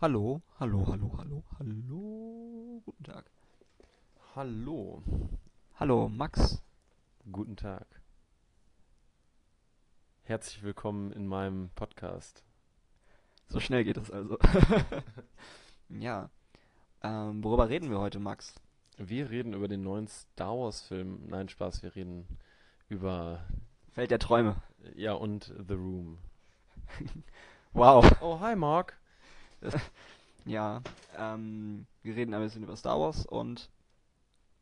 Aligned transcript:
Hallo, 0.00 0.40
hallo, 0.58 0.86
hallo, 0.86 1.12
hallo, 1.18 1.44
hallo. 1.58 2.82
Guten 2.84 3.04
Tag. 3.04 3.30
Hallo, 4.34 5.02
Hallo, 5.74 6.08
Max. 6.08 6.62
guten 7.30 7.56
Tag. 7.56 7.86
Herzlich 10.22 10.62
willkommen 10.62 11.12
in 11.12 11.26
meinem 11.26 11.70
Podcast. 11.74 12.44
So 13.48 13.60
schnell 13.60 13.84
geht 13.84 13.96
das 13.96 14.10
also. 14.10 14.38
Ja. 15.88 16.30
Ähm, 17.02 17.42
worüber 17.42 17.68
reden 17.68 17.90
wir 17.90 17.98
heute, 17.98 18.20
Max? 18.20 18.54
Wir 18.96 19.28
reden 19.28 19.54
über 19.54 19.66
den 19.68 19.82
neuen 19.82 20.06
Star 20.06 20.56
Wars 20.56 20.82
Film. 20.82 21.26
Nein, 21.26 21.48
Spaß, 21.48 21.82
wir 21.82 21.94
reden 21.96 22.26
über, 22.88 23.44
Feld 23.92 24.10
der 24.10 24.18
Träume. 24.18 24.62
ja, 24.94 25.12
und 25.12 25.52
The 25.68 25.74
Room. 25.74 26.18
Wow. 27.72 28.04
Oh, 28.20 28.40
hi 28.40 28.56
Mark. 28.56 28.99
Ja. 30.46 30.82
Ähm, 31.16 31.86
wir 32.02 32.16
reden 32.16 32.32
ein 32.32 32.40
bisschen 32.40 32.62
über 32.62 32.74
Star 32.76 32.98
Wars 32.98 33.26
und 33.26 33.70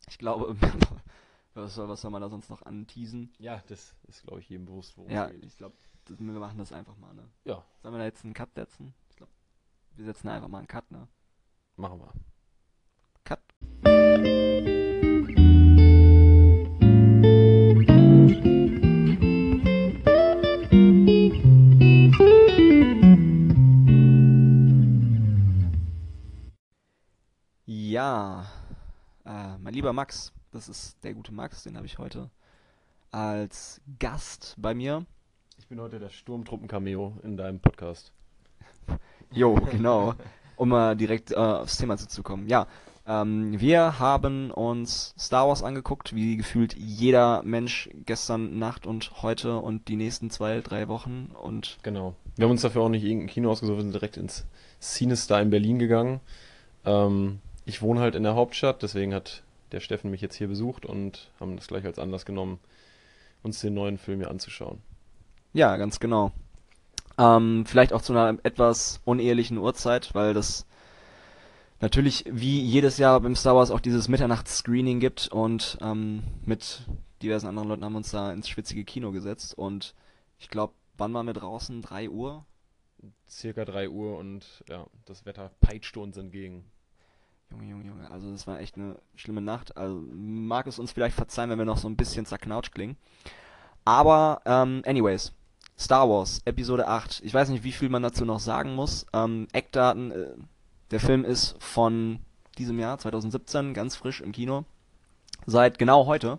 ich 0.09 0.19
glaube, 0.19 0.57
was 1.55 1.74
soll, 1.74 1.88
was 1.88 2.01
soll 2.01 2.11
man 2.11 2.21
da 2.21 2.29
sonst 2.29 2.51
noch 2.51 2.62
anteasen? 2.62 3.33
Ja, 3.38 3.62
das 3.69 3.95
ist, 4.09 4.24
glaube 4.24 4.41
ich, 4.41 4.48
jedem 4.48 4.66
bewusst, 4.66 4.97
worum 4.97 5.11
Ja, 5.11 5.27
es 5.27 5.33
geht. 5.33 5.45
ich 5.45 5.57
glaube, 5.57 5.77
wir 6.09 6.41
machen 6.41 6.59
das 6.59 6.73
einfach 6.73 6.97
mal, 6.97 7.15
ne? 7.15 7.29
Ja, 7.45 7.65
Sollen 7.83 7.95
wir 7.95 7.98
da 7.98 8.05
jetzt 8.05 8.24
einen 8.24 8.34
Cut 8.34 8.55
setzen? 8.55 8.93
Ich 9.11 9.16
glaube, 9.16 9.33
wir 9.95 10.05
setzen 10.05 10.29
einfach 10.29 10.48
mal 10.48 10.59
einen 10.59 10.66
Cut, 10.69 10.91
ne? 10.91 11.07
machen 11.77 12.01
wir. 12.01 12.12
Mein 29.69 29.74
lieber 29.74 29.93
Max, 29.93 30.33
das 30.51 30.66
ist 30.66 30.97
der 31.05 31.13
gute 31.13 31.30
Max, 31.30 31.63
den 31.63 31.77
habe 31.77 31.85
ich 31.85 31.99
heute 31.99 32.30
als 33.11 33.83
Gast 33.99 34.55
bei 34.57 34.73
mir. 34.73 35.05
Ich 35.59 35.66
bin 35.66 35.79
heute 35.79 35.99
der 35.99 36.09
Sturmtruppen-Cameo 36.09 37.19
in 37.23 37.37
deinem 37.37 37.60
Podcast. 37.60 38.10
Jo, 39.30 39.57
genau. 39.71 40.15
Um 40.57 40.71
mal 40.71 40.97
direkt 40.97 41.33
äh, 41.33 41.35
aufs 41.35 41.77
Thema 41.77 41.99
zuzukommen. 41.99 42.49
Ja, 42.49 42.66
ähm, 43.07 43.60
wir 43.60 43.99
haben 43.99 44.51
uns 44.52 45.15
Star 45.19 45.47
Wars 45.49 45.63
angeguckt, 45.63 46.15
wie 46.15 46.38
gefühlt 46.38 46.75
jeder 46.75 47.43
Mensch 47.43 47.91
gestern 48.07 48.59
Nacht 48.59 48.87
und 48.87 49.21
heute 49.23 49.59
und 49.59 49.88
die 49.88 49.97
nächsten 49.97 50.30
zwei, 50.30 50.63
drei 50.63 50.88
Wochen. 50.88 51.30
Und 51.43 51.77
Genau. 51.82 52.15
Wir 52.37 52.45
haben 52.47 52.53
uns 52.53 52.63
dafür 52.63 52.80
auch 52.80 52.88
nicht 52.88 53.05
irgendein 53.05 53.29
Kino 53.29 53.51
ausgesucht, 53.51 53.77
wir 53.77 53.82
sind 53.82 53.93
direkt 53.93 54.16
ins 54.16 54.47
Cinestar 54.80 55.43
in 55.43 55.51
Berlin 55.51 55.79
gegangen. 55.79 56.21
Ähm, 56.87 57.41
ich 57.66 57.82
wohne 57.82 58.01
halt 58.01 58.15
in 58.15 58.23
der 58.23 58.35
Hauptstadt, 58.35 58.82
deswegen 58.82 59.13
hat 59.13 59.43
der 59.73 59.80
Steffen 59.80 60.11
mich 60.11 60.21
jetzt 60.21 60.37
hier 60.37 60.49
besucht 60.49 60.87
und 60.87 61.30
haben 61.41 61.57
das 61.57 61.69
gleich 61.69 61.85
als 61.85 61.99
Anlass 61.99 62.24
genommen, 62.24 62.59
uns 63.43 63.61
den 63.61 63.75
neuen 63.75 63.99
Film 63.99 64.21
hier 64.21 64.31
anzuschauen. 64.31 64.81
ja, 65.53 65.77
ganz 65.77 66.00
genau. 66.00 66.33
Ähm, 67.19 67.65
vielleicht 67.66 67.93
auch 67.93 68.03
zu 68.03 68.12
einer 68.12 68.38
etwas 68.44 69.00
unehelichen 69.05 69.59
Uhrzeit, 69.59 70.15
weil 70.15 70.34
das 70.34 70.66
natürlich 71.81 72.25
wie 72.31 72.60
jedes 72.60 72.99
Jahr 72.99 73.21
beim 73.21 73.34
Star 73.34 73.56
Wars 73.56 73.71
auch 73.71 73.81
dieses 73.81 74.09
Mitternachts-Screening 74.09 75.00
gibt 75.00 75.28
und 75.28 75.78
ähm, 75.81 76.22
mit 76.44 76.82
diversen 77.22 77.49
anderen 77.49 77.69
Leuten 77.69 77.84
haben 77.84 77.93
wir 77.93 77.99
uns 77.99 78.10
da 78.10 78.32
ins 78.32 78.49
schwitzige 78.49 78.84
Kino 78.84 79.10
gesetzt 79.10 79.56
und 79.56 79.94
ich 80.38 80.49
glaube, 80.49 80.75
wann 80.97 81.12
waren 81.12 81.27
wir 81.27 81.34
draußen? 81.34 81.82
3 81.82 82.09
Uhr? 82.09 82.47
Circa 83.28 83.65
3 83.65 83.88
Uhr 83.88 84.16
und 84.16 84.65
ja, 84.69 84.87
das 85.05 85.25
Wetter 85.25 85.50
peitscht 85.60 85.97
uns 85.97 86.16
entgegen. 86.16 86.65
Junge, 87.50 87.65
Junge, 87.65 87.84
Junge, 87.87 88.10
also 88.10 88.31
das 88.31 88.47
war 88.47 88.60
echt 88.60 88.77
eine 88.77 88.97
schlimme 89.15 89.41
Nacht. 89.41 89.77
Also 89.77 90.03
mag 90.12 90.66
es 90.66 90.78
uns 90.78 90.93
vielleicht 90.93 91.16
verzeihen, 91.16 91.50
wenn 91.50 91.59
wir 91.59 91.65
noch 91.65 91.78
so 91.78 91.88
ein 91.88 91.97
bisschen 91.97 92.26
zerknautscht 92.26 92.75
klingen. 92.75 92.97
Aber, 93.84 94.42
ähm, 94.44 94.82
anyways, 94.84 95.32
Star 95.78 96.09
Wars, 96.09 96.42
Episode 96.44 96.86
8. 96.86 97.22
Ich 97.25 97.32
weiß 97.32 97.48
nicht, 97.48 97.64
wie 97.64 97.72
viel 97.72 97.88
man 97.88 98.03
dazu 98.03 98.25
noch 98.25 98.41
sagen 98.41 98.75
muss. 98.75 99.06
Ähm, 99.14 99.48
Eckdaten, 99.53 100.10
äh, 100.10 100.34
der 100.91 101.00
Film 101.00 101.25
ist 101.25 101.56
von 101.59 102.20
diesem 102.59 102.78
Jahr, 102.78 102.98
2017, 102.98 103.72
ganz 103.72 103.97
frisch 103.97 104.20
im 104.20 104.32
Kino. 104.32 104.65
Seit 105.47 105.78
genau 105.78 106.06
heute. 106.06 106.38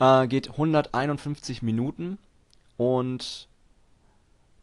Äh, 0.00 0.26
geht 0.26 0.50
151 0.50 1.62
Minuten 1.62 2.18
und 2.76 3.48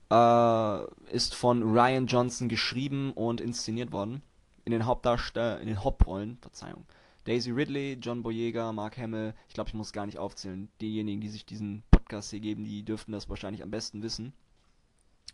äh, 0.09 0.83
ist 1.11 1.35
von 1.35 1.63
Ryan 1.63 2.07
Johnson 2.07 2.49
geschrieben 2.49 3.13
und 3.13 3.39
inszeniert 3.39 3.91
worden 3.91 4.22
in 4.65 4.71
den 4.71 4.85
Hauptdarstell 4.85 5.59
in 5.59 5.67
den 5.67 5.83
Hauptrollen, 5.83 6.37
Verzeihung. 6.41 6.85
Daisy 7.25 7.51
Ridley, 7.51 7.97
John 8.01 8.21
Boyega, 8.21 8.71
Mark 8.71 8.97
Hamill, 8.97 9.33
ich 9.47 9.53
glaube, 9.53 9.69
ich 9.69 9.73
muss 9.73 9.93
gar 9.93 10.05
nicht 10.05 10.19
aufzählen. 10.19 10.69
Diejenigen, 10.81 11.21
die 11.21 11.29
sich 11.29 11.45
diesen 11.45 11.83
Podcast 11.89 12.29
hier 12.31 12.39
geben, 12.39 12.65
die 12.65 12.83
dürften 12.83 13.11
das 13.11 13.29
wahrscheinlich 13.29 13.63
am 13.63 13.71
besten 13.71 14.03
wissen. 14.03 14.33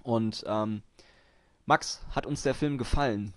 Und 0.03 0.43
ähm, 0.47 0.83
Max, 1.65 2.01
hat 2.11 2.25
uns 2.25 2.43
der 2.43 2.53
Film 2.53 2.77
gefallen? 2.77 3.33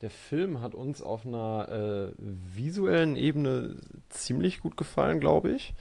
Der 0.00 0.10
Film 0.10 0.62
hat 0.62 0.74
uns 0.74 1.02
auf 1.02 1.26
einer 1.26 1.68
äh, 1.68 2.14
visuellen 2.18 3.16
Ebene 3.16 3.76
ziemlich 4.08 4.60
gut 4.60 4.78
gefallen, 4.78 5.20
glaube 5.20 5.50
ich. 5.52 5.74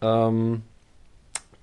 Ähm, 0.00 0.62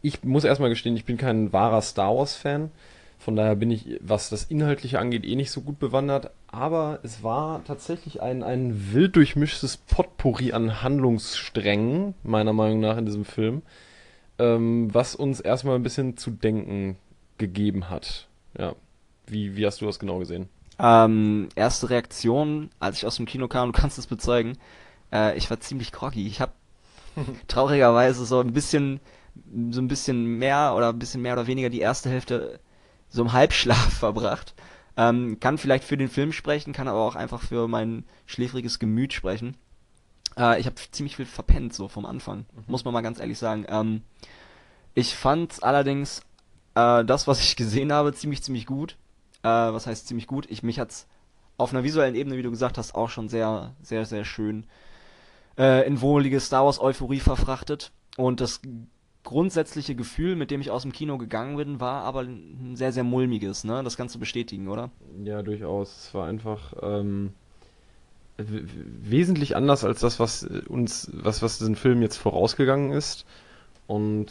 ich 0.01 0.23
muss 0.23 0.43
erstmal 0.43 0.69
gestehen, 0.69 0.97
ich 0.97 1.05
bin 1.05 1.17
kein 1.17 1.53
wahrer 1.53 1.81
Star 1.81 2.15
Wars-Fan. 2.15 2.71
Von 3.17 3.35
daher 3.35 3.55
bin 3.55 3.71
ich, 3.71 3.99
was 3.99 4.29
das 4.29 4.45
Inhaltliche 4.45 4.99
angeht, 4.99 5.25
eh 5.25 5.35
nicht 5.35 5.51
so 5.51 5.61
gut 5.61 5.79
bewandert. 5.79 6.31
Aber 6.47 6.99
es 7.03 7.23
war 7.23 7.63
tatsächlich 7.63 8.21
ein, 8.21 8.43
ein 8.43 8.93
wild 8.93 9.15
durchmischtes 9.15 9.77
Potpourri 9.77 10.53
an 10.53 10.81
Handlungssträngen, 10.81 12.13
meiner 12.23 12.53
Meinung 12.53 12.79
nach, 12.79 12.97
in 12.97 13.05
diesem 13.05 13.25
Film, 13.25 13.63
ähm, 14.39 14.93
was 14.93 15.15
uns 15.15 15.39
erstmal 15.39 15.75
ein 15.75 15.83
bisschen 15.83 16.15
zu 16.15 16.31
denken 16.31 16.97
gegeben 17.37 17.89
hat. 17.89 18.27
Ja. 18.57 18.75
Wie, 19.25 19.57
wie 19.57 19.65
hast 19.65 19.81
du 19.81 19.85
das 19.85 19.99
genau 19.99 20.19
gesehen? 20.19 20.47
Ähm, 20.79 21.49
erste 21.55 21.89
Reaktion, 21.89 22.69
als 22.79 22.97
ich 22.97 23.05
aus 23.05 23.17
dem 23.17 23.25
Kino 23.25 23.47
kam, 23.47 23.73
du 23.73 23.79
kannst 23.79 23.97
es 23.97 24.07
bezeugen, 24.07 24.57
äh, 25.11 25.35
ich 25.37 25.49
war 25.49 25.59
ziemlich 25.59 25.91
groggy. 25.91 26.27
Ich 26.27 26.39
habe 26.39 26.53
traurigerweise 27.47 28.25
so 28.25 28.39
ein 28.39 28.53
bisschen, 28.53 28.99
so 29.71 29.81
ein 29.81 29.87
bisschen 29.87 30.37
mehr 30.37 30.75
oder 30.77 30.89
ein 30.89 30.99
bisschen 30.99 31.21
mehr 31.21 31.33
oder 31.33 31.47
weniger 31.47 31.69
die 31.69 31.81
erste 31.81 32.09
Hälfte 32.09 32.59
so 33.09 33.21
im 33.21 33.33
Halbschlaf 33.33 33.93
verbracht. 33.99 34.53
Ähm, 34.95 35.39
kann 35.39 35.57
vielleicht 35.57 35.83
für 35.83 35.97
den 35.97 36.09
Film 36.09 36.31
sprechen, 36.31 36.73
kann 36.73 36.87
aber 36.87 36.99
auch 36.99 37.15
einfach 37.15 37.41
für 37.41 37.67
mein 37.67 38.03
schläfriges 38.25 38.79
Gemüt 38.79 39.13
sprechen. 39.13 39.55
Äh, 40.37 40.59
ich 40.59 40.65
habe 40.65 40.75
ziemlich 40.91 41.15
viel 41.15 41.25
verpennt, 41.25 41.73
so 41.73 41.87
vom 41.87 42.05
Anfang, 42.05 42.45
muss 42.65 42.83
man 42.83 42.93
mal 42.93 43.01
ganz 43.01 43.19
ehrlich 43.19 43.37
sagen. 43.37 43.65
Ähm, 43.69 44.01
ich 44.95 45.15
fand 45.15 45.61
allerdings 45.63 46.21
äh, 46.73 47.05
das, 47.05 47.27
was 47.27 47.39
ich 47.41 47.55
gesehen 47.55 47.93
habe, 47.93 48.13
ziemlich, 48.13 48.41
ziemlich 48.41 48.65
gut. 48.65 48.97
Äh, 49.43 49.47
was 49.49 49.85
heißt 49.85 50.07
ziemlich 50.07 50.25
gut? 50.25 50.49
Ich, 50.49 50.63
mich 50.63 50.79
hat's 50.79 51.07
auf 51.57 51.71
einer 51.71 51.83
visuellen 51.83 52.15
Ebene, 52.15 52.37
wie 52.37 52.43
du 52.43 52.51
gesagt 52.51 52.77
hast, 52.77 52.95
auch 52.95 53.09
schon 53.09 53.29
sehr, 53.29 53.75
sehr, 53.81 54.05
sehr 54.05 54.25
schön 54.25 54.65
äh, 55.57 55.85
in 55.87 56.01
wohlige 56.01 56.39
Star 56.39 56.65
Wars 56.65 56.79
Euphorie 56.79 57.19
verfrachtet. 57.19 57.91
Und 58.15 58.41
das 58.41 58.61
grundsätzliche 59.27 59.93
Gefühl, 59.93 60.37
mit 60.37 60.51
dem 60.51 60.61
ich 60.61 60.71
aus 60.71 60.83
dem 60.83 60.93
Kino 60.93 61.17
gegangen 61.17 61.57
bin, 61.57 61.81
war 61.81 62.03
aber 62.03 62.21
ein 62.21 62.77
sehr, 62.77 62.93
sehr 62.93 63.03
mulmiges, 63.03 63.65
ne? 63.65 63.83
Das 63.83 63.97
kannst 63.97 64.15
du 64.15 64.19
bestätigen, 64.19 64.69
oder? 64.69 64.89
Ja, 65.21 65.41
durchaus. 65.41 66.05
Es 66.05 66.13
war 66.13 66.27
einfach 66.27 66.73
ähm, 66.81 67.33
wesentlich 68.37 69.57
anders 69.57 69.83
als 69.83 69.99
das, 69.99 70.21
was 70.21 70.43
äh, 70.43 70.61
uns, 70.69 71.11
was, 71.13 71.41
was 71.41 71.57
diesen 71.57 71.75
Film 71.75 72.01
jetzt 72.01 72.15
vorausgegangen 72.15 72.93
ist. 72.93 73.25
Und 73.85 74.27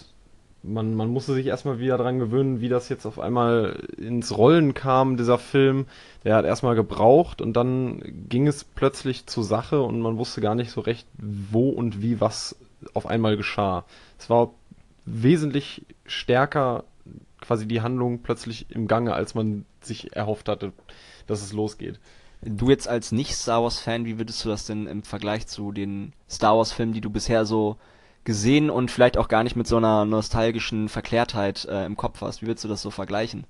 man, 0.63 0.95
man 0.95 1.11
musste 1.11 1.35
sich 1.35 1.47
erstmal 1.47 1.79
wieder 1.79 1.99
dran 1.99 2.19
gewöhnen, 2.19 2.63
wie 2.63 2.71
das 2.71 2.89
jetzt 2.89 3.05
auf 3.05 3.19
einmal 3.19 3.79
ins 3.99 4.35
Rollen 4.35 4.73
kam, 4.73 5.19
dieser 5.19 5.37
Film. 5.37 5.85
Der 6.25 6.37
hat 6.37 6.47
erstmal 6.47 6.75
gebraucht 6.75 7.43
und 7.43 7.53
dann 7.53 8.01
ging 8.31 8.47
es 8.47 8.65
plötzlich 8.65 9.27
zur 9.27 9.45
Sache 9.45 9.83
und 9.83 10.01
man 10.01 10.17
wusste 10.17 10.41
gar 10.41 10.55
nicht 10.55 10.71
so 10.71 10.81
recht, 10.81 11.07
wo 11.19 11.69
und 11.69 12.01
wie 12.01 12.19
was 12.19 12.57
auf 12.95 13.07
einmal 13.07 13.37
geschah. 13.37 13.85
Es 14.19 14.31
war 14.31 14.53
wesentlich 15.07 15.87
stärker 16.05 16.85
quasi 17.41 17.67
die 17.67 17.81
Handlung 17.81 18.21
plötzlich 18.21 18.67
im 18.71 18.89
Gange, 18.89 19.15
als 19.15 19.35
man 19.35 19.65
sich 19.81 20.15
erhofft 20.15 20.49
hatte, 20.49 20.73
dass 21.27 21.43
es 21.43 21.53
losgeht. 21.53 22.01
Du 22.43 22.69
jetzt 22.69 22.89
als 22.89 23.13
Nicht-Star 23.13 23.63
Wars-Fan, 23.63 24.05
wie 24.05 24.19
würdest 24.19 24.45
du 24.45 24.49
das 24.49 24.67
denn 24.67 24.87
im 24.87 25.03
Vergleich 25.03 25.47
zu 25.47 25.73
den 25.73 26.13
Star 26.29 26.57
Wars-Filmen, 26.57 26.93
die 26.93 27.01
du 27.01 27.11
bisher 27.11 27.47
so 27.47 27.77
gesehen 28.25 28.69
und 28.69 28.91
vielleicht 28.91 29.17
auch 29.17 29.29
gar 29.29 29.45
nicht 29.45 29.57
mit 29.57 29.67
so 29.67 29.77
einer 29.77 30.05
nostalgischen 30.05 30.89
Verklärtheit 30.89 31.65
äh, 31.67 31.87
im 31.87 31.97
Kopf 31.97 32.21
hast, 32.21 32.43
wie 32.43 32.47
würdest 32.47 32.65
du 32.65 32.69
das 32.69 32.83
so 32.83 32.91
vergleichen? 32.91 33.47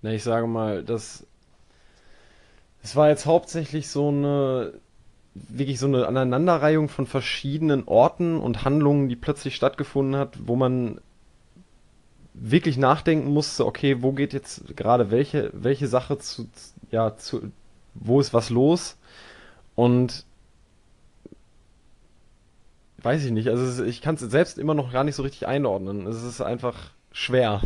Na, 0.00 0.12
ich 0.12 0.22
sage 0.22 0.46
mal, 0.46 0.84
das, 0.84 1.26
es 2.82 2.94
war 2.94 3.08
jetzt 3.08 3.26
hauptsächlich 3.26 3.88
so 3.88 4.08
eine, 4.08 4.74
wirklich 5.34 5.80
so 5.80 5.86
eine 5.86 6.06
Aneinanderreihung 6.06 6.88
von 6.88 7.06
verschiedenen 7.06 7.84
Orten 7.86 8.38
und 8.38 8.64
Handlungen, 8.64 9.08
die 9.08 9.16
plötzlich 9.16 9.56
stattgefunden 9.56 10.16
hat, 10.16 10.38
wo 10.46 10.56
man 10.56 11.00
wirklich 12.34 12.76
nachdenken 12.76 13.32
musste, 13.32 13.64
okay, 13.66 14.02
wo 14.02 14.12
geht 14.12 14.32
jetzt 14.32 14.76
gerade 14.76 15.10
welche, 15.10 15.50
welche 15.52 15.86
Sache 15.86 16.18
zu, 16.18 16.48
ja, 16.90 17.16
zu, 17.16 17.52
wo 17.94 18.20
ist 18.20 18.34
was 18.34 18.50
los? 18.50 18.96
Und 19.74 20.24
weiß 22.98 23.24
ich 23.24 23.32
nicht, 23.32 23.48
also 23.48 23.84
ich 23.84 24.00
kann 24.00 24.16
es 24.16 24.20
selbst 24.20 24.58
immer 24.58 24.74
noch 24.74 24.92
gar 24.92 25.04
nicht 25.04 25.14
so 25.14 25.22
richtig 25.22 25.46
einordnen. 25.46 26.06
Es 26.06 26.22
ist 26.22 26.40
einfach 26.40 26.90
schwer. 27.12 27.60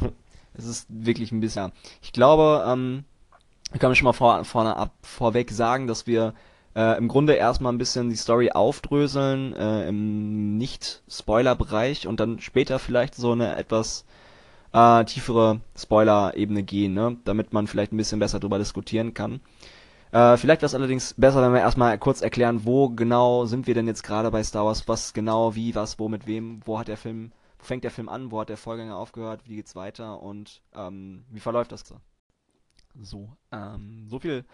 Es 0.54 0.66
ist 0.66 0.86
wirklich 0.88 1.30
ein 1.30 1.40
bisschen. 1.40 1.70
Ich 2.02 2.12
glaube, 2.12 2.64
ähm, 2.66 3.04
ich 3.72 3.78
kann 3.78 3.94
schon 3.94 4.06
mal 4.06 4.12
vor, 4.12 4.44
vorne 4.44 4.76
ab, 4.76 4.92
vorweg 5.02 5.50
sagen, 5.52 5.86
dass 5.86 6.06
wir 6.06 6.34
äh, 6.78 6.96
im 6.96 7.08
Grunde 7.08 7.32
erstmal 7.32 7.72
ein 7.72 7.78
bisschen 7.78 8.08
die 8.08 8.14
Story 8.16 8.52
aufdröseln 8.52 9.52
äh, 9.54 9.88
im 9.88 10.56
Nicht-Spoiler-Bereich 10.58 12.06
und 12.06 12.20
dann 12.20 12.38
später 12.38 12.78
vielleicht 12.78 13.16
so 13.16 13.32
eine 13.32 13.56
etwas 13.56 14.04
äh, 14.72 15.04
tiefere 15.04 15.60
Spoiler-Ebene 15.76 16.62
gehen, 16.62 16.94
ne? 16.94 17.16
damit 17.24 17.52
man 17.52 17.66
vielleicht 17.66 17.92
ein 17.92 17.96
bisschen 17.96 18.20
besser 18.20 18.38
drüber 18.38 18.58
diskutieren 18.58 19.12
kann. 19.12 19.40
Äh, 20.12 20.36
vielleicht 20.36 20.62
wäre 20.62 20.66
es 20.66 20.74
allerdings 20.76 21.14
besser, 21.14 21.42
wenn 21.42 21.52
wir 21.52 21.60
erstmal 21.60 21.98
kurz 21.98 22.22
erklären, 22.22 22.64
wo 22.64 22.90
genau 22.90 23.44
sind 23.46 23.66
wir 23.66 23.74
denn 23.74 23.88
jetzt 23.88 24.04
gerade 24.04 24.30
bei 24.30 24.44
Star 24.44 24.64
Wars, 24.64 24.86
was 24.86 25.12
genau, 25.12 25.56
wie, 25.56 25.74
was, 25.74 25.98
wo, 25.98 26.08
mit 26.08 26.28
wem, 26.28 26.60
wo 26.64 26.78
hat 26.78 26.86
der 26.86 26.96
Film, 26.96 27.32
wo 27.58 27.64
fängt 27.64 27.82
der 27.82 27.90
Film 27.90 28.08
an, 28.08 28.30
wo 28.30 28.40
hat 28.40 28.50
der 28.50 28.56
Vorgänger 28.56 28.96
aufgehört, 28.96 29.40
wie 29.46 29.56
geht's 29.56 29.74
weiter? 29.74 30.22
Und 30.22 30.62
ähm, 30.76 31.24
wie 31.28 31.40
verläuft 31.40 31.72
das 31.72 31.92
So, 33.02 33.30
ähm, 33.50 34.06
so 34.08 34.20
viel 34.20 34.44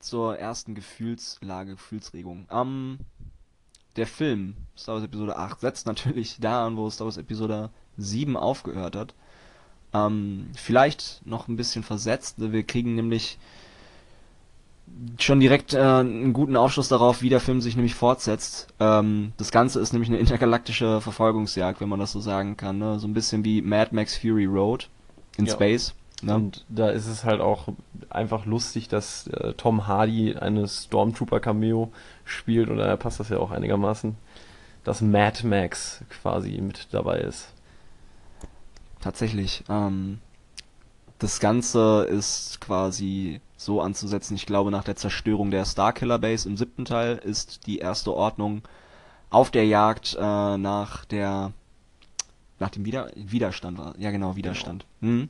zur 0.00 0.38
ersten 0.38 0.74
Gefühlslage, 0.74 1.72
Gefühlsregung. 1.72 2.46
Ähm, 2.50 2.98
der 3.96 4.06
Film 4.06 4.56
Star 4.76 4.96
Wars 4.96 5.04
Episode 5.04 5.36
8 5.36 5.60
setzt 5.60 5.86
natürlich 5.86 6.38
da 6.40 6.66
an, 6.66 6.76
wo 6.76 6.90
Star 6.90 7.06
Wars 7.06 7.16
Episode 7.16 7.70
7 7.96 8.36
aufgehört 8.36 8.96
hat. 8.96 9.14
Ähm, 9.92 10.50
vielleicht 10.56 11.22
noch 11.24 11.48
ein 11.48 11.56
bisschen 11.56 11.84
versetzt. 11.84 12.36
Wir 12.38 12.64
kriegen 12.64 12.96
nämlich 12.96 13.38
schon 15.18 15.40
direkt 15.40 15.74
äh, 15.74 15.78
einen 15.78 16.32
guten 16.32 16.56
Aufschluss 16.56 16.88
darauf, 16.88 17.22
wie 17.22 17.28
der 17.28 17.40
Film 17.40 17.60
sich 17.60 17.76
nämlich 17.76 17.94
fortsetzt. 17.94 18.68
Ähm, 18.80 19.32
das 19.36 19.50
Ganze 19.50 19.80
ist 19.80 19.92
nämlich 19.92 20.08
eine 20.08 20.18
intergalaktische 20.18 21.00
Verfolgungsjagd, 21.00 21.80
wenn 21.80 21.88
man 21.88 22.00
das 22.00 22.12
so 22.12 22.20
sagen 22.20 22.56
kann. 22.56 22.78
Ne? 22.78 22.98
So 22.98 23.06
ein 23.06 23.14
bisschen 23.14 23.44
wie 23.44 23.62
Mad 23.62 23.94
Max 23.94 24.16
Fury 24.16 24.46
Road 24.46 24.88
in 25.36 25.46
ja. 25.46 25.52
Space. 25.52 25.94
Ne? 26.24 26.34
Und 26.34 26.64
da 26.68 26.90
ist 26.90 27.06
es 27.06 27.24
halt 27.24 27.40
auch 27.40 27.68
einfach 28.10 28.46
lustig, 28.46 28.88
dass 28.88 29.26
äh, 29.28 29.54
Tom 29.54 29.86
Hardy 29.86 30.36
eine 30.36 30.66
Stormtrooper-Cameo 30.66 31.92
spielt 32.24 32.68
und 32.68 32.78
daher 32.78 32.96
passt 32.96 33.20
das 33.20 33.28
ja 33.28 33.38
auch 33.38 33.50
einigermaßen, 33.50 34.16
dass 34.84 35.00
Mad 35.00 35.46
Max 35.46 36.02
quasi 36.08 36.60
mit 36.60 36.88
dabei 36.92 37.18
ist. 37.18 37.52
Tatsächlich. 39.00 39.64
Ähm, 39.68 40.20
das 41.18 41.40
Ganze 41.40 42.04
ist 42.04 42.60
quasi 42.60 43.40
so 43.56 43.80
anzusetzen. 43.80 44.34
Ich 44.34 44.46
glaube, 44.46 44.70
nach 44.70 44.84
der 44.84 44.96
Zerstörung 44.96 45.50
der 45.50 45.64
Starkiller 45.64 46.18
Base 46.18 46.48
im 46.48 46.56
siebten 46.56 46.84
Teil 46.84 47.16
ist 47.16 47.66
die 47.66 47.78
erste 47.78 48.12
Ordnung 48.12 48.62
auf 49.30 49.50
der 49.50 49.66
Jagd 49.66 50.16
äh, 50.18 50.56
nach 50.56 51.04
der 51.04 51.52
nach 52.64 52.70
dem 52.70 52.86
Wider 52.86 53.10
Widerstand 53.14 53.76
war. 53.76 53.94
Ja, 53.98 54.10
genau, 54.10 54.36
Widerstand. 54.36 54.86
Genau. 55.00 55.12
Mhm. 55.12 55.28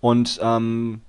Und 0.00 0.40
ähm, 0.42 1.02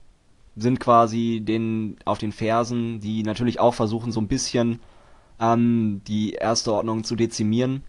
sind 0.57 0.81
quasi 0.81 1.41
den 1.41 1.95
auf 2.03 2.17
den 2.17 2.33
Fersen, 2.33 2.99
die 2.99 3.23
natürlich 3.23 3.61
auch 3.61 3.73
versuchen, 3.73 4.11
so 4.11 4.19
ein 4.19 4.27
bisschen 4.27 4.81
ähm, 5.39 6.01
die 6.07 6.33
erste 6.33 6.73
Ordnung 6.73 7.05
zu 7.05 7.15
dezimieren. 7.15 7.83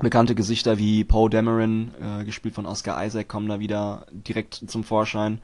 Bekannte 0.00 0.36
Gesichter 0.36 0.78
wie 0.78 1.02
Poe 1.02 1.28
Dameron, 1.28 1.90
äh, 2.00 2.24
gespielt 2.24 2.54
von 2.54 2.66
Oscar 2.66 3.04
Isaac, 3.04 3.28
kommen 3.28 3.48
da 3.48 3.58
wieder 3.58 4.06
direkt 4.12 4.54
zum 4.54 4.84
Vorschein 4.84 5.40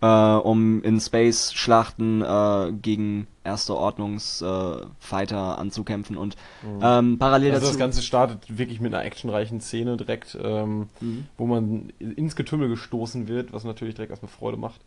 äh, 0.00 0.06
um 0.06 0.82
in 0.82 1.00
Space-Schlachten 1.00 2.22
äh, 2.22 2.72
gegen 2.72 3.26
Erste 3.44 3.76
Ordnungs-Fighter 3.76 5.54
äh, 5.56 5.60
anzukämpfen 5.60 6.16
und 6.16 6.36
mhm. 6.62 6.80
ähm, 6.82 7.18
parallel 7.18 7.52
also 7.52 7.60
dazu... 7.60 7.72
das 7.72 7.78
Ganze 7.78 8.02
startet 8.02 8.58
wirklich 8.58 8.80
mit 8.80 8.92
einer 8.92 9.04
actionreichen 9.04 9.60
Szene 9.60 9.96
direkt, 9.96 10.36
ähm, 10.42 10.88
mhm. 11.00 11.26
wo 11.38 11.46
man 11.46 11.92
ins 11.98 12.34
Getümmel 12.34 12.68
gestoßen 12.68 13.28
wird, 13.28 13.52
was 13.52 13.64
natürlich 13.64 13.94
direkt 13.94 14.10
erstmal 14.10 14.32
Freude 14.32 14.56
macht. 14.56 14.80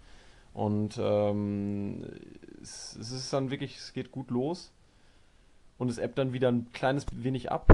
Und 0.53 0.99
ähm, 1.01 2.03
es, 2.61 2.97
es 2.99 3.11
ist 3.11 3.31
dann 3.31 3.49
wirklich, 3.49 3.77
es 3.77 3.93
geht 3.93 4.11
gut 4.11 4.29
los 4.29 4.71
und 5.77 5.89
es 5.89 5.97
ebbt 5.97 6.17
dann 6.17 6.33
wieder 6.33 6.49
ein 6.49 6.67
kleines 6.73 7.05
wenig 7.13 7.51
ab. 7.51 7.71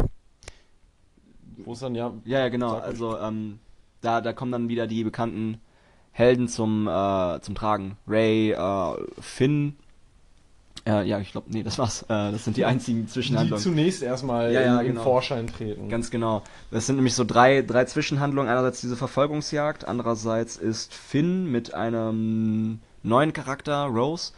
Wo 1.58 1.74
es 1.74 1.80
dann 1.80 1.96
ja. 1.96 2.14
Ja, 2.26 2.40
ja, 2.40 2.50
genau. 2.50 2.76
Also 2.76 3.18
ähm, 3.18 3.60
da, 4.02 4.22
da 4.22 4.34
kommen 4.34 4.52
dann 4.52 4.70
wieder 4.70 4.88
die 4.88 5.04
bekannten 5.04 5.60
Helden 6.16 6.48
zum, 6.48 6.88
äh, 6.88 7.42
zum 7.42 7.56
Tragen. 7.56 7.98
Ray, 8.08 8.52
äh, 8.52 8.94
Finn. 9.20 9.76
Äh, 10.88 11.06
ja, 11.06 11.20
ich 11.20 11.34
glaube, 11.34 11.48
nee, 11.50 11.62
das 11.62 11.78
war's. 11.78 12.04
Äh, 12.04 12.32
das 12.32 12.46
sind 12.46 12.56
die 12.56 12.64
einzigen 12.64 13.10
Zwischenhandlungen. 13.10 13.62
Die 13.62 13.70
zunächst 13.70 14.02
erstmal 14.02 14.54
ja, 14.54 14.62
ja, 14.62 14.80
in, 14.80 14.88
genau. 14.88 15.04
Vorschein 15.04 15.48
treten. 15.48 15.90
Ganz 15.90 16.12
genau. 16.12 16.42
Das 16.72 16.86
sind 16.86 16.96
nämlich 16.96 17.16
so 17.16 17.26
drei, 17.26 17.64
drei 17.64 17.84
Zwischenhandlungen. 17.84 18.50
Einerseits 18.50 18.80
diese 18.80 18.96
Verfolgungsjagd, 18.96 19.86
andererseits 19.90 20.56
ist 20.56 20.94
Finn 20.94 21.52
mit 21.52 21.74
einem 21.74 22.80
neuen 23.04 23.34
Charakter, 23.34 23.84
Rose, 23.84 24.32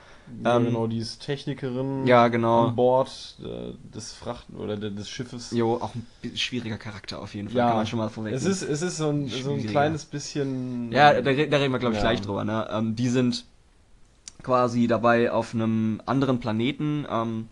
ja, 0.44 0.58
ähm, 0.58 0.66
genau, 0.66 0.88
die 0.88 1.00
ist 1.00 1.20
Technikerin 1.20 2.06
ja, 2.06 2.28
genau. 2.28 2.68
an 2.68 2.76
Bord 2.76 3.38
äh, 3.44 3.74
des 3.96 4.14
Frachten 4.14 4.56
oder 4.56 4.78
des 4.78 5.10
Schiffes. 5.10 5.52
Jo, 5.52 5.76
auch 5.76 5.94
ein 5.96 6.06
schwieriger 6.36 6.78
Charakter 6.78 7.20
auf 7.20 7.34
jeden 7.34 7.50
Fall, 7.50 7.58
ja, 7.58 7.68
kann 7.68 7.78
man 7.78 7.88
schon 7.88 8.00
mal 8.00 8.10
vorweg. 8.10 8.34
Es 8.34 8.46
ist, 8.46 8.62
es 8.62 8.82
ist 8.82 8.98
so 8.98 9.10
ein, 9.10 9.28
so 9.28 9.54
ein 9.54 9.66
kleines 9.66 10.06
bisschen. 10.06 10.92
Ja, 10.92 11.14
da, 11.14 11.22
da 11.22 11.32
reden 11.32 11.72
wir, 11.72 11.80
glaube 11.80 11.96
ich, 11.96 12.02
ja. 12.02 12.10
gleich 12.10 12.22
drüber. 12.22 12.44
Ne? 12.44 12.68
Ähm, 12.72 12.96
die 12.96 13.10
sind 13.10 13.46
quasi 14.44 14.88
dabei 14.88 15.32
auf 15.32 15.54
einem 15.54 16.02
anderen 16.06 16.40
Planeten. 16.40 17.06
Ähm, 17.10 17.48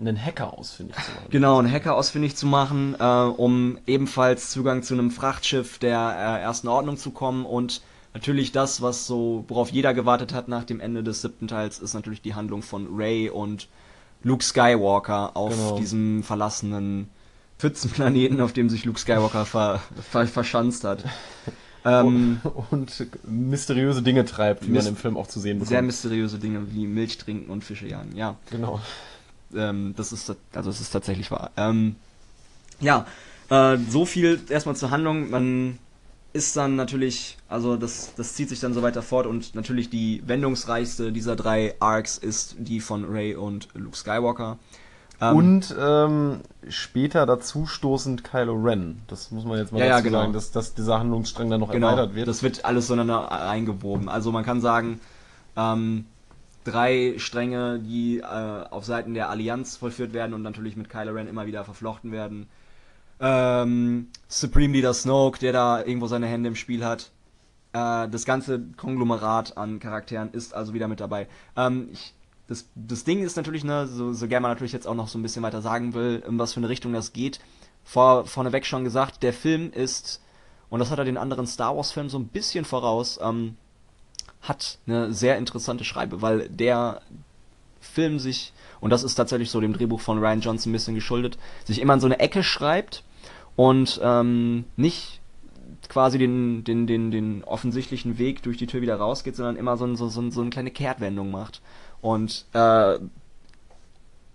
einen 0.00 0.22
Hacker 0.22 0.58
ausfindig 0.58 0.96
zu 0.96 1.12
machen. 1.12 1.26
Genau, 1.30 1.58
einen 1.58 1.70
Hacker 1.70 1.94
ausfindig 1.94 2.36
zu 2.36 2.46
machen, 2.46 2.96
äh, 2.98 3.04
um 3.04 3.78
ebenfalls 3.86 4.50
Zugang 4.50 4.82
zu 4.82 4.94
einem 4.94 5.10
Frachtschiff 5.10 5.78
der 5.78 5.98
äh, 5.98 6.42
ersten 6.42 6.68
Ordnung 6.68 6.96
zu 6.96 7.12
kommen 7.12 7.46
und 7.46 7.82
natürlich 8.14 8.52
das, 8.52 8.82
was 8.82 9.06
so, 9.06 9.44
worauf 9.48 9.70
jeder 9.70 9.94
gewartet 9.94 10.34
hat 10.34 10.48
nach 10.48 10.64
dem 10.64 10.80
Ende 10.80 11.02
des 11.02 11.22
siebten 11.22 11.48
Teils, 11.48 11.78
ist 11.78 11.94
natürlich 11.94 12.22
die 12.22 12.34
Handlung 12.34 12.62
von 12.62 12.88
Ray 12.92 13.30
und 13.30 13.68
Luke 14.22 14.44
Skywalker 14.44 15.36
auf 15.36 15.54
genau. 15.54 15.78
diesem 15.78 16.22
verlassenen 16.22 17.08
Pfützenplaneten, 17.58 18.40
auf 18.40 18.52
dem 18.52 18.68
sich 18.68 18.84
Luke 18.84 18.98
Skywalker 18.98 19.46
ver, 19.46 19.80
ver, 20.10 20.26
verschanzt 20.26 20.84
hat. 20.84 21.04
ähm, 21.84 22.40
und 22.70 23.06
mysteriöse 23.24 24.02
Dinge 24.02 24.24
treibt, 24.24 24.66
wie 24.66 24.70
man 24.70 24.86
im 24.86 24.96
Film 24.96 25.16
auch 25.16 25.26
zu 25.26 25.40
sehen 25.40 25.58
bekommt. 25.58 25.68
Sehr 25.68 25.82
mysteriöse 25.82 26.38
Dinge 26.38 26.72
wie 26.72 26.86
Milch 26.86 27.18
trinken 27.18 27.50
und 27.50 27.64
Fische 27.64 27.86
jagen, 27.86 28.16
ja. 28.16 28.36
Genau. 28.50 28.80
Ähm, 29.54 29.94
das 29.96 30.12
ist 30.12 30.34
also 30.54 30.70
es 30.70 30.80
ist 30.80 30.90
tatsächlich 30.90 31.30
wahr. 31.30 31.50
Ähm, 31.56 31.96
ja, 32.80 33.06
äh, 33.50 33.78
so 33.88 34.06
viel 34.06 34.40
erstmal 34.48 34.76
zur 34.76 34.90
Handlung. 34.90 35.30
Man 35.30 35.78
ist 36.32 36.56
dann 36.56 36.76
natürlich, 36.76 37.36
also 37.48 37.76
das, 37.76 38.14
das 38.16 38.34
zieht 38.34 38.48
sich 38.48 38.60
dann 38.60 38.72
so 38.72 38.82
weiter 38.82 39.02
fort 39.02 39.26
und 39.26 39.54
natürlich 39.54 39.90
die 39.90 40.22
wendungsreichste 40.26 41.12
dieser 41.12 41.36
drei 41.36 41.74
Arcs 41.80 42.18
ist 42.18 42.56
die 42.58 42.80
von 42.80 43.04
Ray 43.04 43.34
und 43.34 43.68
Luke 43.74 43.96
Skywalker. 43.96 44.58
Ähm, 45.20 45.36
und 45.36 45.76
ähm, 45.78 46.40
später 46.68 47.26
dazu 47.26 47.66
stoßend 47.66 48.24
Kylo 48.24 48.54
Ren. 48.54 49.02
Das 49.08 49.30
muss 49.30 49.44
man 49.44 49.58
jetzt 49.58 49.72
mal 49.72 49.80
ja, 49.80 49.84
dazu 49.84 49.96
ja, 49.96 50.00
genau. 50.00 50.20
sagen, 50.20 50.32
dass, 50.32 50.50
dass 50.50 50.74
dieser 50.74 50.98
Handlungsstrang 50.98 51.50
dann 51.50 51.60
noch 51.60 51.70
genau, 51.70 51.90
erweitert 51.90 52.14
wird. 52.14 52.28
Das 52.28 52.42
wird 52.42 52.64
alles 52.64 52.86
zueinander 52.86 53.30
eingewoben. 53.30 54.08
Also 54.08 54.32
man 54.32 54.44
kann 54.44 54.60
sagen, 54.60 55.00
ähm, 55.56 56.06
drei 56.64 57.14
Stränge, 57.18 57.78
die 57.78 58.18
äh, 58.18 58.24
auf 58.24 58.84
Seiten 58.84 59.14
der 59.14 59.28
Allianz 59.28 59.76
vollführt 59.76 60.14
werden 60.14 60.32
und 60.32 60.42
natürlich 60.42 60.76
mit 60.76 60.88
Kylo 60.88 61.12
Ren 61.12 61.28
immer 61.28 61.46
wieder 61.46 61.64
verflochten 61.64 62.10
werden 62.10 62.48
ähm, 63.22 64.08
Supreme 64.26 64.74
Leader 64.74 64.92
Snoke, 64.92 65.38
der 65.38 65.52
da 65.52 65.78
irgendwo 65.84 66.08
seine 66.08 66.26
Hände 66.26 66.48
im 66.48 66.56
Spiel 66.56 66.84
hat. 66.84 67.12
Äh, 67.72 68.08
das 68.08 68.24
ganze 68.24 68.60
Konglomerat 68.76 69.56
an 69.56 69.78
Charakteren 69.78 70.32
ist 70.32 70.52
also 70.52 70.74
wieder 70.74 70.88
mit 70.88 71.00
dabei. 71.00 71.28
Ähm, 71.56 71.88
ich, 71.92 72.14
das, 72.48 72.66
das 72.74 73.04
Ding 73.04 73.22
ist 73.22 73.36
natürlich, 73.36 73.62
ne, 73.62 73.86
so, 73.86 74.12
so 74.12 74.26
gerne 74.26 74.42
man 74.42 74.50
natürlich 74.50 74.72
jetzt 74.72 74.88
auch 74.88 74.96
noch 74.96 75.06
so 75.06 75.18
ein 75.18 75.22
bisschen 75.22 75.44
weiter 75.44 75.62
sagen 75.62 75.94
will, 75.94 76.22
in 76.26 76.38
was 76.38 76.52
für 76.52 76.60
eine 76.60 76.68
Richtung 76.68 76.92
das 76.92 77.12
geht. 77.12 77.38
Vor, 77.84 78.26
vorneweg 78.26 78.66
schon 78.66 78.84
gesagt, 78.84 79.22
der 79.22 79.32
Film 79.32 79.72
ist, 79.72 80.20
und 80.68 80.80
das 80.80 80.90
hat 80.90 80.98
er 80.98 81.04
den 81.04 81.16
anderen 81.16 81.46
Star 81.46 81.76
Wars-Filmen 81.76 82.10
so 82.10 82.18
ein 82.18 82.26
bisschen 82.26 82.64
voraus, 82.64 83.20
ähm, 83.22 83.56
hat 84.40 84.78
eine 84.88 85.12
sehr 85.12 85.38
interessante 85.38 85.84
Schreibe, 85.84 86.22
weil 86.22 86.48
der 86.48 87.02
Film 87.80 88.18
sich, 88.18 88.52
und 88.80 88.90
das 88.90 89.04
ist 89.04 89.14
tatsächlich 89.14 89.50
so 89.50 89.60
dem 89.60 89.72
Drehbuch 89.72 90.00
von 90.00 90.18
Ryan 90.18 90.40
Johnson 90.40 90.70
ein 90.70 90.74
bisschen 90.74 90.96
geschuldet, 90.96 91.38
sich 91.64 91.80
immer 91.80 91.94
in 91.94 92.00
so 92.00 92.06
eine 92.06 92.18
Ecke 92.18 92.42
schreibt 92.42 93.04
und 93.56 94.00
ähm, 94.02 94.64
nicht 94.76 95.20
quasi 95.88 96.18
den, 96.18 96.64
den, 96.64 96.86
den, 96.86 97.10
den 97.10 97.44
offensichtlichen 97.44 98.18
Weg 98.18 98.42
durch 98.42 98.56
die 98.56 98.66
Tür 98.66 98.82
wieder 98.82 98.96
rausgeht, 98.96 99.36
sondern 99.36 99.56
immer 99.56 99.76
so, 99.76 99.94
so, 99.94 100.08
so, 100.08 100.30
so 100.30 100.40
eine 100.40 100.50
kleine 100.50 100.70
Kehrtwendung 100.70 101.30
macht. 101.30 101.60
Und 102.00 102.46
äh, 102.52 102.98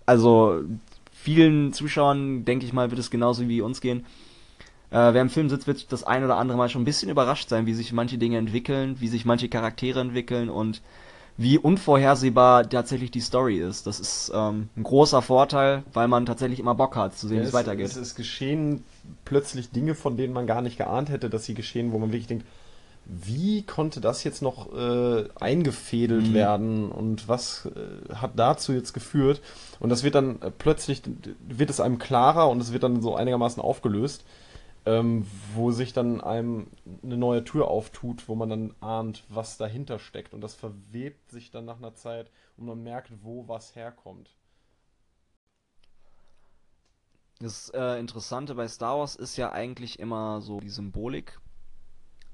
also 0.06 0.62
vielen 1.12 1.72
Zuschauern, 1.72 2.44
denke 2.44 2.64
ich 2.64 2.72
mal, 2.72 2.90
wird 2.90 3.00
es 3.00 3.10
genauso 3.10 3.48
wie 3.48 3.60
uns 3.60 3.80
gehen. 3.80 4.06
Äh, 4.90 5.12
wer 5.12 5.20
im 5.20 5.28
Film 5.28 5.48
sitzt, 5.48 5.66
wird 5.66 5.92
das 5.92 6.04
ein 6.04 6.24
oder 6.24 6.36
andere 6.36 6.56
Mal 6.56 6.68
schon 6.68 6.82
ein 6.82 6.86
bisschen 6.86 7.10
überrascht 7.10 7.48
sein, 7.48 7.66
wie 7.66 7.74
sich 7.74 7.92
manche 7.92 8.18
Dinge 8.18 8.38
entwickeln, 8.38 8.96
wie 9.00 9.08
sich 9.08 9.24
manche 9.24 9.48
Charaktere 9.48 10.00
entwickeln 10.00 10.48
und 10.48 10.80
wie 11.38 11.56
unvorhersehbar 11.56 12.68
tatsächlich 12.68 13.10
die 13.12 13.20
Story 13.20 13.58
ist. 13.58 13.86
Das 13.86 14.00
ist 14.00 14.30
ähm, 14.34 14.68
ein 14.76 14.82
großer 14.82 15.22
Vorteil, 15.22 15.84
weil 15.92 16.08
man 16.08 16.26
tatsächlich 16.26 16.58
immer 16.60 16.74
Bock 16.74 16.96
hat 16.96 17.16
zu 17.16 17.28
sehen, 17.28 17.38
Ja, 17.38 17.42
wie 17.44 17.46
es 17.46 17.54
weitergeht. 17.54 17.86
es, 17.86 17.96
es 17.96 18.14
geschehen 18.16 18.84
plötzlich 19.24 19.70
Dinge, 19.70 19.94
von 19.94 20.16
denen 20.16 20.34
man 20.34 20.46
gar 20.46 20.62
nicht 20.62 20.76
geahnt 20.78 21.08
hätte, 21.10 21.30
dass 21.30 21.44
sie 21.44 21.54
geschehen, 21.54 21.92
wo 21.92 21.98
man 21.98 22.10
wirklich 22.10 22.26
denkt, 22.26 22.44
wie 23.06 23.62
konnte 23.62 24.00
das 24.02 24.22
jetzt 24.24 24.42
noch 24.42 24.70
äh, 24.76 25.24
eingefädelt 25.40 26.28
Mhm. 26.28 26.34
werden 26.34 26.90
und 26.92 27.26
was 27.28 27.66
äh, 27.74 28.14
hat 28.16 28.32
dazu 28.36 28.72
jetzt 28.72 28.92
geführt? 28.92 29.40
Und 29.80 29.88
das 29.88 30.02
wird 30.02 30.14
dann 30.16 30.42
äh, 30.42 30.50
plötzlich, 30.50 31.02
wird 31.48 31.70
es 31.70 31.80
einem 31.80 31.98
klarer 31.98 32.50
und 32.50 32.60
es 32.60 32.72
wird 32.72 32.82
dann 32.82 33.00
so 33.00 33.14
einigermaßen 33.14 33.62
aufgelöst, 33.62 34.24
ähm, 34.88 35.26
wo 35.54 35.70
sich 35.70 35.92
dann 35.92 36.22
einem 36.22 36.68
eine 37.02 37.18
neue 37.18 37.44
Tür 37.44 37.68
auftut, 37.68 38.26
wo 38.26 38.34
man 38.34 38.48
dann 38.48 38.74
ahnt, 38.80 39.22
was 39.28 39.58
dahinter 39.58 39.98
steckt. 39.98 40.32
Und 40.32 40.40
das 40.40 40.54
verwebt 40.54 41.30
sich 41.30 41.50
dann 41.50 41.66
nach 41.66 41.76
einer 41.76 41.94
Zeit 41.94 42.30
und 42.56 42.64
man 42.64 42.82
merkt, 42.82 43.12
wo 43.22 43.46
was 43.48 43.76
herkommt. 43.76 44.34
Das 47.38 47.70
äh, 47.74 48.00
Interessante 48.00 48.54
bei 48.54 48.66
Star 48.66 48.98
Wars 48.98 49.14
ist 49.14 49.36
ja 49.36 49.52
eigentlich 49.52 49.98
immer 49.98 50.40
so 50.40 50.58
die 50.58 50.70
Symbolik. 50.70 51.38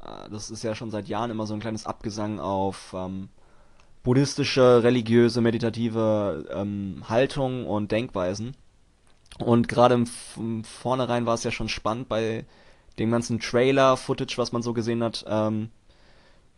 Äh, 0.00 0.30
das 0.30 0.50
ist 0.50 0.62
ja 0.62 0.76
schon 0.76 0.92
seit 0.92 1.08
Jahren 1.08 1.32
immer 1.32 1.46
so 1.46 1.54
ein 1.54 1.60
kleines 1.60 1.86
Abgesang 1.86 2.38
auf 2.38 2.94
ähm, 2.96 3.30
buddhistische, 4.04 4.84
religiöse, 4.84 5.40
meditative 5.40 6.46
ähm, 6.52 7.02
Haltungen 7.08 7.66
und 7.66 7.90
Denkweisen. 7.90 8.56
Und 9.38 9.68
gerade 9.68 9.94
im, 9.94 10.08
im 10.36 10.64
Vornherein 10.64 11.26
war 11.26 11.34
es 11.34 11.44
ja 11.44 11.50
schon 11.50 11.68
spannend 11.68 12.08
bei 12.08 12.44
dem 12.98 13.10
ganzen 13.10 13.40
Trailer-Footage, 13.40 14.38
was 14.38 14.52
man 14.52 14.62
so 14.62 14.72
gesehen 14.72 15.02
hat, 15.02 15.24
ähm, 15.28 15.70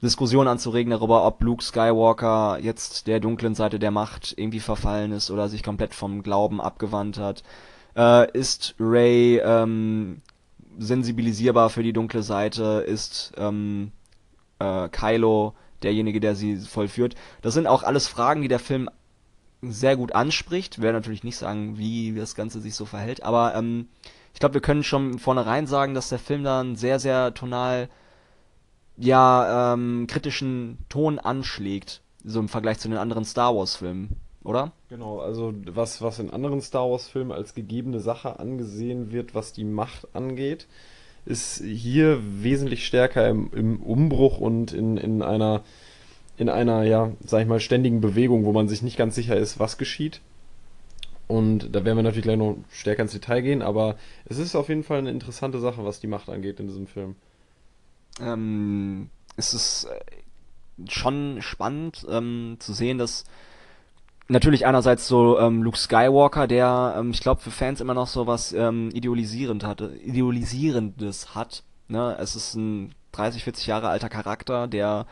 Diskussionen 0.03 0.49
anzuregen 0.49 0.91
darüber, 0.91 1.25
ob 1.25 1.43
Luke 1.43 1.65
Skywalker 1.65 2.59
jetzt 2.61 3.07
der 3.07 3.19
dunklen 3.19 3.55
Seite 3.55 3.79
der 3.79 3.91
Macht 3.91 4.35
irgendwie 4.37 4.61
verfallen 4.61 5.13
ist 5.13 5.31
oder 5.31 5.49
sich 5.49 5.63
komplett 5.63 5.95
vom 5.95 6.23
Glauben 6.23 6.61
abgewandt 6.61 7.19
hat. 7.19 7.43
Äh, 7.97 8.31
ist 8.33 8.75
Rey 8.79 9.39
ähm, 9.39 10.21
sensibilisierbar 10.79 11.71
für 11.71 11.83
die 11.83 11.95
dunkle 11.95 12.23
Seite? 12.23 12.85
Ist 12.87 13.33
ähm, 13.39 13.93
äh, 14.59 14.91
Kylo 14.91 15.55
derjenige, 15.83 16.21
der 16.21 16.35
sie 16.37 16.57
vollführt? 16.59 17.15
Das 17.41 17.55
sind 17.55 17.67
auch 17.67 17.83
alles 17.83 18.07
Fragen, 18.07 18.43
die 18.43 18.49
der 18.49 18.59
Film 18.59 18.91
sehr 19.73 19.97
gut 19.97 20.15
anspricht. 20.15 20.81
Werde 20.81 20.99
natürlich 20.99 21.25
nicht 21.25 21.37
sagen, 21.37 21.79
wie 21.79 22.15
das 22.15 22.35
Ganze 22.35 22.61
sich 22.61 22.75
so 22.75 22.85
verhält, 22.85 23.23
aber 23.23 23.55
ähm, 23.55 23.89
ich 24.37 24.41
glaube, 24.41 24.53
wir 24.53 24.61
können 24.61 24.85
schon 24.85 25.19
vornherein 25.19 25.67
sagen, 25.67 25.95
dass 25.95 26.11
der 26.11 26.19
Film 26.19 26.45
da 26.45 26.63
sehr, 26.75 26.99
sehr 26.99 27.33
tonal, 27.33 27.89
ja, 28.99 29.73
ähm, 29.73 30.07
kritischen 30.07 30.77
Ton 30.91 31.19
anschlägt, 31.19 32.03
so 32.23 32.41
im 32.41 32.51
Vergleich 32.51 32.79
zu 32.79 32.89
den 32.89 32.99
anderen 32.99 33.25
Star 33.25 33.57
Wars-Filmen, 33.57 34.17
oder? 34.45 34.73
Genau, 34.91 35.21
also 35.21 35.55
was, 35.67 36.03
was 36.03 36.19
in 36.19 36.31
anderen 36.31 36.61
Star 36.61 36.91
Wars-Filmen 36.91 37.33
als 37.33 37.55
gegebene 37.55 37.99
Sache 37.99 38.39
angesehen 38.39 39.11
wird, 39.11 39.35
was 39.35 39.55
die 39.55 39.65
Macht 39.65 40.15
angeht, 40.15 40.67
ist 41.25 41.63
hier 41.65 42.21
wesentlich 42.23 42.87
stärker 42.87 43.27
im, 43.29 43.51
im 43.55 43.83
Umbruch 43.83 44.39
und 44.39 44.73
in, 44.73 44.99
in 44.99 45.23
einer, 45.23 45.63
in 46.37 46.49
einer, 46.49 46.83
ja, 46.83 47.13
sag 47.25 47.43
ich 47.43 47.49
mal, 47.49 47.61
ständigen 47.61 48.01
Bewegung, 48.01 48.45
wo 48.45 48.53
man 48.53 48.69
sich 48.69 48.83
nicht 48.83 48.97
ganz 48.97 49.15
sicher 49.15 49.37
ist, 49.37 49.59
was 49.59 49.79
geschieht. 49.79 50.21
Und 51.29 51.75
da 51.75 51.85
werden 51.85 51.97
wir 51.97 52.03
natürlich 52.03 52.25
gleich 52.25 52.37
noch 52.37 52.57
stärker 52.71 53.03
ins 53.03 53.13
Detail 53.13 53.41
gehen, 53.41 53.63
aber 53.63 53.97
es 54.27 54.39
ist 54.39 54.55
auf 54.55 54.69
jeden 54.69 54.85
Fall 54.85 54.99
eine 54.99 55.11
interessante 55.11 55.59
Sache, 55.59 55.85
was 55.85 56.01
die 56.01 56.07
Macht 56.07 56.29
angeht 56.29 56.61
in 56.61 56.69
diesem 56.69 56.87
Film. 56.87 57.17
ähm, 58.21 59.11
es 59.37 59.53
ist 59.53 59.85
äh, 59.85 60.89
schon 60.89 61.39
spannend 61.41 62.07
ähm, 62.09 62.57
zu 62.59 62.73
sehen, 62.73 62.99
dass 62.99 63.25
natürlich 64.29 64.67
einerseits 64.67 65.07
so 65.07 65.39
ähm, 65.39 65.63
Luke 65.63 65.79
Skywalker, 65.79 66.47
der 66.47 66.97
ähm, 66.99 67.11
ich 67.11 67.21
glaube 67.21 67.41
für 67.41 67.51
Fans 67.51 67.81
immer 67.81 67.95
noch 67.95 68.09
so 68.09 68.27
was 68.27 68.53
ähm, 68.53 68.91
idealisierend 68.93 69.65
hatte, 69.65 69.97
idealisierendes 70.05 71.35
hat. 71.35 71.63
Ne? 71.89 72.17
Es 72.19 72.37
ist 72.37 72.55
ein 72.55 72.95
30, 73.13 73.45
40 73.45 73.67
Jahre 73.67 73.89
alter 73.89 74.09
Charakter, 74.09 74.67
der 74.67 75.07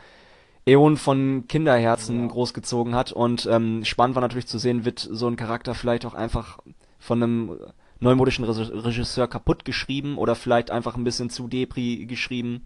Äonen 0.67 0.97
von 0.97 1.47
Kinderherzen 1.47 2.21
Ja. 2.23 2.27
großgezogen 2.27 2.95
hat 2.95 3.11
und 3.11 3.47
ähm, 3.51 3.85
spannend 3.85 4.15
war 4.15 4.21
natürlich 4.21 4.47
zu 4.47 4.57
sehen, 4.57 4.83
wird 4.85 4.99
so 4.99 5.27
ein 5.27 5.35
Charakter 5.35 5.75
vielleicht 5.75 6.05
auch 6.05 6.15
einfach 6.15 6.59
von 6.99 7.21
einem 7.21 7.59
neumodischen 7.99 8.45
Re- 8.45 8.83
Regisseur 8.83 9.27
kaputt 9.27 9.63
geschrieben 9.63 10.17
oder 10.17 10.35
vielleicht 10.35 10.71
einfach 10.71 10.95
ein 10.97 11.03
bisschen 11.03 11.29
zu 11.29 11.47
depri 11.47 12.05
geschrieben. 12.07 12.65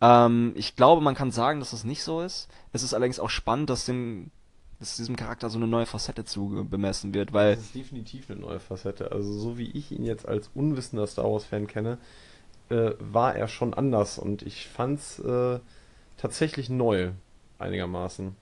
Ähm, 0.00 0.52
ich 0.56 0.74
glaube, 0.74 1.02
man 1.02 1.14
kann 1.14 1.30
sagen, 1.30 1.60
dass 1.60 1.72
das 1.72 1.84
nicht 1.84 2.02
so 2.02 2.22
ist. 2.22 2.48
Es 2.72 2.82
ist 2.82 2.94
allerdings 2.94 3.20
auch 3.20 3.30
spannend, 3.30 3.68
dass, 3.68 3.84
dem, 3.84 4.30
dass 4.80 4.96
diesem 4.96 5.16
Charakter 5.16 5.50
so 5.50 5.58
eine 5.58 5.66
neue 5.66 5.86
Facette 5.86 6.24
zu 6.24 6.66
bemessen 6.70 7.12
wird, 7.12 7.32
weil 7.34 7.56
Das 7.56 7.64
ist 7.64 7.74
definitiv 7.74 8.30
eine 8.30 8.40
neue 8.40 8.60
Facette. 8.60 9.12
Also 9.12 9.32
so 9.32 9.58
wie 9.58 9.70
ich 9.70 9.92
ihn 9.92 10.04
jetzt 10.04 10.26
als 10.26 10.50
unwissender 10.54 11.06
Star 11.06 11.30
Wars-Fan 11.30 11.66
kenne, 11.66 11.98
äh, 12.70 12.92
war 13.00 13.34
er 13.36 13.48
schon 13.48 13.74
anders 13.74 14.18
und 14.18 14.42
ich 14.42 14.66
fand's 14.66 15.18
äh, 15.18 15.58
tatsächlich 16.18 16.68
neu, 16.70 17.12
einigermaßen. 17.58 18.36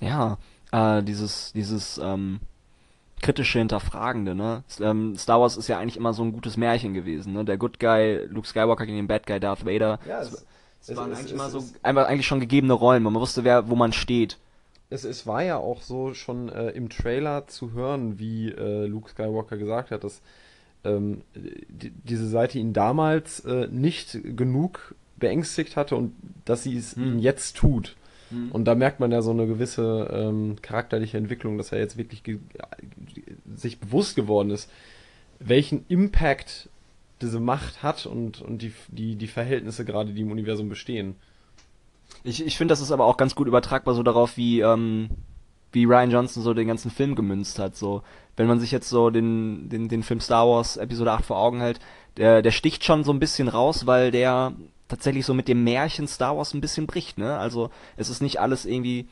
ja, 0.00 0.38
äh, 0.72 1.02
dieses, 1.02 1.52
dieses 1.52 1.98
ähm, 1.98 2.40
kritische 3.20 3.58
Hinterfragende, 3.58 4.34
ne? 4.34 4.64
Ähm, 4.80 5.16
Star 5.16 5.40
Wars 5.40 5.56
ist 5.56 5.68
ja 5.68 5.78
eigentlich 5.78 5.96
immer 5.96 6.12
so 6.14 6.24
ein 6.24 6.32
gutes 6.32 6.56
Märchen 6.56 6.94
gewesen, 6.94 7.32
ne? 7.32 7.44
Der 7.44 7.56
Good 7.58 7.78
Guy, 7.80 8.26
Luke 8.28 8.48
Skywalker 8.48 8.86
gegen 8.86 8.98
den 8.98 9.06
Bad 9.08 9.26
Guy, 9.26 9.40
Darth 9.40 9.64
Vader. 9.66 9.98
Ja, 10.06 10.20
es, 10.20 10.32
es- 10.32 10.46
es, 10.88 10.96
waren 10.96 11.12
es- 11.12 11.18
eigentlich 11.18 11.32
immer 11.32 11.50
so, 11.50 11.64
einfach 11.82 12.06
eigentlich 12.06 12.26
schon 12.26 12.40
gegebene 12.40 12.72
Rollen, 12.72 13.02
man 13.04 13.14
wusste, 13.14 13.44
wer, 13.44 13.68
wo 13.68 13.76
man 13.76 13.92
steht. 13.92 14.38
Es, 14.90 15.04
es 15.04 15.26
war 15.26 15.42
ja 15.42 15.56
auch 15.56 15.82
so 15.82 16.12
schon 16.14 16.48
äh, 16.50 16.70
im 16.70 16.90
Trailer 16.90 17.46
zu 17.46 17.72
hören, 17.72 18.18
wie 18.18 18.50
äh, 18.50 18.86
Luke 18.86 19.08
Skywalker 19.10 19.56
gesagt 19.56 19.90
hat, 19.90 20.04
dass 20.04 20.20
ähm, 20.84 21.22
die, 21.34 21.90
diese 21.90 22.28
Seite 22.28 22.58
ihn 22.58 22.72
damals 22.72 23.40
äh, 23.40 23.68
nicht 23.70 24.18
genug 24.36 24.94
beängstigt 25.22 25.76
hatte 25.76 25.96
und 25.96 26.12
dass 26.44 26.62
sie 26.62 26.76
es 26.76 26.94
Hm. 26.96 27.04
ihm 27.04 27.18
jetzt 27.18 27.56
tut. 27.56 27.96
Und 28.50 28.64
da 28.64 28.74
merkt 28.74 28.98
man 28.98 29.12
ja 29.12 29.20
so 29.20 29.30
eine 29.30 29.46
gewisse 29.46 30.08
ähm, 30.10 30.56
charakterliche 30.62 31.18
Entwicklung, 31.18 31.58
dass 31.58 31.70
er 31.70 31.80
jetzt 31.80 31.98
wirklich 31.98 32.22
sich 33.54 33.78
bewusst 33.78 34.16
geworden 34.16 34.50
ist, 34.50 34.70
welchen 35.38 35.84
Impact 35.88 36.70
diese 37.20 37.40
Macht 37.40 37.82
hat 37.82 38.06
und, 38.06 38.40
und 38.40 38.62
die, 38.62 38.72
die, 38.88 39.16
die 39.16 39.26
Verhältnisse 39.26 39.84
gerade, 39.84 40.12
die 40.12 40.22
im 40.22 40.30
Universum 40.30 40.68
bestehen. 40.68 41.16
Ich, 42.24 42.44
ich 42.44 42.56
finde, 42.56 42.72
das 42.72 42.80
ist 42.80 42.90
aber 42.90 43.04
auch 43.04 43.16
ganz 43.16 43.34
gut 43.34 43.48
übertragbar 43.48 43.94
so 43.94 44.02
darauf, 44.02 44.36
wie, 44.36 44.60
ähm, 44.60 45.10
wie 45.72 45.84
Ryan 45.84 46.10
Johnson 46.10 46.42
so 46.42 46.54
den 46.54 46.68
ganzen 46.68 46.90
Film 46.90 47.14
gemünzt 47.14 47.58
hat. 47.58 47.76
So, 47.76 48.02
wenn 48.36 48.46
man 48.46 48.60
sich 48.60 48.70
jetzt 48.70 48.88
so 48.88 49.10
den, 49.10 49.68
den, 49.68 49.88
den 49.88 50.02
Film 50.02 50.20
Star 50.20 50.48
Wars 50.48 50.76
Episode 50.78 51.12
8 51.12 51.24
vor 51.24 51.38
Augen 51.38 51.60
hält, 51.60 51.80
der, 52.16 52.42
der 52.42 52.50
sticht 52.50 52.84
schon 52.84 53.04
so 53.04 53.12
ein 53.12 53.20
bisschen 53.20 53.48
raus, 53.48 53.86
weil 53.86 54.10
der 54.10 54.52
tatsächlich 54.92 55.24
so 55.24 55.32
mit 55.32 55.48
dem 55.48 55.64
Märchen 55.64 56.06
Star 56.06 56.36
Wars 56.36 56.52
ein 56.52 56.60
bisschen 56.60 56.86
bricht, 56.86 57.16
ne? 57.16 57.38
Also 57.38 57.70
es 57.96 58.10
ist 58.10 58.20
nicht 58.20 58.40
alles 58.40 58.66
irgendwie 58.66 59.08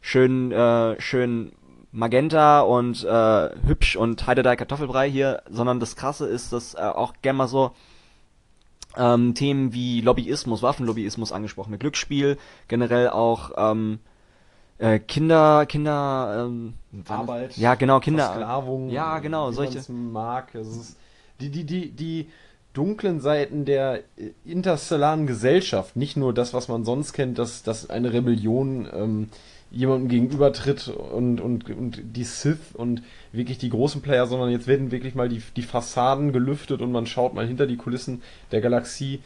schön, 0.00 0.50
äh, 0.50 1.00
schön 1.00 1.52
Magenta 1.92 2.62
und 2.62 3.04
äh, 3.04 3.50
hübsch 3.64 3.94
und 3.94 4.26
Heidelei 4.26 4.56
Kartoffelbrei 4.56 5.08
hier, 5.08 5.44
sondern 5.48 5.78
das 5.78 5.94
Krasse 5.94 6.26
ist, 6.26 6.52
dass 6.52 6.74
äh, 6.74 6.78
auch 6.78 7.14
gern 7.22 7.36
mal 7.36 7.46
so 7.46 7.70
ähm, 8.96 9.34
Themen 9.34 9.72
wie 9.72 10.00
Lobbyismus, 10.00 10.62
Waffenlobbyismus 10.62 11.30
angesprochen 11.30 11.70
wird, 11.70 11.80
Glücksspiel, 11.80 12.36
generell 12.66 13.08
auch 13.10 13.52
ähm, 13.56 14.00
äh, 14.78 14.98
Kinder, 14.98 15.64
Kinder, 15.66 16.44
ähm, 16.48 16.74
Arbeit, 17.08 17.56
ja 17.56 17.76
genau 17.76 18.00
Kinder, 18.00 18.26
Versklavung, 18.26 18.90
ja 18.90 19.20
genau 19.20 19.52
solche, 19.52 19.80
mag. 19.92 20.56
Also 20.56 20.72
es 20.72 20.76
ist 20.88 20.98
die, 21.40 21.50
die, 21.50 21.64
die, 21.64 21.90
die 21.92 22.28
dunklen 22.72 23.20
Seiten 23.20 23.64
der 23.64 24.00
äh, 24.16 24.30
interstellaren 24.44 25.26
Gesellschaft, 25.26 25.96
nicht 25.96 26.16
nur 26.16 26.32
das, 26.32 26.54
was 26.54 26.68
man 26.68 26.84
sonst 26.84 27.12
kennt, 27.12 27.38
dass, 27.38 27.62
dass 27.62 27.90
eine 27.90 28.12
Rebellion 28.12 28.88
ähm, 28.92 29.28
jemandem 29.70 30.08
gegenübertritt 30.08 30.88
und, 30.88 31.40
und, 31.40 31.70
und 31.70 32.00
die 32.02 32.24
Sith 32.24 32.74
und 32.74 33.02
wirklich 33.32 33.58
die 33.58 33.70
großen 33.70 34.02
Player, 34.02 34.26
sondern 34.26 34.50
jetzt 34.50 34.66
werden 34.66 34.90
wirklich 34.90 35.14
mal 35.14 35.28
die, 35.28 35.42
die 35.56 35.62
Fassaden 35.62 36.32
gelüftet 36.32 36.82
und 36.82 36.90
man 36.90 37.06
schaut 37.06 37.34
mal 37.34 37.46
hinter 37.46 37.66
die 37.66 37.76
Kulissen 37.76 38.22
der 38.50 38.60
Galaxie. 38.60 39.20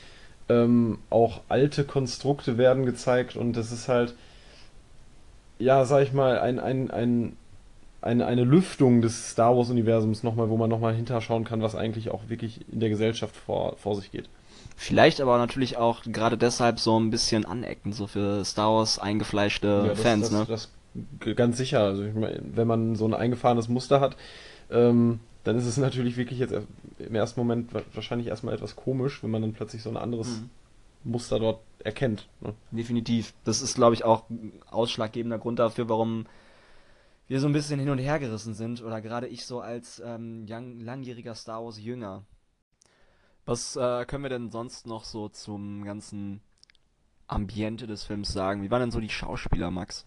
Ähm, 0.50 0.98
auch 1.08 1.40
alte 1.48 1.84
Konstrukte 1.84 2.58
werden 2.58 2.84
gezeigt 2.84 3.36
und 3.36 3.54
das 3.56 3.72
ist 3.72 3.88
halt, 3.88 4.14
ja, 5.58 5.86
sag 5.86 6.02
ich 6.02 6.12
mal, 6.12 6.38
ein, 6.38 6.58
ein, 6.58 6.90
ein, 6.90 7.36
eine, 8.04 8.26
eine 8.26 8.44
Lüftung 8.44 9.02
des 9.02 9.30
Star 9.30 9.56
Wars-Universums 9.56 10.22
nochmal, 10.22 10.48
wo 10.50 10.56
man 10.56 10.70
nochmal 10.70 10.94
hinterschauen 10.94 11.44
kann, 11.44 11.62
was 11.62 11.74
eigentlich 11.74 12.10
auch 12.10 12.28
wirklich 12.28 12.60
in 12.70 12.80
der 12.80 12.90
Gesellschaft 12.90 13.34
vor, 13.34 13.76
vor 13.76 13.96
sich 13.96 14.10
geht. 14.12 14.28
vielleicht 14.76 15.20
aber 15.20 15.38
natürlich 15.38 15.76
auch 15.76 16.02
gerade 16.04 16.36
deshalb 16.36 16.78
so 16.80 16.98
ein 16.98 17.10
bisschen 17.10 17.44
anecken, 17.46 17.92
so 17.92 18.06
für 18.06 18.44
Star 18.44 18.72
Wars 18.74 18.98
eingefleischte 18.98 19.66
Ja, 19.66 19.88
das, 19.88 20.00
Fans, 20.00 20.28
das, 20.30 20.32
ne? 20.32 20.46
das 20.48 21.36
ganz 21.36 21.56
sicher. 21.56 21.80
Also 21.80 22.04
ich 22.04 22.14
meine, 22.14 22.40
wenn 22.42 22.66
man 22.68 22.94
so 22.96 23.06
ein 23.06 23.14
eingefahrenes 23.14 23.68
Muster 23.68 24.00
hat, 24.00 24.16
ähm, 24.70 25.20
dann 25.44 25.56
ist 25.58 25.66
es 25.66 25.76
natürlich 25.76 26.16
wirklich 26.16 26.38
jetzt 26.38 26.54
im 26.98 27.14
ersten 27.14 27.40
Moment 27.40 27.74
wa- 27.74 27.82
wahrscheinlich 27.94 28.28
erstmal 28.28 28.54
etwas 28.54 28.76
komisch, 28.76 29.22
wenn 29.22 29.30
man 29.30 29.42
dann 29.42 29.52
plötzlich 29.52 29.82
so 29.82 29.90
ein 29.90 29.96
anderes 29.96 30.40
Mhm. 30.40 30.50
Muster 31.12 31.38
dort 31.38 31.60
erkennt. 31.82 32.26
Ne? 32.40 32.54
Definitiv. 32.70 33.34
Das 33.44 33.60
ist, 33.60 33.74
glaube 33.74 33.94
ich, 33.94 34.04
auch 34.04 34.28
ein 34.30 34.52
ausschlaggebender 34.70 35.38
Grund 35.38 35.58
dafür, 35.58 35.88
warum 35.88 36.24
wir 37.26 37.40
so 37.40 37.46
ein 37.46 37.52
bisschen 37.52 37.80
hin 37.80 37.90
und 37.90 37.98
her 37.98 38.18
gerissen 38.18 38.54
sind. 38.54 38.82
Oder 38.82 39.00
gerade 39.00 39.28
ich 39.28 39.46
so 39.46 39.60
als 39.60 40.02
ähm, 40.04 40.46
young, 40.48 40.80
langjähriger 40.80 41.34
Star 41.34 41.64
Wars 41.64 41.80
Jünger. 41.80 42.24
Was 43.46 43.76
äh, 43.76 44.04
können 44.06 44.22
wir 44.22 44.30
denn 44.30 44.50
sonst 44.50 44.86
noch 44.86 45.04
so 45.04 45.28
zum 45.28 45.84
ganzen 45.84 46.40
Ambiente 47.26 47.86
des 47.86 48.04
Films 48.04 48.32
sagen? 48.32 48.62
Wie 48.62 48.70
waren 48.70 48.80
denn 48.80 48.90
so 48.90 49.00
die 49.00 49.10
Schauspieler, 49.10 49.70
Max? 49.70 50.04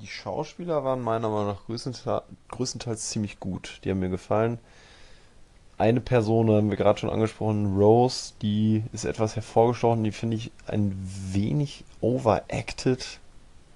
Die 0.00 0.06
Schauspieler 0.06 0.84
waren 0.84 1.00
meiner 1.00 1.30
Meinung 1.30 1.46
nach 1.46 1.64
größtenteils, 1.64 2.24
größtenteils 2.48 3.08
ziemlich 3.08 3.40
gut. 3.40 3.80
Die 3.84 3.90
haben 3.90 4.00
mir 4.00 4.10
gefallen. 4.10 4.58
Eine 5.78 6.00
Person 6.00 6.50
haben 6.50 6.70
wir 6.70 6.76
gerade 6.76 6.98
schon 6.98 7.10
angesprochen, 7.10 7.76
Rose, 7.76 8.32
die 8.40 8.82
ist 8.92 9.04
etwas 9.04 9.36
hervorgestochen, 9.36 10.04
die 10.04 10.12
finde 10.12 10.36
ich 10.36 10.50
ein 10.66 10.96
wenig 11.32 11.84
overacted, 12.00 13.20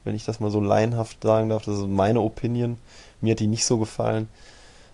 wenn 0.04 0.14
ich 0.14 0.24
das 0.24 0.40
mal 0.40 0.50
so 0.50 0.60
laienhaft 0.60 1.22
sagen 1.22 1.48
darf. 1.50 1.64
Das 1.64 1.78
ist 1.78 1.86
meine 1.86 2.20
Opinion. 2.20 2.78
Mir 3.20 3.32
hat 3.32 3.40
die 3.40 3.46
nicht 3.46 3.64
so 3.64 3.78
gefallen. 3.78 4.28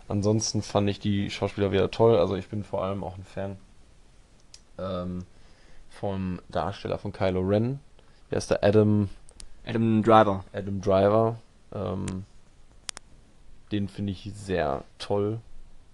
Ansonsten 0.09 0.63
fand 0.63 0.89
ich 0.89 1.01
die 1.01 1.31
Schauspieler 1.31 1.73
wieder 1.73 1.91
toll. 1.91 2.17
Also 2.19 2.37
ich 2.37 2.49
bin 2.49 2.65
vor 2.65 2.83
allem 2.85 3.03
auch 3.05 3.17
ein 3.17 3.25
Fan 3.25 3.57
ähm, 4.79 5.25
vom 5.91 6.41
Darsteller 6.49 6.99
von 6.99 7.13
Kylo 7.13 7.41
Ren. 7.41 7.81
Der 8.31 8.39
ist 8.39 8.51
der 8.51 8.63
Adam, 8.65 9.09
Adam 9.65 10.03
Driver. 10.03 10.45
Adam 10.53 10.81
Driver. 10.81 11.37
Ähm, 11.75 12.25
den 13.73 13.89
finde 13.89 14.13
ich 14.13 14.31
sehr 14.35 14.85
toll. 14.99 15.41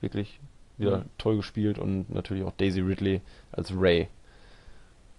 Wirklich 0.01 0.41
wieder 0.79 0.99
Mhm. 0.99 1.05
toll 1.19 1.37
gespielt. 1.37 1.79
Und 1.79 2.13
natürlich 2.15 2.45
auch 2.45 2.53
Daisy 2.57 2.81
Ridley 2.81 3.21
als 3.53 3.73
Ray. 3.75 4.09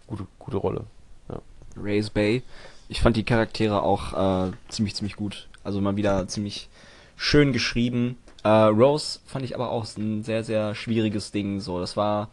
Gute, 0.08 0.28
gute 0.40 0.58
Rolle. 0.58 0.86
Race 1.76 2.12
Bay. 2.12 2.44
Ich 2.94 3.02
fand 3.02 3.18
die 3.18 3.24
Charaktere 3.24 3.82
auch 3.82 4.50
äh, 4.50 4.52
ziemlich, 4.70 4.94
ziemlich 4.94 5.16
gut. 5.16 5.48
Also 5.64 5.82
mal 5.82 5.96
wieder 5.96 6.28
ziemlich 6.28 6.70
schön 7.16 7.52
geschrieben. 7.52 8.20
Äh, 8.44 8.50
Rose 8.50 9.20
fand 9.26 9.44
ich 9.44 9.56
aber 9.56 9.72
auch 9.72 9.88
ein 9.98 10.22
sehr, 10.22 10.44
sehr 10.44 10.76
schwieriges 10.76 11.32
Ding. 11.32 11.60
So, 11.60 11.80
das 11.80 11.98
war. 11.98 12.30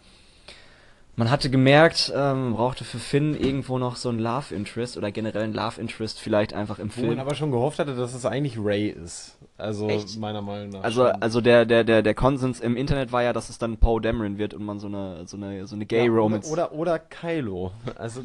Man 1.17 1.31
hatte 1.31 1.49
gemerkt, 1.49 2.13
ähm, 2.15 2.53
brauchte 2.53 2.85
für 2.85 2.99
Finn 2.99 3.35
irgendwo 3.35 3.79
noch 3.79 3.97
so 3.97 4.11
ein 4.11 4.19
Love 4.19 4.55
Interest 4.55 4.99
oder 4.99 5.11
generell 5.11 5.45
ein 5.45 5.55
Love 5.55 5.81
Interest 5.81 6.21
vielleicht 6.21 6.53
einfach 6.53 6.79
im 6.79 6.95
Wo 6.95 7.01
man 7.01 7.09
Film. 7.09 7.21
aber 7.21 7.35
schon 7.35 7.51
gehofft 7.53 7.79
hatte, 7.79 7.97
dass 7.97 8.13
es 8.13 8.27
eigentlich 8.27 8.59
Ray 8.59 8.89
ist. 8.89 9.39
Also 9.57 9.89
Echt? 9.89 10.19
meiner 10.19 10.43
Meinung 10.43 10.69
nach. 10.71 10.83
Also, 10.83 11.07
schon. 11.07 11.23
also 11.23 11.41
der, 11.41 11.65
der, 11.65 11.85
der, 11.85 12.03
der 12.03 12.15
Konsens 12.15 12.61
im 12.61 12.77
Internet 12.77 13.13
war 13.13 13.23
ja, 13.23 13.33
dass 13.33 13.49
es 13.49 13.57
dann 13.57 13.79
Poe 13.79 14.03
Dameron 14.03 14.37
wird 14.37 14.53
und 14.53 14.63
man 14.63 14.79
so 14.79 14.89
eine, 14.89 15.27
so 15.27 15.39
eine, 15.39 15.67
so 15.67 15.75
eine 15.75 15.87
Gay 15.87 16.05
Ja, 16.05 16.13
Romance. 16.13 16.51
Oder, 16.51 16.73
oder, 16.73 16.81
oder 16.81 16.99
Kylo. 16.99 17.73
Also 17.97 18.21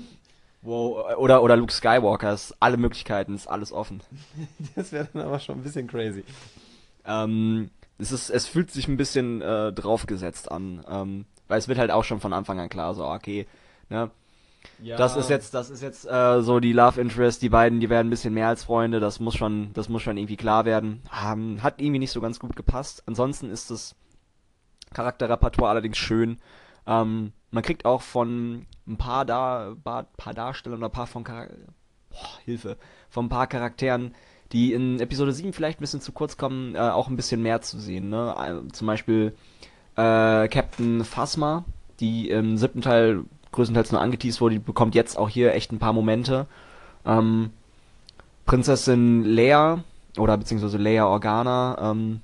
Wow, 0.66 1.16
oder, 1.18 1.44
oder 1.44 1.56
Luke 1.56 1.72
Skywalker, 1.72 2.34
ist 2.34 2.56
alle 2.60 2.78
Möglichkeiten, 2.78 3.36
ist 3.36 3.48
alles 3.48 3.72
offen. 3.72 4.02
das 4.76 4.92
wäre 4.92 5.08
dann 5.14 5.22
aber 5.22 5.40
schon 5.40 5.60
ein 5.60 5.64
bisschen 5.64 5.88
crazy. 5.88 6.24
Ähm, 7.06 7.70
es 8.00 8.12
ist, 8.12 8.30
es 8.30 8.48
fühlt 8.48 8.72
sich 8.72 8.88
ein 8.88 8.98
bisschen 8.98 9.42
äh, 9.42 9.72
draufgesetzt 9.72 10.52
an, 10.52 10.84
ähm, 10.90 11.26
weil 11.48 11.60
es 11.60 11.68
wird 11.68 11.78
halt 11.78 11.92
auch 11.92 12.04
schon 12.04 12.20
von 12.20 12.34
Anfang 12.34 12.60
an 12.60 12.70
klar, 12.70 12.96
so 12.96 13.06
okay, 13.06 13.46
ne, 13.90 14.10
Ja, 14.82 14.98
das 14.98 15.16
ist 15.16 15.30
jetzt, 15.30 15.54
das 15.54 15.70
ist 15.70 15.84
jetzt 15.84 16.10
äh, 16.10 16.42
so 16.42 16.60
die 16.60 16.74
Love 16.74 17.00
Interest, 17.00 17.44
die 17.44 17.50
beiden, 17.50 17.80
die 17.80 17.90
werden 17.90 18.08
ein 18.08 18.10
bisschen 18.10 18.34
mehr 18.34 18.48
als 18.48 18.64
Freunde, 18.64 19.00
das 19.00 19.20
muss 19.20 19.36
schon, 19.36 19.72
das 19.74 19.88
muss 19.88 20.02
schon 20.02 20.18
irgendwie 20.18 20.36
klar 20.36 20.66
werden. 20.66 21.04
Ähm, 21.26 21.62
hat 21.62 21.80
irgendwie 21.80 22.00
nicht 22.00 22.12
so 22.12 22.22
ganz 22.22 22.40
gut 22.40 22.56
gepasst. 22.56 23.04
Ansonsten 23.06 23.52
ist 23.52 23.70
das 23.70 23.96
Charakterrepertoire 24.94 25.70
allerdings 25.70 25.98
schön. 25.98 26.40
Ähm, 26.88 27.34
man 27.52 27.64
kriegt 27.64 27.86
auch 27.86 28.02
von 28.02 28.66
ein 28.88 28.98
paar 28.98 29.26
da, 29.26 29.76
paar, 29.84 30.04
paar 30.18 30.34
Darstellern 30.34 30.80
oder 30.80 30.90
ein 30.90 30.92
paar 30.92 31.08
von 31.08 31.26
Char 31.26 31.48
Boah, 32.10 32.40
Hilfe, 32.46 32.78
von 33.10 33.26
ein 33.26 33.30
paar 33.30 33.48
Charakteren, 33.48 34.14
die 34.52 34.74
in 34.74 35.00
Episode 35.00 35.34
7 35.34 35.54
vielleicht 35.54 35.80
ein 35.80 35.82
bisschen 35.82 36.02
zu 36.02 36.12
kurz 36.12 36.38
kommen, 36.38 36.76
äh, 36.76 36.80
auch 36.80 37.10
ein 37.10 37.16
bisschen 37.16 37.42
mehr 37.42 37.62
zu 37.62 37.80
sehen. 37.80 38.10
Ne? 38.10 38.36
Äh, 38.38 38.72
zum 38.72 38.88
Beispiel 38.88 39.36
äh, 39.96 40.48
Captain 40.48 41.04
Phasma, 41.04 41.66
die 42.00 42.30
im 42.30 42.58
siebten 42.58 42.82
Teil 42.82 43.24
größtenteils 43.52 43.92
nur 43.92 44.02
angeteased 44.02 44.42
wurde, 44.42 44.56
die 44.56 44.60
bekommt 44.60 44.96
jetzt 44.96 45.18
auch 45.18 45.30
hier 45.30 45.54
echt 45.54 45.72
ein 45.72 45.80
paar 45.80 45.94
Momente. 45.94 46.46
Ähm, 47.06 47.52
Prinzessin 48.46 49.24
Leia 49.24 49.84
oder 50.18 50.38
beziehungsweise 50.38 50.78
Leia 50.78 51.08
Organa, 51.08 51.92
ähm, 51.92 52.22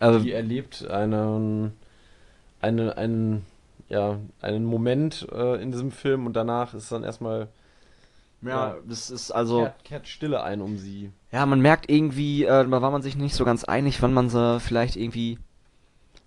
äh, 0.00 0.18
Die 0.18 0.32
erlebt 0.32 0.86
einen, 0.88 1.72
eine, 2.60 2.96
einen, 2.96 3.46
ja, 3.88 4.18
einen 4.40 4.64
Moment 4.64 5.26
äh, 5.32 5.62
in 5.62 5.72
diesem 5.72 5.90
Film 5.90 6.26
und 6.26 6.34
danach 6.34 6.74
ist 6.74 6.92
dann 6.92 7.04
erstmal 7.04 7.48
ja, 8.42 8.76
das 8.86 9.10
ist 9.10 9.32
also 9.32 9.62
kehrt, 9.62 9.84
kehrt 9.84 10.08
Stille 10.08 10.42
ein 10.42 10.60
um 10.60 10.78
sie. 10.78 11.10
Ja, 11.32 11.44
man 11.44 11.60
merkt 11.60 11.90
irgendwie, 11.90 12.44
äh, 12.44 12.68
da 12.68 12.82
war 12.82 12.90
man 12.90 13.02
sich 13.02 13.16
nicht 13.16 13.34
so 13.34 13.44
ganz 13.44 13.64
einig, 13.64 14.00
wann 14.00 14.14
man 14.14 14.28
sie 14.28 14.60
vielleicht 14.60 14.96
irgendwie 14.96 15.38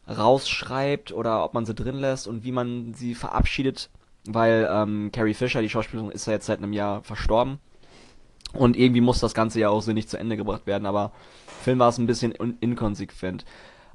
rausschreibt 0.10 1.14
oder 1.14 1.44
ob 1.44 1.54
man 1.54 1.66
sie 1.66 1.74
drin 1.74 1.96
lässt 1.96 2.28
und 2.28 2.44
wie 2.44 2.52
man 2.52 2.94
sie 2.94 3.16
verabschiedet, 3.16 3.90
weil 4.26 4.68
ähm, 4.70 5.12
Carrie 5.14 5.34
Fisher, 5.34 5.62
die 5.62 5.70
Schauspielerin, 5.70 6.12
ist 6.12 6.28
ja 6.28 6.34
jetzt 6.34 6.48
seit 6.48 6.58
einem 6.58 6.74
Jahr 6.74 7.02
verstorben. 7.04 7.60
Und 8.54 8.76
irgendwie 8.76 9.02
muss 9.02 9.22
das 9.22 9.34
Ganze 9.34 9.62
ja 9.62 9.70
auch 9.70 9.82
so 9.82 9.94
nicht 9.94 10.10
zu 10.10 10.18
Ende 10.18 10.36
gebracht 10.36 10.68
werden, 10.68 10.86
aber 10.86 11.14
Film 11.64 11.80
war 11.80 11.90
es 11.90 11.98
ein 11.98 12.08
bisschen 12.08 12.34
in 12.34 12.58
inkonsequent. 12.60 13.46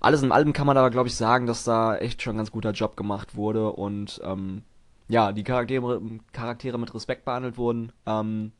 Alles 0.07 0.23
in 0.23 0.31
allem 0.31 0.53
kann 0.53 0.69
man 0.69 0.77
aber, 0.77 0.91
glaube 0.91 1.09
ich, 1.09 1.17
sagen, 1.17 1.49
dass 1.49 1.65
da 1.65 1.97
echt 1.97 2.23
schon 2.23 2.37
ein 2.37 2.37
ganz 2.37 2.53
guter 2.53 2.71
Job 2.71 2.97
gemacht 2.97 3.35
wurde 3.35 3.73
und 3.73 4.21
ähm, 4.23 4.63
ja, 5.09 5.33
die 5.33 5.43
Charaktere, 5.43 6.01
Charaktere 6.31 6.79
mit 6.79 6.95
Respekt 6.95 7.25
behandelt 7.25 7.59
wurden. 7.59 7.91
Ähm, 8.07 8.53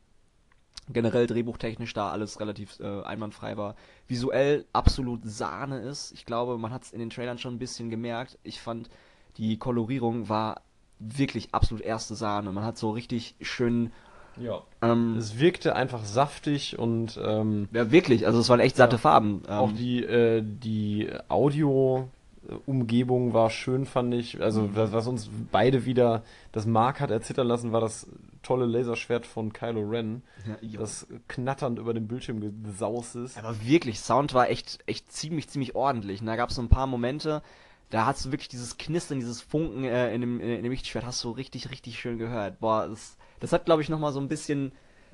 generell 0.89 1.25
drehbuchtechnisch 1.25 1.93
da 1.93 2.11
alles 2.11 2.41
relativ 2.41 2.81
äh, 2.81 3.01
einwandfrei 3.01 3.55
war. 3.55 3.75
Visuell 4.09 4.65
absolut 4.73 5.21
Sahne 5.23 5.79
ist. 5.79 6.11
Ich 6.11 6.25
glaube, 6.25 6.57
man 6.57 6.73
hat 6.73 6.83
es 6.83 6.91
in 6.91 6.99
den 6.99 7.11
Trailern 7.11 7.37
schon 7.37 7.55
ein 7.55 7.59
bisschen 7.59 7.89
gemerkt. 7.89 8.37
Ich 8.43 8.59
fand, 8.59 8.89
die 9.37 9.57
Kolorierung 9.57 10.27
war 10.27 10.63
wirklich 10.99 11.53
absolut 11.53 11.81
erste 11.81 12.15
Sahne. 12.15 12.51
Man 12.51 12.65
hat 12.65 12.77
so 12.77 12.89
richtig 12.89 13.35
schön. 13.39 13.93
Ja. 14.39 14.61
Ähm, 14.81 15.15
Es 15.17 15.39
wirkte 15.39 15.75
einfach 15.75 16.03
saftig 16.05 16.77
und 16.79 17.19
ähm, 17.23 17.67
ja, 17.71 17.91
wirklich, 17.91 18.25
also 18.27 18.39
es 18.39 18.49
waren 18.49 18.59
echt 18.59 18.75
satte 18.75 18.95
Ja. 18.95 18.99
Farben. 18.99 19.43
Ähm, 19.47 19.53
auch 19.53 19.71
die, 19.71 20.03
äh, 20.03 20.43
die 20.43 21.09
Audio-Umgebung 21.27 23.33
war 23.33 23.49
schön, 23.49 23.85
fand 23.85 24.13
ich. 24.13 24.41
Also, 24.41 24.61
Mhm. 24.63 24.75
was, 24.75 25.07
uns 25.07 25.29
beide 25.51 25.85
wieder 25.85 26.23
das 26.51 26.65
Mark 26.65 26.99
hat 26.99 27.11
erzittern 27.11 27.47
lassen, 27.47 27.71
war 27.71 27.81
das 27.81 28.07
tolle 28.43 28.65
Laserschwert 28.65 29.25
von 29.25 29.51
Kylo 29.51 29.81
Ren, 29.81 30.21
ja, 30.61 30.79
das 30.79 31.07
knatternd 31.27 31.79
über 31.79 31.93
den 31.93 32.07
Bildschirm 32.07 32.63
gesaust 32.63 33.15
ist. 33.15 33.37
Aber 33.37 33.55
wirklich, 33.65 33.99
Sound 33.99 34.33
war 34.33 34.49
echt, 34.49 34.79
echt 34.85 35.11
ziemlich, 35.11 35.49
ziemlich 35.49 35.75
ordentlich. 35.75 36.21
Und 36.21 36.27
da 36.27 36.35
gab 36.37 36.49
es 36.49 36.55
so 36.55 36.61
ein 36.61 36.69
paar 36.69 36.87
Momente, 36.87 37.41
da 37.89 38.05
hast 38.05 38.25
du 38.25 38.31
wirklich 38.31 38.47
dieses 38.49 38.77
Knistern, 38.77 39.19
dieses 39.19 39.41
Funken 39.41 39.83
äh, 39.83 40.13
in, 40.13 40.21
dem, 40.21 40.39
in 40.39 40.63
dem 40.63 40.71
Lichtschwert, 40.71 41.05
hast 41.05 41.23
du 41.23 41.31
richtig, 41.31 41.69
richtig 41.71 41.99
schön 41.99 42.17
gehört. 42.17 42.59
Boah, 42.59 42.87
das, 42.87 43.17
das 43.39 43.53
hat, 43.53 43.65
glaube 43.65 43.81
ich, 43.81 43.89
nochmal 43.89 44.11
so 44.11 44.19
ein 44.19 44.27
bisschen, 44.27 44.71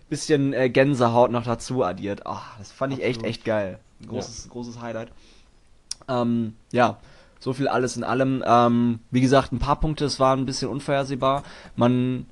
bisschen 0.10 0.54
äh, 0.54 0.70
Gänsehaut 0.70 1.32
noch 1.32 1.44
dazu 1.44 1.84
addiert. 1.84 2.26
Ah, 2.26 2.42
das 2.58 2.72
fand 2.72 2.94
ich 2.94 3.00
echt, 3.00 3.20
Absolut. 3.20 3.30
echt 3.30 3.46
geil. 3.46 3.80
Großes, 4.08 4.50
großes 4.50 4.82
Highlight. 4.82 5.12
Ähm, 6.08 6.56
ja, 6.72 6.98
so 7.40 7.54
viel 7.54 7.68
alles 7.68 7.98
in 7.98 8.04
allem. 8.04 8.44
Ähm, 8.46 9.00
wie 9.12 9.22
gesagt, 9.22 9.52
ein 9.52 9.60
paar 9.60 9.80
Punkte, 9.80 10.06
es 10.06 10.20
war 10.20 10.36
ein 10.36 10.46
bisschen 10.46 10.70
unvorhersehbar. 10.70 11.44
Man 11.76 12.26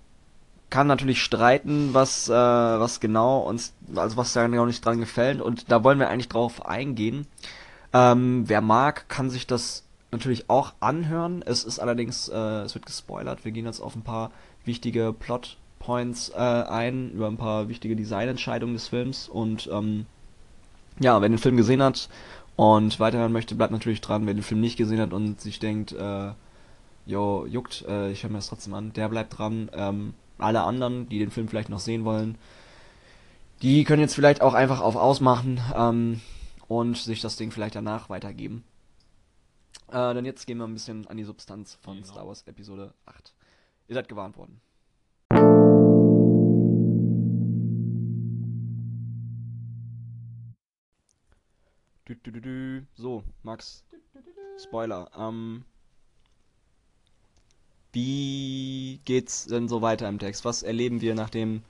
kann 0.69 0.87
natürlich 0.87 1.21
streiten, 1.21 1.93
was, 1.93 2.29
äh, 2.29 2.33
was 2.33 2.99
genau 2.99 3.39
uns, 3.39 3.73
also 3.93 4.15
was 4.15 4.33
da 4.33 4.47
genau 4.47 4.65
nicht 4.65 4.83
dran 4.85 4.99
gefällt. 4.99 5.41
Und 5.41 5.71
da 5.71 5.83
wollen 5.83 5.99
wir 5.99 6.09
eigentlich 6.09 6.29
drauf 6.29 6.65
eingehen. 6.65 7.27
Ähm, 7.93 8.43
wer 8.47 8.61
mag, 8.61 9.09
kann 9.09 9.29
sich 9.29 9.47
das 9.47 9.83
natürlich 10.11 10.49
auch 10.49 10.73
anhören. 10.79 11.41
Es 11.45 11.65
ist 11.65 11.79
allerdings, 11.79 12.29
äh, 12.29 12.61
es 12.61 12.73
wird 12.73 12.85
gespoilert. 12.85 13.43
Wir 13.43 13.51
gehen 13.51 13.65
jetzt 13.65 13.81
auf 13.81 13.95
ein 13.95 14.03
paar 14.03 14.31
wichtige 14.63 15.13
Plot 15.13 15.57
Points 15.81 16.29
äh, 16.29 16.37
ein, 16.37 17.11
über 17.11 17.27
ein 17.27 17.37
paar 17.37 17.67
wichtige 17.67 17.95
Designentscheidungen 17.95 18.75
des 18.75 18.87
Films. 18.87 19.27
Und 19.27 19.69
ähm, 19.71 20.05
ja, 20.99 21.19
wer 21.21 21.27
den 21.27 21.37
Film 21.37 21.57
gesehen 21.57 21.81
hat 21.83 22.07
und 22.55 22.99
weiterhören 22.99 23.31
möchte, 23.31 23.55
bleibt 23.55 23.71
natürlich 23.71 24.01
dran. 24.01 24.25
Wer 24.25 24.33
den 24.33 24.43
Film 24.43 24.61
nicht 24.61 24.77
gesehen 24.77 25.01
hat 25.01 25.11
und 25.13 25.41
sich 25.41 25.59
denkt, 25.59 25.91
äh, 25.91 26.31
jo, 27.05 27.45
juckt, 27.45 27.83
äh, 27.87 28.11
ich 28.11 28.23
höre 28.23 28.29
mir 28.29 28.37
das 28.37 28.47
trotzdem 28.47 28.73
an, 28.73 28.93
der 28.93 29.09
bleibt 29.09 29.37
dran. 29.37 29.69
Ähm, 29.73 30.13
alle 30.37 30.63
anderen, 30.63 31.09
die 31.09 31.19
den 31.19 31.31
Film 31.31 31.47
vielleicht 31.47 31.69
noch 31.69 31.79
sehen 31.79 32.05
wollen, 32.05 32.37
die 33.61 33.83
können 33.83 34.01
jetzt 34.01 34.15
vielleicht 34.15 34.41
auch 34.41 34.53
einfach 34.53 34.81
auf 34.81 34.95
Ausmachen 34.95 35.59
ähm, 35.75 36.21
und 36.67 36.97
sich 36.97 37.21
das 37.21 37.35
Ding 37.37 37.51
vielleicht 37.51 37.75
danach 37.75 38.09
weitergeben. 38.09 38.63
Äh, 39.89 40.13
dann 40.13 40.25
jetzt 40.25 40.47
gehen 40.47 40.57
wir 40.57 40.65
ein 40.65 40.73
bisschen 40.73 41.07
an 41.07 41.17
die 41.17 41.23
Substanz 41.23 41.77
von 41.81 41.95
Genau. 41.97 42.07
Star 42.07 42.27
Wars 42.27 42.43
Episode 42.47 42.93
8. 43.05 43.33
Ihr 43.87 43.95
seid 43.95 44.07
gewarnt 44.07 44.37
worden. 44.37 44.61
Dü, 52.11 52.33
dü, 52.33 52.43
dü. 52.43 52.83
So, 52.97 53.23
Max. 53.43 53.83
Spoiler. 54.57 55.07
Ähm, 55.17 55.63
Wie 57.93 58.99
geht's 59.05 59.45
denn 59.45 59.67
so 59.67 59.81
weiter 59.81 60.07
im 60.07 60.19
Text? 60.19 60.45
Was 60.45 60.63
erleben 60.63 61.01
wir, 61.01 61.15
nachdem 61.15 61.61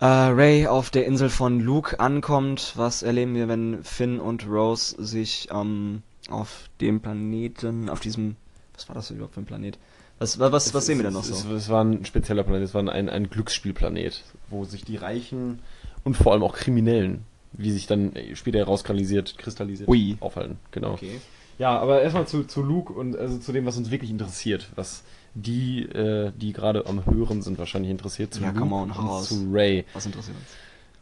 äh, 0.00 0.06
Ray 0.06 0.66
auf 0.66 0.90
der 0.90 1.06
Insel 1.06 1.30
von 1.30 1.60
Luke 1.60 1.98
ankommt? 2.00 2.72
Was 2.76 3.02
erleben 3.02 3.34
wir, 3.34 3.48
wenn 3.48 3.82
Finn 3.82 4.20
und 4.20 4.46
Rose 4.46 4.96
sich 5.02 5.48
ähm, 5.52 6.02
auf 6.30 6.68
dem 6.80 7.00
Planeten, 7.00 7.88
auf 7.88 8.00
diesem, 8.00 8.36
was 8.74 8.88
war 8.88 8.94
das 8.94 9.10
überhaupt 9.10 9.34
für 9.34 9.40
ein 9.40 9.46
Planet? 9.46 9.78
Was, 10.18 10.38
was, 10.38 10.52
was, 10.52 10.74
was 10.74 10.86
sehen 10.86 10.98
wir 10.98 11.04
denn 11.04 11.12
noch 11.12 11.22
es, 11.22 11.28
so? 11.28 11.34
Es, 11.34 11.64
es 11.64 11.68
war 11.68 11.84
ein 11.84 12.04
spezieller 12.04 12.44
Planet, 12.44 12.62
es 12.62 12.74
war 12.74 12.88
ein, 12.88 13.08
ein 13.08 13.30
Glücksspielplanet, 13.30 14.22
wo 14.48 14.64
sich 14.64 14.84
die 14.84 14.96
Reichen 14.96 15.60
und 16.04 16.16
vor 16.16 16.32
allem 16.32 16.42
auch 16.42 16.54
Kriminellen, 16.54 17.24
wie 17.56 17.70
sich 17.70 17.86
dann 17.86 18.12
später 18.34 18.58
herauskristallisiert, 18.58 19.38
kristallisiert, 19.38 19.88
Ui. 19.88 20.16
aufhalten. 20.20 20.58
Genau. 20.70 20.92
Okay. 20.92 21.20
Ja, 21.58 21.78
aber 21.78 22.02
erstmal 22.02 22.26
zu, 22.26 22.44
zu 22.44 22.62
Luke 22.62 22.92
und 22.92 23.16
also 23.16 23.38
zu 23.38 23.52
dem, 23.52 23.64
was 23.64 23.76
uns 23.76 23.90
wirklich 23.90 24.10
interessiert, 24.10 24.68
was 24.74 25.04
die, 25.34 25.82
äh, 25.82 26.32
die 26.36 26.52
gerade 26.52 26.86
am 26.86 27.04
Hören 27.06 27.42
sind, 27.42 27.58
wahrscheinlich 27.58 27.90
interessiert, 27.90 28.34
zu 28.34 28.40
Ja, 28.42 28.48
Luke 28.48 28.60
come 28.60 28.74
on, 28.74 28.82
und 28.90 28.90
raus. 28.92 29.28
zu 29.28 29.48
Ray. 29.52 29.84
Was 29.94 30.04
interessiert 30.06 30.36
uns? 30.36 30.46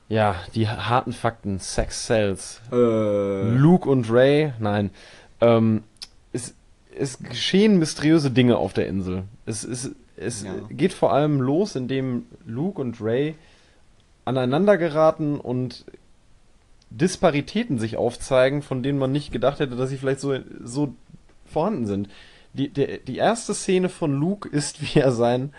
Ja, 0.09 0.37
die 0.55 0.69
harten 0.69 1.13
Fakten, 1.15 1.59
Sex 1.59 2.05
Cells, 2.07 2.61
Äh, 2.71 3.55
Luke 3.57 3.89
und 3.89 4.11
Ray, 4.11 4.53
nein. 4.59 4.91
Ähm, 5.41 5.85
es, 6.35 6.55
es 6.95 7.19
geschehen 7.19 7.79
mysteriöse 7.79 8.31
Dinge 8.31 8.59
auf 8.59 8.75
der 8.75 8.89
Insel. 8.89 9.23
Es, 9.47 9.65
es, 9.65 9.91
es 10.17 10.43
Ja. 10.45 10.53
geht 10.71 10.93
vor 10.93 11.15
allem 11.15 11.41
los, 11.41 11.77
indem 11.77 12.27
Luke 12.45 12.79
und 12.81 13.01
Ray 13.01 13.37
aneinander 14.27 14.77
geraten 14.77 15.41
und 15.41 15.85
Disparitäten 16.97 17.79
sich 17.79 17.97
aufzeigen, 17.97 18.63
von 18.63 18.83
denen 18.83 18.99
man 18.99 19.13
nicht 19.13 19.33
gedacht 19.33 19.61
hätte, 19.61 19.77
dass 19.77 19.91
sie 19.91 19.97
vielleicht 19.97 20.21
so, 20.21 20.37
so 20.63 20.95
vorhanden 21.47 21.87
sind. 21.87 22.09
Die, 22.55 22.69
der, 22.69 22.99
die 22.99 23.17
erste 23.17 23.55
Szene 23.55 23.89
von 23.89 24.13
Luke 24.13 24.49
ist, 24.49 24.83
wie 24.95 24.99
er 25.01 25.13
sein 25.13 25.53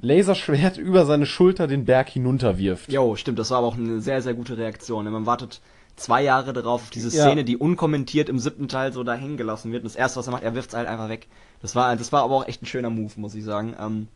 Laserschwert 0.00 0.78
über 0.78 1.06
seine 1.06 1.26
Schulter 1.26 1.66
den 1.66 1.84
Berg 1.84 2.08
hinunterwirft. 2.08 2.90
Jo, 2.90 3.14
stimmt, 3.16 3.38
das 3.38 3.50
war 3.50 3.58
aber 3.58 3.68
auch 3.68 3.76
eine 3.76 4.00
sehr, 4.00 4.20
sehr 4.20 4.34
gute 4.34 4.58
Reaktion. 4.58 5.08
Man 5.10 5.26
wartet 5.26 5.60
zwei 5.96 6.22
Jahre 6.22 6.52
darauf, 6.52 6.82
auf 6.82 6.90
diese 6.90 7.16
Ja. 7.16 7.24
Szene, 7.24 7.44
die 7.44 7.56
unkommentiert 7.56 8.28
im 8.28 8.38
siebten 8.38 8.66
Teil 8.66 8.92
so 8.92 9.04
dahin 9.04 9.36
gelassen 9.36 9.70
wird. 9.70 9.84
Und 9.84 9.90
das 9.90 9.96
erste, 9.96 10.18
was 10.18 10.26
er 10.26 10.32
macht, 10.32 10.42
er 10.42 10.54
wirft 10.54 10.70
es 10.70 10.76
halt 10.76 10.88
einfach 10.88 11.08
weg. 11.08 11.28
Das 11.60 11.76
war, 11.76 11.94
das 11.94 12.12
war 12.12 12.24
aber 12.24 12.34
auch 12.34 12.48
echt 12.48 12.62
ein 12.62 12.66
schöner 12.66 12.90
Move, 12.90 13.12
muss 13.16 13.34
ich 13.34 13.44
sagen. 13.44 13.76
Ähm, 13.78 14.08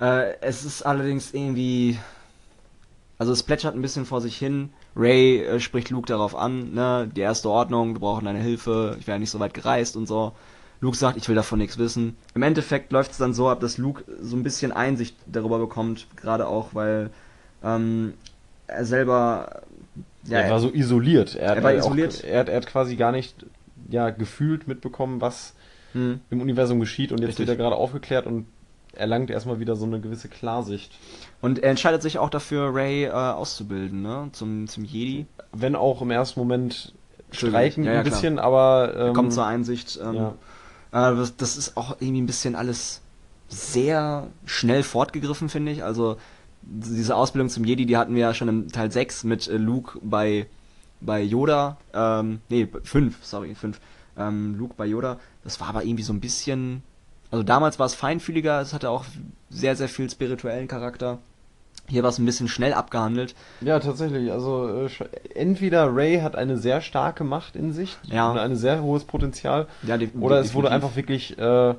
äh, 0.00 0.34
es 0.40 0.64
ist 0.64 0.82
allerdings 0.82 1.34
irgendwie. 1.34 1.98
Also 3.18 3.32
es 3.32 3.42
plätschert 3.42 3.74
ein 3.74 3.82
bisschen 3.82 4.06
vor 4.06 4.20
sich 4.20 4.36
hin. 4.38 4.70
Ray 4.96 5.42
äh, 5.44 5.60
spricht 5.60 5.90
Luke 5.90 6.06
darauf 6.08 6.34
an, 6.34 6.72
ne, 6.74 7.08
die 7.14 7.20
erste 7.20 7.48
Ordnung, 7.50 7.94
wir 7.94 8.00
brauchen 8.00 8.24
deine 8.24 8.40
Hilfe, 8.40 8.96
ich 8.98 9.06
wäre 9.06 9.18
nicht 9.18 9.30
so 9.30 9.38
weit 9.40 9.54
gereist 9.54 9.96
und 9.96 10.06
so. 10.06 10.32
Luke 10.80 10.96
sagt, 10.96 11.16
ich 11.16 11.28
will 11.28 11.34
davon 11.34 11.58
nichts 11.58 11.76
wissen. 11.78 12.16
Im 12.34 12.42
Endeffekt 12.42 12.92
läuft 12.92 13.10
es 13.12 13.18
dann 13.18 13.34
so 13.34 13.48
ab, 13.48 13.60
dass 13.60 13.78
Luke 13.78 14.04
so 14.20 14.36
ein 14.36 14.42
bisschen 14.44 14.70
Einsicht 14.72 15.16
darüber 15.26 15.58
bekommt, 15.58 16.06
gerade 16.16 16.46
auch, 16.46 16.68
weil 16.74 17.10
ähm, 17.64 18.14
er 18.68 18.84
selber 18.84 19.62
ja, 20.24 20.38
er 20.40 20.50
war 20.50 20.60
so 20.60 20.70
isoliert. 20.72 21.34
Er, 21.36 21.50
Er 21.52 21.56
hat 21.56 21.62
war 21.64 21.72
auch- 21.72 21.76
isoliert. 21.78 22.22
Er, 22.22 22.40
hat- 22.40 22.48
er 22.48 22.56
hat 22.56 22.66
quasi 22.66 22.96
gar 22.96 23.12
nicht 23.12 23.46
ja, 23.88 24.10
gefühlt 24.10 24.68
mitbekommen, 24.68 25.20
was 25.20 25.54
hm, 25.92 26.20
im 26.30 26.40
Universum 26.42 26.78
geschieht 26.80 27.10
und 27.12 27.18
jetzt 27.20 27.28
Richtig. 27.30 27.46
wird 27.48 27.58
er 27.58 27.62
gerade 27.64 27.76
aufgeklärt 27.76 28.26
und 28.26 28.46
erlangt 28.92 29.30
erstmal 29.30 29.60
wieder 29.60 29.76
so 29.76 29.86
eine 29.86 30.00
gewisse 30.00 30.28
Klarsicht. 30.28 30.92
und 31.40 31.58
er 31.60 31.70
entscheidet 31.70 32.02
sich 32.02 32.18
auch 32.18 32.30
dafür, 32.30 32.74
Ray 32.74 33.04
äh, 33.04 33.10
auszubilden, 33.10 34.02
ne, 34.02 34.28
zum, 34.32 34.66
zum 34.66 34.84
Jedi. 34.84 35.26
Wenn 35.52 35.76
auch 35.76 36.02
im 36.02 36.10
ersten 36.10 36.40
Moment 36.40 36.94
streiken 37.30 37.84
Ja, 37.84 37.92
ja, 37.92 37.98
ein 37.98 38.04
klar. 38.04 38.14
bisschen, 38.14 38.38
aber 38.38 38.92
Er 38.94 39.06
ähm, 39.08 39.14
kommt 39.14 39.32
zur 39.32 39.46
Einsicht. 39.46 39.98
Ähm, 40.02 40.14
ja. 40.14 40.34
Äh, 40.92 41.16
das, 41.16 41.36
das 41.36 41.56
ist 41.56 41.76
auch 41.76 41.96
irgendwie 42.00 42.22
ein 42.22 42.26
bisschen 42.26 42.54
alles 42.54 43.02
sehr 43.48 44.28
schnell 44.44 44.82
fortgegriffen, 44.82 45.48
finde 45.48 45.72
ich. 45.72 45.84
Also 45.84 46.16
diese 46.62 47.14
Ausbildung 47.16 47.48
zum 47.48 47.64
Jedi, 47.64 47.86
die 47.86 47.96
hatten 47.96 48.14
wir 48.14 48.20
ja 48.20 48.34
schon 48.34 48.48
im 48.48 48.68
Teil 48.72 48.90
6 48.90 49.24
mit 49.24 49.48
äh, 49.48 49.56
Luke 49.56 49.98
bei, 50.02 50.46
bei 51.00 51.22
Yoda. 51.22 51.78
Ähm, 51.94 52.40
nee, 52.48 52.68
5, 52.82 53.24
sorry, 53.24 53.54
5. 53.54 53.80
Ähm, 54.16 54.56
Luke 54.58 54.74
bei 54.76 54.86
Yoda. 54.86 55.18
Das 55.44 55.60
war 55.60 55.68
aber 55.68 55.84
irgendwie 55.84 56.02
so 56.02 56.12
ein 56.12 56.20
bisschen... 56.20 56.82
Also 57.30 57.42
damals 57.42 57.78
war 57.78 57.86
es 57.86 57.94
feinfühliger, 57.94 58.60
es 58.60 58.72
hatte 58.72 58.90
auch 58.90 59.04
sehr, 59.50 59.76
sehr 59.76 59.88
viel 59.88 60.08
spirituellen 60.10 60.68
Charakter. 60.68 61.18
Hier 61.86 62.02
war 62.02 62.10
es 62.10 62.18
ein 62.18 62.26
bisschen 62.26 62.48
schnell 62.48 62.74
abgehandelt. 62.74 63.34
ja, 63.62 63.78
tatsächlich. 63.80 64.30
Also 64.30 64.68
äh, 64.68 64.88
entweder 65.34 65.94
Ray 65.94 66.20
hat 66.20 66.36
eine 66.36 66.58
sehr 66.58 66.80
starke 66.82 67.24
Macht 67.24 67.56
in 67.56 67.72
sich 67.72 67.96
Ja. 68.04 68.30
und 68.30 68.38
ein 68.38 68.56
sehr 68.56 68.82
hohes 68.82 69.04
Potenzial, 69.04 69.66
Ja, 69.82 69.96
de- 69.96 70.10
oder 70.20 70.38
es 70.40 70.52
wurde 70.54 70.70
einfach 70.70 70.96
wirklich 70.96 71.38
äh, 71.38 71.74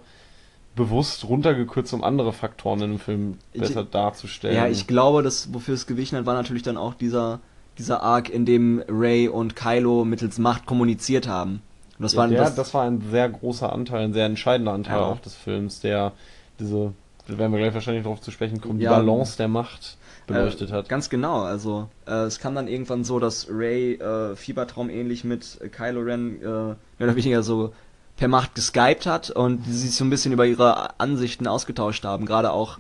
bewusst 0.76 1.28
runtergekürzt, 1.28 1.94
um 1.94 2.04
andere 2.04 2.34
Faktoren 2.34 2.82
in 2.82 2.90
dem 2.92 3.00
Film 3.00 3.38
Ich- 3.54 3.62
besser 3.62 3.84
darzustellen. 3.84 4.56
Ja, 4.56 4.68
ich 4.68 4.88
glaube, 4.88 5.22
das, 5.24 5.54
wofür 5.54 5.74
es 5.76 5.86
gewichen 5.88 6.18
hat, 6.18 6.26
war 6.26 6.34
natürlich 6.36 6.64
dann 6.64 6.78
auch 6.78 6.94
dieser, 6.94 7.40
dieser 7.78 8.02
Arc, 8.02 8.30
in 8.30 8.46
dem 8.46 8.82
Ray 8.88 9.28
und 9.28 9.56
Kylo 9.56 10.06
mittels 10.06 10.38
Macht 10.40 10.66
kommuniziert 10.66 11.28
haben. 11.28 11.62
Und 12.00 12.04
das 12.04 12.14
Ja, 12.14 12.20
war 12.20 12.28
der, 12.30 12.38
das, 12.40 12.56
das 12.56 12.74
war 12.74 12.84
ein 12.86 13.02
sehr 13.12 13.28
großer 13.30 13.72
Anteil, 13.74 14.06
ein 14.06 14.14
sehr 14.14 14.26
entscheidender 14.26 14.72
Anteil 14.72 14.96
Ja. 15.00 15.06
auch 15.06 15.20
des 15.20 15.36
Films, 15.36 15.82
der 15.82 16.14
diese, 16.60 16.94
da 17.28 17.38
werden 17.38 17.52
wir 17.52 17.60
gleich 17.60 17.74
wahrscheinlich 17.74 18.04
darauf 18.04 18.22
zu 18.22 18.32
sprechen 18.32 18.62
kommen, 18.62 18.80
die 18.80 18.86
Ja. 18.86 18.92
Balance 18.98 19.36
der 19.38 19.50
Macht 19.50 19.98
beleuchtet 20.26 20.70
äh, 20.70 20.74
hat. 20.74 20.88
Ganz 20.88 21.10
genau, 21.10 21.42
also 21.42 21.90
äh, 22.08 22.24
es 22.24 22.40
kam 22.40 22.56
dann 22.56 22.70
irgendwann 22.70 23.04
so, 23.04 23.20
dass 23.20 23.48
Ray 23.52 23.96
äh, 23.96 24.36
Fiebertraum 24.38 24.90
ähnlich 24.90 25.26
mit 25.26 25.60
Kylo 25.74 26.00
Ren 26.02 26.42
äh, 26.42 26.46
mehr 26.46 26.78
oder 27.00 27.16
weniger 27.18 27.44
so 27.44 27.74
per 28.16 28.30
Macht 28.30 28.56
geskypt 28.56 29.06
hat 29.06 29.30
und 29.30 29.66
die 29.66 29.74
sich 29.74 29.96
so 29.96 30.06
ein 30.06 30.10
bisschen 30.10 30.32
über 30.32 30.46
ihre 30.46 31.00
Ansichten 31.02 31.48
ausgetauscht 31.48 32.06
haben, 32.06 32.26
gerade 32.26 32.52
auch 32.52 32.78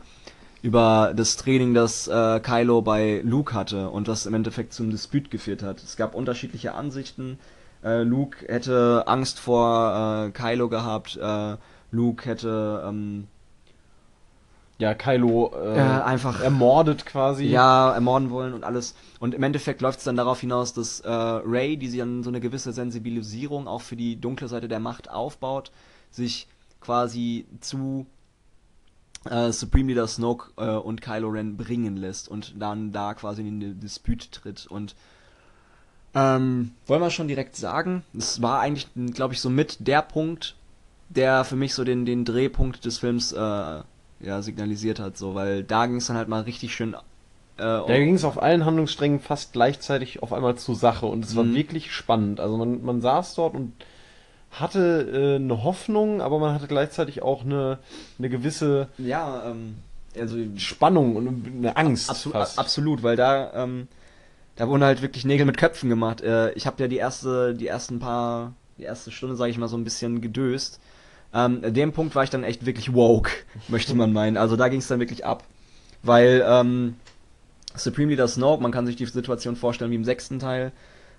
über 0.61 1.13
das 1.15 1.35
Training, 1.37 1.73
das 1.73 2.07
äh, 2.07 2.39
Kylo 2.41 2.81
bei 2.81 3.21
Luke 3.25 3.53
hatte 3.53 3.89
und 3.89 4.07
was 4.07 4.25
im 4.25 4.33
Endeffekt 4.33 4.73
zum 4.73 4.89
Disput 4.91 5.29
geführt 5.31 5.61
hat. 5.63 5.81
Es 5.83 5.97
gab 5.97 6.15
unterschiedliche 6.15 6.73
Ansichten. 6.73 7.37
Äh, 7.83 8.03
Luke 8.03 8.45
hätte 8.47 9.03
Angst 9.07 9.39
vor 9.39 10.27
äh, 10.27 10.31
Kylo 10.31 10.69
gehabt. 10.69 11.17
Äh, 11.17 11.57
Luke 11.91 12.25
hätte 12.29 12.83
ähm, 12.87 13.27
Ja, 14.77 14.93
Kylo 14.93 15.53
äh, 15.55 15.79
einfach 15.79 16.41
ermordet 16.41 17.05
quasi. 17.05 17.45
ja, 17.45 17.91
ermorden 17.93 18.29
wollen 18.29 18.53
und 18.53 18.63
alles. 18.63 18.95
Und 19.19 19.33
im 19.33 19.43
Endeffekt 19.43 19.81
läuft 19.81 19.99
es 19.99 20.05
dann 20.05 20.15
darauf 20.17 20.39
hinaus, 20.41 20.73
dass 20.73 20.99
äh, 21.01 21.09
Ray, 21.09 21.77
die 21.77 21.87
sich 21.87 21.99
dann 21.99 22.23
so 22.23 22.29
eine 22.29 22.39
gewisse 22.39 22.73
Sensibilisierung 22.73 23.67
auch 23.67 23.81
für 23.81 23.95
die 23.95 24.19
dunkle 24.19 24.47
Seite 24.47 24.67
der 24.67 24.79
Macht 24.79 25.09
aufbaut, 25.09 25.71
sich 26.11 26.47
quasi 26.81 27.45
zu 27.59 28.05
äh, 29.29 29.51
Supreme 29.51 29.89
Leader 29.89 30.07
Snoke 30.07 30.51
und 30.81 31.01
Kylo 31.01 31.27
Ren 31.29 31.57
bringen 31.57 31.97
lässt 31.97 32.29
und 32.29 32.53
dann 32.61 32.91
da 32.91 33.13
quasi 33.13 33.41
in 33.45 33.59
den 33.59 33.79
Disput 33.79 34.31
tritt. 34.31 34.67
Und 34.67 34.95
ähm, 36.15 36.71
wollen 36.87 37.01
wir 37.01 37.09
schon 37.11 37.27
direkt 37.27 37.55
sagen, 37.55 38.03
es 38.17 38.41
war 38.41 38.59
eigentlich, 38.61 38.87
glaube 39.13 39.33
ich, 39.33 39.41
so 39.41 39.49
mit 39.49 39.87
der 39.87 40.01
Punkt, 40.01 40.55
der 41.09 41.43
für 41.43 41.55
mich 41.55 41.73
so 41.73 41.83
den, 41.83 42.05
den 42.05 42.25
Drehpunkt 42.25 42.85
des 42.85 42.97
Films 42.99 43.31
äh, 43.31 43.37
ja, 43.37 44.41
signalisiert 44.41 44.99
hat, 44.99 45.17
so, 45.17 45.35
weil 45.35 45.63
da 45.63 45.85
ging 45.85 45.97
es 45.97 46.07
dann 46.07 46.17
halt 46.17 46.27
mal 46.27 46.41
richtig 46.41 46.73
schön 46.73 46.93
äh, 46.93 46.97
Da 47.57 47.85
ging 47.87 48.15
es 48.15 48.23
auf 48.23 48.41
allen 48.41 48.65
Handlungssträngen 48.65 49.19
fast 49.19 49.53
gleichzeitig 49.53 50.21
auf 50.23 50.33
einmal 50.33 50.55
zur 50.55 50.75
Sache 50.75 51.05
und 51.05 51.25
es 51.25 51.35
war 51.35 51.43
Mhm. 51.43 51.55
wirklich 51.55 51.91
spannend. 51.93 52.39
Also 52.39 52.57
man, 52.57 52.83
man 52.83 53.01
saß 53.01 53.35
dort 53.35 53.53
und 53.55 53.73
hatte 54.51 55.09
äh, 55.13 55.35
eine 55.35 55.63
Hoffnung, 55.63 56.21
aber 56.21 56.39
man 56.39 56.53
hatte 56.55 56.67
gleichzeitig 56.67 57.21
auch 57.21 57.43
eine, 57.45 57.77
eine 58.17 58.29
gewisse 58.29 58.87
Ja, 58.97 59.43
ähm, 59.45 59.75
also 60.19 60.37
Spannung 60.57 61.15
und 61.15 61.45
eine 61.47 61.77
Angst 61.77 62.09
absolut, 62.09 62.35
fast. 62.37 62.57
absolut, 62.59 63.03
weil 63.03 63.15
da, 63.15 63.53
ähm, 63.53 63.87
da 64.59 64.67
wurden 64.67 64.83
halt 64.83 65.01
wirklich 65.01 65.23
Nägel 65.23 65.45
mit 65.45 65.57
Köpfen 65.57 65.89
gemacht. 65.89 66.19
Äh, 66.19 66.51
ich 66.51 66.67
habe 66.67 66.83
ja 66.83 66.89
die 66.89 66.97
erste, 66.97 67.55
die 67.55 67.67
ersten 67.67 67.99
paar, 67.99 68.53
die 68.77 68.83
erste 68.83 69.09
Stunde, 69.09 69.37
sage 69.37 69.51
ich 69.51 69.57
mal, 69.57 69.69
so 69.69 69.77
ein 69.77 69.85
bisschen 69.85 70.19
gedöst. 70.19 70.81
Ähm, 71.33 71.61
an 71.63 71.73
dem 71.73 71.93
Punkt 71.93 72.13
war 72.13 72.25
ich 72.25 72.29
dann 72.29 72.43
echt 72.43 72.65
wirklich 72.65 72.93
woke, 72.93 73.31
möchte 73.69 73.95
man 73.95 74.11
meinen. 74.11 74.35
Also 74.35 74.57
da 74.57 74.67
ging 74.67 74.79
es 74.79 74.87
dann 74.89 74.99
wirklich 74.99 75.25
ab, 75.25 75.45
weil 76.03 76.43
ähm, 76.45 76.97
Supreme 77.73 78.09
Leader 78.11 78.27
Snoke, 78.27 78.61
man 78.61 78.73
kann 78.73 78.85
sich 78.85 78.97
die 78.97 79.05
Situation 79.05 79.55
vorstellen 79.55 79.91
wie 79.91 79.95
im 79.95 80.03
sechsten 80.03 80.39
Teil. 80.39 80.73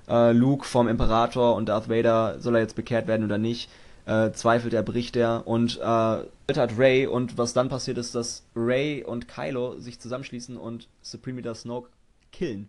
Äh, 0.06 0.32
Luke 0.32 0.66
vom 0.66 0.86
Imperator 0.86 1.54
und 1.54 1.70
Darth 1.70 1.88
Vader, 1.88 2.40
soll 2.40 2.56
er 2.56 2.60
jetzt 2.60 2.76
bekehrt 2.76 3.06
werden 3.06 3.24
oder 3.24 3.38
nicht? 3.38 3.70
Äh, 4.04 4.32
zweifelt 4.32 4.74
er, 4.74 4.82
bricht 4.82 5.16
er 5.16 5.46
und 5.46 5.78
äh, 5.78 5.82
hat 5.82 6.76
Ray 6.76 7.06
und 7.06 7.38
was 7.38 7.54
dann 7.54 7.70
passiert 7.70 7.96
ist, 7.96 8.14
dass 8.14 8.44
Ray 8.54 9.02
und 9.02 9.28
Kylo 9.28 9.78
sich 9.78 9.98
zusammenschließen 9.98 10.58
und 10.58 10.88
Supreme 11.00 11.38
Leader 11.38 11.54
Snoke 11.54 11.88
killen. 12.32 12.68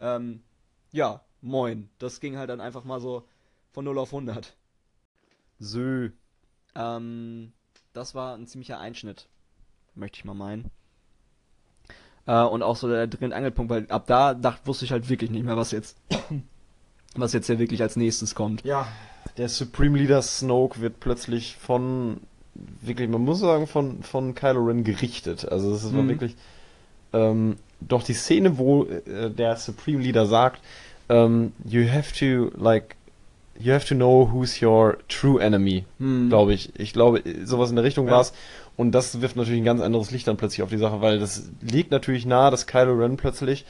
Ähm, 0.00 0.42
ja, 0.92 1.20
moin. 1.40 1.88
Das 1.98 2.20
ging 2.20 2.36
halt 2.36 2.50
dann 2.50 2.60
einfach 2.60 2.84
mal 2.84 3.00
so 3.00 3.24
von 3.72 3.84
0 3.84 3.98
auf 3.98 4.12
100. 4.12 4.56
Sö. 5.58 6.10
Ähm, 6.74 7.52
das 7.92 8.14
war 8.14 8.36
ein 8.36 8.46
ziemlicher 8.46 8.78
Einschnitt, 8.78 9.28
möchte 9.94 10.18
ich 10.18 10.24
mal 10.24 10.34
meinen. 10.34 10.70
Äh, 12.26 12.42
und 12.42 12.62
auch 12.62 12.76
so 12.76 12.88
der 12.88 13.08
und 13.20 13.32
Angelpunkt, 13.32 13.70
weil 13.70 13.90
ab 13.90 14.06
da 14.06 14.34
dacht, 14.34 14.66
wusste 14.66 14.84
ich 14.84 14.92
halt 14.92 15.08
wirklich 15.08 15.30
nicht 15.30 15.44
mehr, 15.44 15.56
was 15.56 15.70
jetzt, 15.70 15.96
was 17.14 17.32
jetzt 17.32 17.46
hier 17.46 17.58
wirklich 17.58 17.82
als 17.82 17.96
nächstes 17.96 18.34
kommt. 18.34 18.64
Ja, 18.64 18.88
der 19.36 19.48
Supreme 19.48 19.98
Leader 19.98 20.22
Snoke 20.22 20.80
wird 20.80 21.00
plötzlich 21.00 21.56
von, 21.56 22.20
wirklich, 22.54 23.08
man 23.08 23.22
muss 23.22 23.40
sagen, 23.40 23.66
von, 23.66 24.02
von 24.02 24.34
Kylo 24.34 24.64
Ren 24.64 24.84
gerichtet. 24.84 25.46
Also 25.46 25.72
das 25.72 25.94
war 25.94 26.02
Mhm. 26.02 26.08
wirklich, 26.08 26.36
ähm, 27.12 27.56
doch 27.80 28.02
die 28.02 28.14
Szene, 28.14 28.58
wo 28.58 28.84
äh, 28.84 29.30
der 29.30 29.56
Supreme 29.56 30.02
Leader 30.02 30.26
sagt, 30.26 30.60
ähm, 31.08 31.52
you 31.64 31.84
have 31.88 32.12
to, 32.18 32.50
like, 32.60 32.96
you 33.58 33.72
have 33.72 33.86
to 33.86 33.94
know 33.94 34.28
who's 34.32 34.60
your 34.62 34.98
true 35.08 35.40
enemy, 35.40 35.84
Hm. 35.98 36.28
glaube 36.28 36.52
ich. 36.54 36.72
Ich 36.78 36.92
glaube, 36.92 37.22
sowas 37.44 37.70
in 37.70 37.76
der 37.76 37.84
Richtung 37.84 38.06
Ja. 38.06 38.12
war's. 38.14 38.32
Und 38.76 38.92
das 38.92 39.20
wirft 39.22 39.36
natürlich 39.36 39.60
ein 39.60 39.64
ganz 39.64 39.80
anderes 39.80 40.10
Licht 40.10 40.26
dann 40.28 40.36
plötzlich 40.36 40.62
auf 40.62 40.68
die 40.68 40.76
Sache, 40.76 41.00
weil 41.00 41.18
das 41.18 41.48
liegt 41.62 41.90
natürlich 41.90 42.26
nahe, 42.26 42.50
dass 42.50 42.66
Kylo 42.66 42.92
Ren 42.94 43.16
plötzlich 43.16 43.64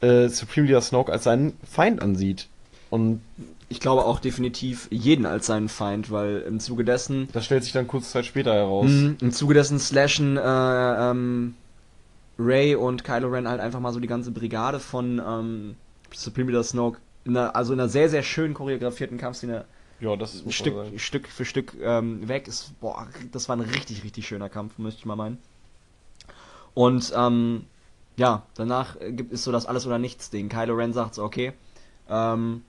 äh, 0.00 0.28
Supreme 0.28 0.66
Leader 0.66 0.80
Snoke 0.80 1.12
als 1.12 1.24
seinen 1.24 1.52
Feind 1.70 2.00
ansieht. 2.00 2.46
Und 2.88 3.20
Ich 3.68 3.80
glaube 3.80 4.04
auch 4.06 4.18
definitiv 4.18 4.88
jeden 4.90 5.26
als 5.26 5.46
seinen 5.46 5.68
Feind, 5.68 6.10
weil 6.10 6.40
im 6.48 6.58
Zuge 6.58 6.84
dessen 6.84 7.28
das 7.34 7.44
stellt 7.44 7.62
sich 7.64 7.72
dann 7.74 7.86
kurze 7.86 8.08
Zeit 8.10 8.24
später 8.24 8.54
heraus. 8.54 8.88
Mhm. 8.88 9.16
Im 9.20 9.30
Zuge 9.32 9.52
dessen 9.54 9.78
slashen 9.78 10.36
äh, 10.38 10.40
ähm, 11.10 11.54
Ray 12.40 12.74
und 12.74 13.04
Kylo 13.04 13.28
Ren 13.28 13.46
halt 13.46 13.60
einfach 13.60 13.80
mal 13.80 13.92
so 13.92 14.00
die 14.00 14.08
ganze 14.08 14.30
Brigade 14.30 14.80
von 14.80 15.20
ähm, 15.24 15.76
Supreme 16.14 16.50
Leader 16.50 16.64
Snoke, 16.64 16.98
in 17.24 17.36
einer, 17.36 17.54
also 17.54 17.72
in 17.72 17.80
einer 17.80 17.88
sehr, 17.88 18.08
sehr 18.08 18.22
schön 18.22 18.54
choreografierten 18.54 19.18
Kampfszene 19.18 19.66
Ja, 20.00 20.16
das 20.16 20.42
man 20.42 20.52
Stück. 20.52 20.74
Stück 20.96 21.28
für 21.28 21.44
Stück 21.44 21.76
ähm, 21.82 22.26
weg. 22.28 22.48
Ist, 22.48 22.80
boah, 22.80 23.06
das 23.30 23.48
war 23.48 23.56
ein 23.56 23.60
richtig, 23.60 24.02
richtig 24.04 24.26
schöner 24.26 24.48
Kampf, 24.48 24.78
möchte 24.78 25.00
ich 25.00 25.06
mal 25.06 25.16
meinen. 25.16 25.38
Und 26.72 27.12
ähm, 27.14 27.66
ja, 28.16 28.44
danach 28.54 28.98
äh, 29.00 29.12
gibt 29.12 29.32
es 29.32 29.44
so 29.44 29.52
das 29.52 29.66
Alles- 29.66 29.86
oder 29.86 29.98
Nichts-Ding. 29.98 30.48
Kylo 30.48 30.74
Ren 30.74 30.92
sagt 30.92 31.14
so, 31.16 31.24
okay, 31.24 31.52
ähm, 32.08 32.62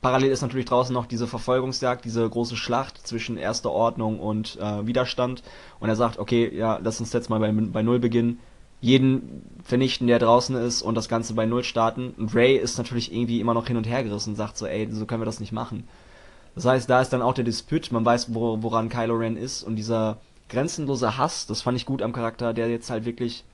Parallel 0.00 0.30
ist 0.30 0.42
natürlich 0.42 0.66
draußen 0.66 0.94
noch 0.94 1.06
diese 1.06 1.26
Verfolgungsjagd, 1.26 2.04
diese 2.04 2.28
große 2.28 2.56
Schlacht 2.56 3.04
zwischen 3.04 3.36
Erster 3.36 3.70
Ordnung 3.70 4.20
und 4.20 4.56
äh, 4.60 4.86
Widerstand. 4.86 5.42
Und 5.80 5.88
er 5.88 5.96
sagt, 5.96 6.18
okay, 6.18 6.54
ja, 6.54 6.78
lass 6.82 7.00
uns 7.00 7.12
jetzt 7.12 7.30
mal 7.30 7.40
bei, 7.40 7.50
bei 7.50 7.82
Null 7.82 7.98
beginnen. 7.98 8.38
Jeden 8.80 9.42
vernichten, 9.64 10.06
der 10.06 10.18
draußen 10.18 10.54
ist 10.56 10.82
und 10.82 10.94
das 10.94 11.08
Ganze 11.08 11.34
bei 11.34 11.46
Null 11.46 11.64
starten. 11.64 12.14
Und 12.16 12.34
Ray 12.34 12.56
ist 12.56 12.78
natürlich 12.78 13.12
irgendwie 13.12 13.40
immer 13.40 13.54
noch 13.54 13.66
hin 13.66 13.76
und 13.76 13.88
her 13.88 14.04
gerissen 14.04 14.30
und 14.30 14.36
sagt 14.36 14.56
so, 14.56 14.66
ey, 14.66 14.88
so 14.90 15.04
können 15.04 15.20
wir 15.20 15.26
das 15.26 15.40
nicht 15.40 15.52
machen. 15.52 15.88
Das 16.54 16.64
heißt, 16.64 16.88
da 16.88 17.00
ist 17.00 17.12
dann 17.12 17.22
auch 17.22 17.34
der 17.34 17.44
Disput, 17.44 17.92
man 17.92 18.04
weiß, 18.04 18.34
wo, 18.34 18.62
woran 18.62 18.88
Kylo 18.88 19.14
Ren 19.14 19.36
ist 19.36 19.62
und 19.62 19.76
dieser 19.76 20.18
grenzenlose 20.48 21.16
Hass, 21.16 21.46
das 21.46 21.62
fand 21.62 21.76
ich 21.76 21.86
gut 21.86 22.02
am 22.02 22.12
Charakter, 22.12 22.54
der 22.54 22.68
jetzt 22.68 22.90
halt 22.90 23.04
wirklich 23.04 23.44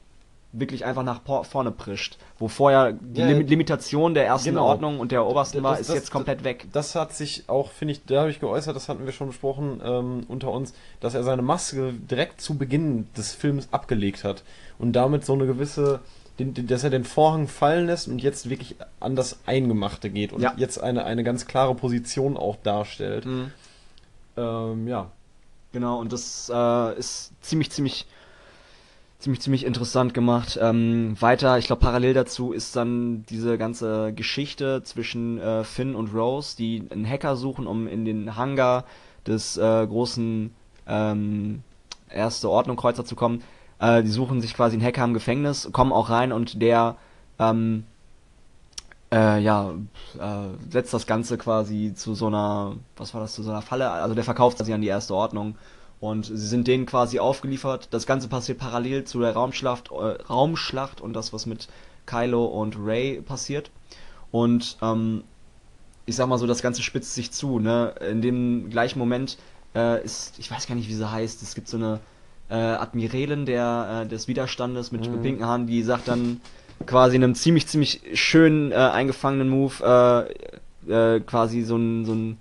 wirklich 0.56 0.84
einfach 0.84 1.02
nach 1.02 1.20
vorne 1.44 1.70
prischt. 1.70 2.16
Wo 2.38 2.48
vorher 2.48 2.92
die 2.92 3.20
Ja, 3.20 3.26
Lim 3.26 3.46
Limitation 3.46 4.14
der 4.14 4.26
ersten 4.26 4.50
genau. 4.50 4.66
Ordnung 4.66 5.00
und 5.00 5.10
der 5.12 5.26
obersten 5.26 5.62
war, 5.62 5.72
Das- 5.72 5.80
ist 5.82 5.88
das- 5.88 5.96
jetzt 5.96 6.10
komplett 6.10 6.44
weg. 6.44 6.66
Das 6.72 6.94
hat 6.94 7.12
sich 7.12 7.44
auch, 7.48 7.70
finde 7.70 7.92
ich, 7.92 8.04
da 8.04 8.20
habe 8.20 8.30
ich 8.30 8.40
geäußert, 8.40 8.74
das 8.76 8.88
hatten 8.88 9.04
wir 9.04 9.12
schon 9.12 9.26
besprochen 9.28 9.80
ähm, 9.84 10.24
unter 10.28 10.50
uns, 10.50 10.72
dass 11.00 11.14
er 11.14 11.24
seine 11.24 11.42
Maske 11.42 11.92
direkt 11.92 12.40
zu 12.40 12.56
Beginn 12.56 13.08
des 13.16 13.32
Films 13.34 13.68
abgelegt 13.72 14.24
hat 14.24 14.42
und 14.78 14.92
damit 14.92 15.24
so 15.24 15.32
eine 15.34 15.46
gewisse, 15.46 16.00
den, 16.38 16.54
den, 16.54 16.66
dass 16.66 16.84
er 16.84 16.90
den 16.90 17.04
Vorhang 17.04 17.48
fallen 17.48 17.86
lässt 17.86 18.08
und 18.08 18.20
jetzt 18.22 18.48
wirklich 18.48 18.76
an 19.00 19.16
das 19.16 19.38
Eingemachte 19.46 20.08
geht 20.10 20.32
und 20.32 20.40
Ja. 20.42 20.54
jetzt 20.56 20.78
eine, 20.78 21.04
eine 21.04 21.24
ganz 21.24 21.46
klare 21.46 21.74
Position 21.74 22.36
auch 22.36 22.56
darstellt. 22.62 23.26
Mhm. 23.26 23.50
Ähm, 24.36 24.88
ja. 24.88 25.10
Genau, 25.72 25.98
und 25.98 26.12
das 26.12 26.50
äh, 26.54 26.98
ist 26.98 27.32
ziemlich, 27.40 27.70
ziemlich, 27.72 28.06
ziemlich, 29.24 29.40
ziemlich 29.40 29.64
interessant 29.64 30.12
gemacht. 30.12 30.58
Ähm, 30.60 31.16
weiter, 31.18 31.56
ich 31.58 31.66
glaube, 31.66 31.80
parallel 31.80 32.12
dazu 32.12 32.52
ist 32.52 32.76
dann 32.76 33.24
diese 33.30 33.56
ganze 33.56 34.12
Geschichte 34.12 34.82
zwischen 34.84 35.38
äh, 35.38 35.64
Finn 35.64 35.94
und 35.94 36.14
Rose, 36.14 36.56
die 36.58 36.84
einen 36.90 37.08
Hacker 37.08 37.34
suchen, 37.34 37.66
um 37.66 37.88
in 37.88 38.04
den 38.04 38.36
Hangar 38.36 38.84
des 39.26 39.56
äh, 39.56 39.86
großen 39.86 40.54
ähm, 40.86 41.62
Erste 42.10 42.50
Ordnung 42.50 42.76
Kreuzer 42.76 43.06
zu 43.06 43.16
kommen. 43.16 43.42
Äh, 43.78 44.02
die 44.02 44.10
suchen 44.10 44.42
sich 44.42 44.52
quasi 44.52 44.76
einen 44.76 44.84
Hacker 44.84 45.04
im 45.04 45.14
Gefängnis, 45.14 45.70
kommen 45.72 45.92
auch 45.92 46.10
rein 46.10 46.30
und 46.30 46.60
der 46.60 46.96
ähm, 47.38 47.84
äh, 49.10 49.40
ja, 49.40 49.70
äh, 50.18 50.70
setzt 50.70 50.92
das 50.92 51.06
Ganze 51.06 51.38
quasi 51.38 51.94
zu 51.94 52.14
so 52.14 52.26
einer, 52.26 52.74
was 52.98 53.14
war 53.14 53.22
das, 53.22 53.32
zu 53.32 53.42
so 53.42 53.50
einer 53.50 53.62
Falle, 53.62 53.90
also 53.90 54.14
der 54.14 54.24
verkauft 54.24 54.62
sie 54.62 54.74
an 54.74 54.82
die 54.82 54.88
Erste 54.88 55.14
Ordnung 55.14 55.54
und 56.04 56.26
sie 56.26 56.46
sind 56.46 56.66
denen 56.68 56.84
quasi 56.84 57.18
aufgeliefert. 57.18 57.88
Das 57.90 58.04
Ganze 58.04 58.28
passiert 58.28 58.58
parallel 58.58 59.04
zu 59.04 59.20
der 59.20 59.32
Raumschlacht, 59.32 59.90
äh, 59.90 60.22
Raumschlacht 60.28 61.00
und 61.00 61.14
das, 61.14 61.32
was 61.32 61.46
mit 61.46 61.66
Kylo 62.04 62.44
und 62.44 62.76
Ray 62.78 63.22
passiert. 63.22 63.70
Und 64.30 64.76
ähm, 64.82 65.24
ich 66.04 66.14
sag 66.16 66.28
mal 66.28 66.36
so, 66.36 66.46
das 66.46 66.60
Ganze 66.60 66.82
spitzt 66.82 67.14
sich 67.14 67.30
zu, 67.30 67.58
ne? 67.58 67.94
In 68.10 68.20
dem 68.20 68.68
gleichen 68.68 68.98
Moment 68.98 69.38
äh, 69.74 70.04
ist, 70.04 70.38
ich 70.38 70.50
weiß 70.50 70.66
gar 70.66 70.74
nicht, 70.74 70.90
wie 70.90 70.94
sie 70.94 71.10
heißt, 71.10 71.42
es 71.42 71.54
gibt 71.54 71.68
so 71.68 71.78
eine 71.78 72.00
äh, 72.50 72.54
Admiralin 72.54 73.46
der, 73.46 74.02
äh, 74.02 74.06
des 74.06 74.28
Widerstandes 74.28 74.92
mit 74.92 75.10
Mhm. 75.10 75.22
pinken 75.22 75.46
Haaren, 75.46 75.66
die 75.66 75.82
sagt 75.82 76.06
dann 76.08 76.42
quasi 76.84 77.16
in 77.16 77.24
einem 77.24 77.34
ziemlich, 77.34 77.66
ziemlich 77.66 78.02
schönen 78.12 78.72
äh, 78.72 78.74
eingefangenen 78.74 79.48
Move 79.48 80.28
äh, 80.86 81.20
quasi 81.20 81.62
so 81.62 81.76
ein, 81.76 82.04
so 82.04 82.12
ein 82.12 82.36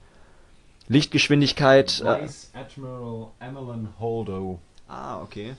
Lichtgeschwindigkeit. 0.89 2.01
Äh, 2.01 2.23
Vice 2.23 2.51
Admiral 2.53 3.27
Emmeline 3.39 3.89
Holdo. 3.99 4.59
ah, 4.87 5.21
okay. 5.21 5.53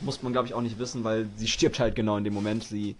Muss 0.00 0.22
man, 0.22 0.32
glaube 0.32 0.48
ich, 0.48 0.54
auch 0.54 0.62
nicht 0.62 0.78
wissen, 0.80 1.04
weil 1.04 1.28
sie 1.36 1.46
stirbt 1.46 1.78
halt 1.78 1.94
genau 1.94 2.16
in 2.16 2.24
dem 2.24 2.34
Moment. 2.34 2.64
Sie, 2.64 2.96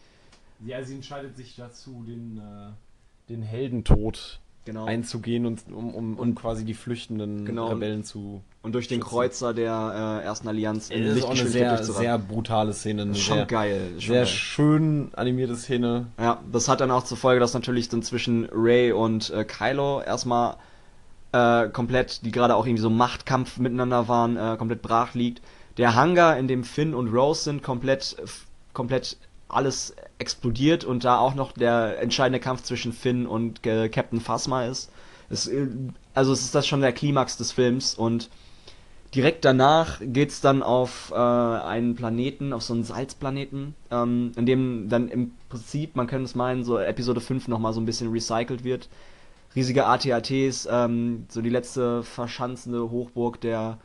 Ja, 0.65 0.83
sie 0.85 0.95
entscheidet 0.95 1.37
sich 1.37 1.57
dazu, 1.57 2.05
den, 2.07 2.39
äh, 2.39 2.71
den 3.29 3.43
Heldentod 3.43 4.39
genau. 4.65 4.85
einzugehen 4.85 5.45
und 5.45 5.63
um, 5.73 5.93
um, 5.97 6.17
um 6.17 6.35
quasi 6.37 6.65
die 6.65 6.75
flüchtenden 6.75 7.45
Genau. 7.45 7.67
Rebellen 7.69 8.05
zu. 8.05 8.41
und 8.63 8.77
durch 8.77 8.87
den 8.87 9.01
schützen. 9.01 9.09
Kreuzer 9.11 9.53
der 9.55 10.21
äh, 10.23 10.25
ersten 10.25 10.47
Allianz 10.47 10.91
in 10.91 11.05
Das 11.05 11.17
ist 11.17 11.25
auch 11.25 11.31
eine 11.31 11.35
Lichtgeschwindigkeit 11.41 11.85
sehr, 11.85 11.95
sehr 11.97 12.19
brutale 12.19 12.73
Szene. 12.73 13.03
Eine 13.03 13.15
Schon 13.17 13.39
sehr, 13.39 13.47
geil. 13.47 13.89
Schon 13.99 14.01
sehr 14.01 14.17
geil. 14.19 14.27
schön 14.27 15.11
animierte 15.17 15.57
Szene. 15.57 16.07
Ja, 16.21 16.41
das 16.53 16.69
hat 16.69 16.81
dann 16.81 16.93
auch 16.93 17.03
zur 17.03 17.17
Folge, 17.17 17.41
dass 17.41 17.53
natürlich 17.53 17.89
dann 17.89 18.03
zwischen 18.05 18.49
Ray 18.53 18.93
und 18.93 19.31
äh, 19.31 19.45
Kylo 19.45 20.01
erstmal 20.03 20.57
äh, 21.33 21.69
komplett, 21.69 22.25
die 22.25 22.31
gerade 22.31 22.55
auch 22.55 22.67
irgendwie 22.67 22.83
so 22.83 22.91
Machtkampf 22.91 23.59
miteinander 23.59 24.09
waren, 24.09 24.37
äh, 24.37 24.57
komplett 24.57 24.83
brach 24.83 25.15
liegt. 25.15 25.43
Der 25.79 25.95
Hangar, 25.95 26.37
in 26.37 26.49
dem 26.49 26.65
Finn 26.65 26.95
und 26.95 27.09
Rose 27.09 27.45
sind, 27.45 27.63
komplett, 27.63 28.17
komplett 28.75 29.17
alles 29.49 29.95
explodiert 30.19 30.85
und 30.85 31.05
da 31.05 31.19
auch 31.19 31.35
noch 31.35 31.53
der 31.53 32.01
entscheidende 32.01 32.41
Kampf 32.41 32.63
zwischen 32.63 32.93
Finn 32.93 33.27
und 33.27 33.67
äh, 33.67 33.89
Captain 33.89 34.21
Phasma 34.21 34.65
ist. 34.65 34.91
Es, 35.31 35.47
äh, 35.47 35.69
also 36.15 36.33
es 36.33 36.43
ist 36.43 36.55
das 36.55 36.67
schon 36.67 36.81
der 36.81 36.93
Klimax 36.93 37.37
des 37.37 37.53
Films 37.53 37.95
und 37.95 38.31
direkt 39.15 39.45
danach 39.45 40.01
geht's 40.01 40.41
dann 40.41 40.63
auf 40.63 41.13
äh, 41.15 41.17
einen 41.17 41.95
Planeten, 41.95 42.53
auf 42.53 42.63
so 42.63 42.73
einen 42.73 42.85
Salzplaneten, 42.85 43.75
ähm, 43.91 44.33
in 44.37 44.47
dem 44.47 44.89
dann 44.89 45.09
im 45.09 45.33
Prinzip, 45.49 45.97
man 45.97 46.07
könnte 46.07 46.25
es 46.25 46.35
meinen, 46.35 46.65
so 46.65 46.79
Episode 46.79 47.21
5 47.21 47.49
nochmal 47.49 47.73
so 47.73 47.81
ein 47.81 47.87
bisschen 47.87 48.11
recycelt 48.11 48.65
wird. 48.65 48.89
Riesige 49.55 49.87
AT-ATs, 49.87 50.69
ähm, 50.71 51.27
so 51.29 51.43
die 51.43 51.51
letzte 51.51 52.03
verschanzende 52.03 52.91
Hochburg 52.91 53.41
der 53.41 53.79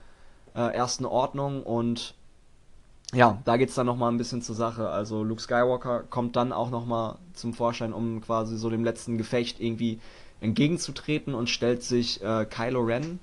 äh, 0.55 0.73
ersten 0.73 1.05
Ordnung 1.05 1.63
und 1.63 2.15
ja, 3.13 3.41
da 3.45 3.55
geht's 3.55 3.75
dann 3.75 3.85
nochmal 3.85 4.11
ein 4.11 4.17
bisschen 4.17 4.41
zur 4.41 4.55
Sache. 4.55 4.89
Also 4.89 5.23
Luke 5.23 5.41
Skywalker 5.41 6.03
kommt 6.09 6.35
dann 6.35 6.51
auch 6.51 6.69
nochmal 6.69 7.15
zum 7.33 7.53
Vorschein, 7.53 7.93
um 7.93 8.19
quasi 8.21 8.57
so 8.57 8.69
dem 8.69 8.83
letzten 8.83 9.17
Gefecht 9.17 9.61
irgendwie 9.61 9.99
entgegenzutreten 10.41 11.33
und 11.33 11.49
stellt 11.49 11.83
sich 11.83 12.21
äh, 12.21 12.45
Kylo 12.45 12.81
Ren 12.81 13.19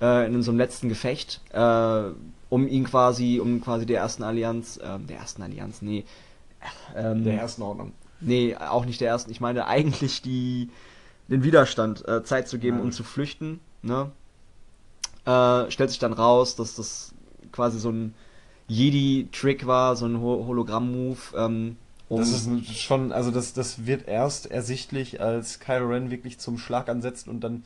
äh, 0.00 0.26
in 0.26 0.42
so 0.42 0.50
einem 0.50 0.58
letzten 0.58 0.88
Gefecht, 0.88 1.40
äh, 1.52 2.02
um 2.48 2.68
ihn 2.68 2.84
quasi, 2.84 3.40
um 3.40 3.60
quasi 3.60 3.84
der 3.84 4.00
ersten 4.00 4.22
Allianz, 4.22 4.76
äh, 4.76 4.98
der 4.98 5.18
ersten 5.18 5.42
Allianz, 5.42 5.82
nee, 5.82 6.04
ähm, 6.94 7.26
ersten 7.26 7.62
Ordnung. 7.62 7.92
nee, 8.20 8.56
auch 8.56 8.84
nicht 8.84 9.00
der 9.00 9.08
ersten, 9.08 9.30
ich 9.30 9.40
meine 9.40 9.66
eigentlich 9.66 10.22
die, 10.22 10.70
den 11.30 11.42
Widerstand 11.44 12.06
äh, 12.06 12.22
Zeit 12.24 12.48
zu 12.48 12.58
geben, 12.58 12.78
Ja. 12.78 12.82
um 12.82 12.92
zu 12.92 13.04
flüchten, 13.04 13.60
ne? 13.82 14.10
Äh, 15.24 15.70
stellt 15.70 15.90
sich 15.90 15.98
dann 15.98 16.12
raus, 16.12 16.56
dass 16.56 16.74
das 16.74 17.14
quasi 17.52 17.78
so 17.78 17.90
ein 17.90 18.14
Jedi-Trick 18.68 19.66
war, 19.66 19.96
so 19.96 20.06
ein 20.06 20.20
Ho 20.20 20.44
Hologramm-Move, 20.46 21.18
ähm, 21.36 21.76
um, 22.08 22.18
Das 22.18 22.32
ist 22.32 22.76
schon, 22.76 23.12
also 23.12 23.30
das, 23.30 23.52
das 23.52 23.86
wird 23.86 24.08
erst 24.08 24.50
ersichtlich, 24.50 25.20
als 25.20 25.60
Kylo 25.60 25.88
Ren 25.90 26.10
wirklich 26.10 26.38
zum 26.38 26.58
Schlag 26.58 26.88
ansetzt 26.88 27.28
und 27.28 27.40
dann 27.40 27.62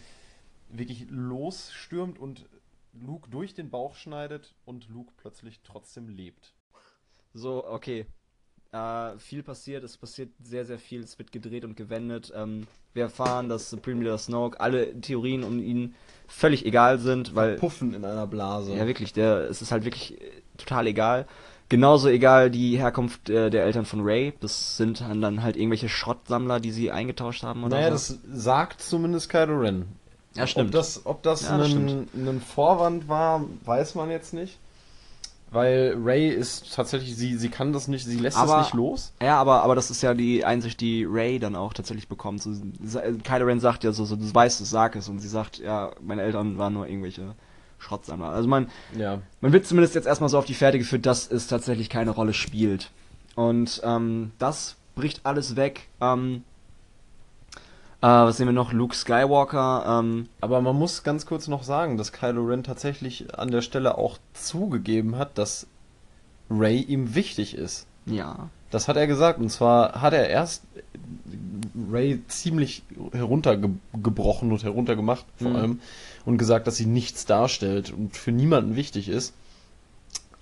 wirklich 0.69 1.07
losstürmt 1.09 2.19
und 2.19 2.45
Luke 2.93 3.31
durch 3.31 3.55
den 3.55 3.71
Bauch 3.71 3.95
schneidet 3.95 4.55
und 4.67 4.89
Luke 4.91 5.13
plötzlich 5.17 5.61
trotzdem 5.65 6.09
lebt. 6.09 6.53
So, 7.33 7.67
okay. 7.67 8.07
Äh, 8.75 9.19
viel 9.21 9.45
passiert, 9.45 9.85
es 9.85 9.97
passiert 9.97 10.31
sehr, 10.43 10.65
sehr 10.65 10.81
viel, 10.81 11.01
es 11.01 11.17
wird 11.17 11.31
gedreht 11.31 11.65
und 11.65 11.77
gewendet. 11.77 12.33
Ähm, 12.35 12.67
wir 12.93 13.05
erfahren, 13.05 13.49
dass 13.49 13.71
Supreme 13.71 14.03
Leader 14.03 14.19
Snoke 14.19 14.59
alle 14.59 15.01
Theorien 15.01 15.45
um 15.45 15.61
ihn 15.61 15.95
völlig 16.27 16.67
egal 16.67 16.99
sind, 16.99 17.37
weil. 17.37 17.55
Puffen 17.55 17.95
in 17.95 18.05
einer 18.05 18.27
Blase. 18.27 18.75
Ja, 18.75 18.89
wirklich, 18.89 19.13
der, 19.13 19.49
es 19.49 19.63
ist 19.63 19.71
halt 19.71 19.85
wirklich 19.85 20.21
äh, 20.21 20.25
total 20.57 20.89
egal. 20.89 21.27
Genauso 21.69 22.09
egal 22.09 22.51
die 22.51 22.77
Herkunft 22.77 23.31
äh, 23.31 23.49
der 23.49 23.63
Eltern 23.63 23.85
von 23.85 24.01
Ray. 24.01 24.35
Das 24.41 24.77
sind 24.77 25.01
dann 25.01 25.45
halt 25.45 25.57
irgendwelche 25.57 25.89
Schrottsammler, 25.89 26.59
die 26.59 26.73
sie 26.73 26.91
eingetauscht 26.91 27.45
haben 27.45 27.63
oder 27.63 27.77
naja, 27.77 27.97
so. 27.97 28.15
das 28.15 28.43
sagt 28.43 28.83
zumindest 28.83 29.29
Kylo 29.29 29.57
Ren. 29.57 29.87
Ja, 30.35 30.49
stimmt. 30.49 30.71
Ob 30.71 30.73
das, 30.73 31.07
ob 31.07 31.23
das, 31.23 31.43
Ja, 31.43 31.59
das 31.59 31.73
ein, 31.73 32.09
ein 32.13 32.41
Vorwand 32.41 33.09
war, 33.09 33.45
weiß 33.65 33.95
man 33.95 34.11
jetzt 34.11 34.35
nicht. 34.35 34.59
Weil 35.55 35.95
Ray 36.03 36.29
ist 36.29 36.75
tatsächlich, 36.75 37.17
sie, 37.17 37.37
sie 37.37 37.49
kann 37.49 37.73
das 37.73 37.89
nicht, 37.89 38.05
sie 38.05 38.19
lässt 38.19 38.37
Aber- 38.37 38.57
das 38.57 38.67
nicht 38.67 38.75
los. 38.75 39.13
Ja, 39.23 39.39
aber, 39.39 39.63
aber 39.63 39.75
das 39.75 39.91
ist 39.91 40.03
ja 40.03 40.13
die 40.15 40.45
Einsicht, 40.45 40.81
die 40.81 41.05
Ray 41.09 41.39
dann 41.39 41.55
auch 41.57 41.73
tatsächlich 41.73 42.09
bekommt. 42.09 42.43
So, 42.43 42.51
Kylo 43.23 43.47
Ren 43.47 43.61
sagt 43.61 43.85
ja 43.85 43.93
so, 43.93 44.05
so, 44.05 44.17
du 44.17 44.35
weißt 44.35 44.61
es, 44.61 44.69
sag 44.71 44.97
es. 44.97 45.09
Und 45.09 45.21
sie 45.21 45.29
sagt, 45.29 45.59
ja, 45.59 45.93
meine 46.03 46.23
Eltern 46.23 46.59
waren 46.59 46.73
nur 46.75 46.89
irgendwelche 46.89 47.35
Schrottsammler. 47.79 48.31
Also 48.31 48.49
man, 48.49 48.69
Ja. 48.99 49.21
man 49.41 49.53
wird 49.53 49.67
zumindest 49.67 49.95
jetzt 49.95 50.07
erstmal 50.07 50.29
so 50.31 50.39
auf 50.39 50.45
die 50.47 50.55
Fährte 50.55 50.79
geführt, 50.79 51.07
dass 51.07 51.31
es 51.31 51.47
tatsächlich 51.47 51.89
keine 51.89 52.11
Rolle 52.11 52.33
spielt. 52.35 52.91
Und 53.37 53.81
ähm, 53.85 54.33
das 54.39 54.77
bricht 54.95 55.21
alles 55.25 55.55
weg. 55.57 55.89
Ähm, 56.01 56.45
äh, 58.05 58.27
was 58.27 58.37
sehen 58.37 58.47
wir 58.47 58.53
noch? 58.53 58.73
Luke 58.73 58.95
Skywalker. 58.95 60.01
Ähm, 60.01 60.29
Aber 60.41 60.61
man 60.61 60.77
muss 60.77 61.03
ganz 61.03 61.27
kurz 61.27 61.49
noch 61.49 61.63
sagen, 61.63 61.97
dass 61.97 62.13
Kylo 62.13 62.45
Ren 62.45 62.63
tatsächlich 62.63 63.39
an 63.39 63.51
der 63.51 63.63
Stelle 63.63 63.97
auch 63.99 64.19
zugegeben 64.35 65.17
hat, 65.17 65.39
dass 65.39 65.67
Ray 66.51 66.81
ihm 66.83 67.15
wichtig 67.15 67.57
ist. 67.57 67.87
ja. 68.07 68.49
Das 68.71 68.89
hat 68.89 68.97
er 68.97 69.07
gesagt. 69.07 69.39
Und 69.39 69.51
zwar 69.51 70.03
hat 70.03 70.15
er 70.15 70.29
erst 70.29 70.65
Ray 71.93 72.21
ziemlich 72.27 72.83
heruntergebrochen 73.13 74.51
und 74.51 74.65
heruntergemacht, 74.65 75.25
vor 75.37 75.51
Mhm. 75.51 75.57
allem, 75.57 75.81
und 76.25 76.39
gesagt, 76.39 76.67
dass 76.67 76.75
sie 76.77 76.87
nichts 76.87 77.25
darstellt 77.25 77.93
und 77.97 78.17
für 78.17 78.33
niemanden 78.33 78.75
wichtig 78.75 79.09
ist, 79.09 79.33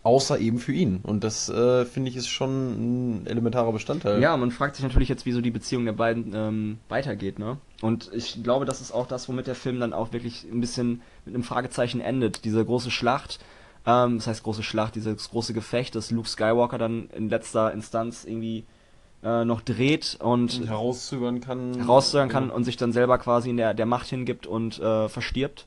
außer 0.05 0.39
eben 0.39 0.59
für 0.59 0.73
ihn. 0.73 1.01
Und 1.03 1.23
das, 1.25 1.49
äh, 1.49 1.85
finde 1.85 2.11
ich, 2.11 2.17
ist 2.17 2.29
schon 2.29 3.21
ein 3.23 3.27
elementarer 3.27 3.73
Bestandteil. 3.73 4.21
Ja, 4.21 4.37
man 4.37 4.51
fragt 4.51 4.77
sich 4.77 4.85
natürlich 4.85 5.09
jetzt, 5.09 5.27
wieso 5.27 5.41
die 5.41 5.51
Beziehung 5.51 5.85
der 5.85 5.93
beiden 5.93 6.33
ähm, 6.35 6.79
weitergeht, 6.89 7.39
ne? 7.39 7.59
Und 7.81 8.11
ich 8.13 8.43
glaube, 8.43 8.65
das 8.65 8.81
ist 8.81 8.93
auch 8.93 9.07
das, 9.07 9.29
womit 9.29 9.47
der 9.47 9.55
Film 9.55 9.79
dann 9.81 9.93
auch 9.93 10.13
wirklich 10.13 10.45
ein 10.51 10.61
bisschen 10.61 11.03
mit 11.25 11.35
einem 11.35 11.45
Fragezeichen 11.45 12.01
endet. 12.01 12.45
Diese 12.45 12.65
große 12.65 12.91
Schlacht, 12.91 13.39
ähm, 13.87 14.19
das 14.19 14.27
heißt 14.27 14.43
große 14.43 14.63
Schlacht, 14.63 14.95
dieses 14.97 15.31
große 15.31 15.53
Gefecht, 15.53 15.95
das 15.95 16.11
Luke 16.11 16.29
Skywalker 16.29 16.79
dann 16.79 17.09
in 17.17 17.29
letzter 17.29 17.73
Instanz 17.73 18.25
irgendwie 18.25 18.65
äh, 19.25 19.45
noch 19.45 19.61
dreht 19.61 20.17
und 20.21 20.59
Und 20.61 20.69
herauszögern 20.69 21.41
kann. 21.41 21.75
herauszögern 21.79 22.29
kann 22.29 22.51
und 22.51 22.65
sich 22.65 22.77
dann 22.77 22.93
selber 22.93 23.19
quasi 23.19 23.51
in 23.51 23.57
der, 23.57 23.73
der 23.73 23.87
Macht 23.87 24.09
hingibt 24.09 24.49
und 24.49 24.81
äh, 24.81 25.09
verstirbt. 25.09 25.67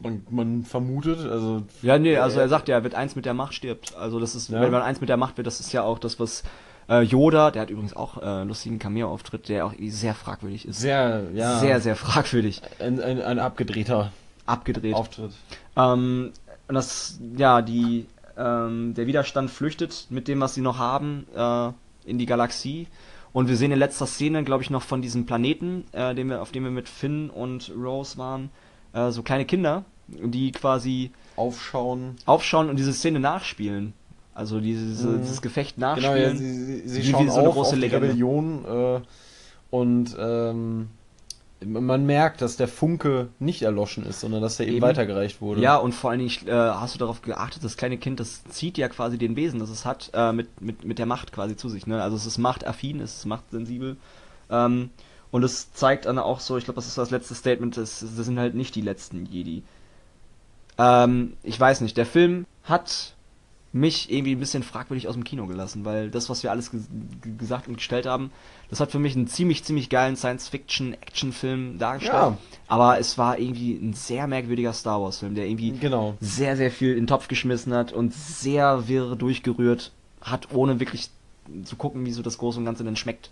Man, 0.00 0.26
man 0.30 0.64
vermutet, 0.64 1.20
also. 1.28 1.62
Ja, 1.82 1.98
nee, 1.98 2.16
also 2.16 2.40
er 2.40 2.48
sagt 2.48 2.68
ja, 2.68 2.76
er 2.76 2.84
wird 2.84 2.94
eins 2.94 3.14
mit 3.16 3.24
der 3.24 3.34
Macht, 3.34 3.54
stirbt. 3.54 3.94
Also 3.96 4.18
das 4.20 4.34
ist, 4.34 4.48
Ja. 4.50 4.60
wenn 4.60 4.70
man 4.70 4.82
eins 4.82 5.00
mit 5.00 5.08
der 5.08 5.16
Macht 5.16 5.36
wird, 5.36 5.46
das 5.46 5.60
ist 5.60 5.72
ja 5.72 5.82
auch 5.82 5.98
das, 5.98 6.18
was 6.18 6.42
äh, 6.88 7.02
Yoda, 7.02 7.50
der 7.50 7.62
hat 7.62 7.70
übrigens 7.70 7.94
auch 7.94 8.18
äh, 8.18 8.24
einen 8.24 8.48
lustigen 8.48 8.78
Cameo-Auftritt, 8.78 9.48
der 9.48 9.66
auch 9.66 9.74
sehr 9.88 10.14
fragwürdig 10.14 10.66
ist. 10.66 10.80
Sehr, 10.80 11.24
ja. 11.34 11.58
Sehr, 11.58 11.80
sehr 11.80 11.96
fragwürdig. 11.96 12.62
Ein, 12.80 13.00
ein, 13.00 13.22
ein 13.22 13.38
abgedrehter 13.38 14.12
Abgedreht. 14.46 14.94
Auftritt. 14.94 15.32
Ähm, 15.76 16.32
und 16.68 16.74
das, 16.74 17.20
ja, 17.36 17.62
die, 17.62 18.06
ähm, 18.36 18.94
der 18.94 19.06
Widerstand 19.06 19.50
flüchtet 19.50 20.06
mit 20.10 20.26
dem, 20.26 20.40
was 20.40 20.54
sie 20.54 20.60
noch 20.62 20.78
haben, 20.78 21.26
äh, 21.36 21.70
in 22.08 22.18
die 22.18 22.26
Galaxie. 22.26 22.88
Und 23.32 23.48
wir 23.48 23.56
sehen 23.56 23.72
in 23.72 23.78
letzter 23.78 24.06
Szene, 24.06 24.42
glaube 24.44 24.62
ich, 24.62 24.70
noch 24.70 24.82
von 24.82 25.00
diesem 25.00 25.24
Planeten, 25.26 25.84
äh, 25.92 26.14
den 26.14 26.28
wir, 26.28 26.42
auf 26.42 26.50
dem 26.52 26.64
wir 26.64 26.70
mit 26.70 26.88
Finn 26.88 27.30
und 27.30 27.72
Rose 27.76 28.18
waren, 28.18 28.50
äh, 28.92 29.10
so 29.10 29.22
kleine 29.22 29.44
Kinder, 29.44 29.84
die 30.08 30.52
quasi 30.52 31.10
Aufschauen. 31.36 32.16
aufschauen 32.26 32.68
und 32.70 32.76
diese 32.76 32.92
Szene 32.92 33.20
nachspielen. 33.20 33.92
Also 34.34 34.60
diese, 34.60 35.06
Mhm. 35.08 35.20
dieses 35.22 35.42
Gefecht 35.42 35.74
Genau, 35.76 35.88
nachspielen. 35.94 36.32
ja, 36.32 36.36
sie, 36.36 36.54
sie, 36.64 36.88
sie 36.88 37.02
Wie- 37.02 37.10
schauen 37.10 37.26
wie 37.26 37.30
so 37.30 37.38
eine 37.38 37.48
auf, 37.48 37.54
große 37.54 37.68
auf 37.70 37.74
die 37.74 37.80
Legende. 37.80 38.06
Rebellion 38.08 38.64
äh, 38.64 39.00
und 39.70 40.16
ähm, 40.18 40.88
man 41.64 42.06
merkt, 42.06 42.42
dass 42.42 42.56
der 42.56 42.66
Funke 42.66 43.28
nicht 43.38 43.62
erloschen 43.62 44.04
ist, 44.04 44.20
sondern 44.20 44.42
dass 44.42 44.56
der 44.56 44.66
eben, 44.66 44.76
Eben. 44.78 44.82
weitergereicht 44.86 45.40
wurde. 45.40 45.60
Ja, 45.60 45.76
und 45.76 45.92
vor 45.94 46.10
allen 46.10 46.18
Dingen 46.18 46.32
äh, 46.48 46.50
hast 46.52 46.94
du 46.94 46.98
darauf 46.98 47.22
geachtet, 47.22 47.62
das 47.62 47.76
kleine 47.76 47.98
Kind, 47.98 48.18
das 48.18 48.42
zieht 48.44 48.78
ja 48.78 48.88
quasi 48.88 49.16
den 49.16 49.36
Wesen, 49.36 49.60
das 49.60 49.70
es 49.70 49.84
hat, 49.84 50.10
äh, 50.12 50.32
mit, 50.32 50.60
mit, 50.60 50.84
mit 50.84 50.98
der 50.98 51.06
Macht 51.06 51.30
quasi 51.32 51.54
zu 51.56 51.68
sich. 51.68 51.86
Ne? 51.86 52.02
Also 52.02 52.16
es 52.16 52.26
ist 52.26 52.38
machtaffin, 52.38 53.00
es 53.00 53.18
ist 53.18 53.26
machtsensibel. 53.26 53.96
Ähm, 54.50 54.90
und 55.32 55.42
es 55.42 55.72
zeigt 55.72 56.04
dann 56.04 56.18
auch 56.18 56.38
so, 56.38 56.56
ich 56.56 56.64
glaube, 56.64 56.76
das 56.76 56.86
ist 56.86 56.98
das 56.98 57.10
letzte 57.10 57.34
Statement, 57.34 57.76
das, 57.76 58.00
das 58.00 58.14
sind 58.14 58.38
halt 58.38 58.54
nicht 58.54 58.74
die 58.76 58.82
letzten 58.82 59.26
Jedi. 59.26 59.64
Ähm, 60.78 61.32
ich 61.42 61.58
weiß 61.58 61.80
nicht, 61.80 61.96
der 61.96 62.06
Film 62.06 62.46
hat 62.62 63.14
mich 63.72 64.12
irgendwie 64.12 64.36
ein 64.36 64.38
bisschen 64.40 64.62
fragwürdig 64.62 65.08
aus 65.08 65.14
dem 65.14 65.24
Kino 65.24 65.46
gelassen, 65.46 65.86
weil 65.86 66.10
das, 66.10 66.28
was 66.28 66.42
wir 66.42 66.50
alles 66.50 66.70
gesagt 67.38 67.68
und 67.68 67.76
gestellt 67.76 68.04
haben, 68.04 68.30
das 68.68 68.80
hat 68.80 68.90
für 68.90 68.98
mich 68.98 69.16
einen 69.16 69.26
ziemlich, 69.26 69.64
ziemlich 69.64 69.88
geilen 69.88 70.14
Science-Fiction-Action-Film 70.16 71.78
dargestellt. 71.78 72.14
Ja. 72.14 72.36
Aber 72.68 72.98
es 72.98 73.16
war 73.16 73.38
irgendwie 73.38 73.72
ein 73.72 73.94
sehr 73.94 74.26
merkwürdiger 74.26 74.74
Star 74.74 75.00
Wars-Film, 75.00 75.34
der 75.34 75.46
irgendwie 75.46 75.70
Genau. 75.72 76.14
sehr, 76.20 76.58
sehr 76.58 76.70
viel 76.70 76.90
in 76.90 76.98
den 76.98 77.06
Topf 77.06 77.28
geschmissen 77.28 77.72
hat 77.72 77.94
und 77.94 78.12
sehr 78.12 78.88
wirr 78.88 79.16
durchgerührt 79.16 79.92
hat, 80.20 80.52
ohne 80.52 80.78
wirklich 80.78 81.08
zu 81.64 81.76
gucken, 81.76 82.04
wie 82.04 82.12
so 82.12 82.20
das 82.20 82.36
Große 82.36 82.58
und 82.58 82.66
Ganze 82.66 82.84
denn 82.84 82.96
schmeckt. 82.96 83.30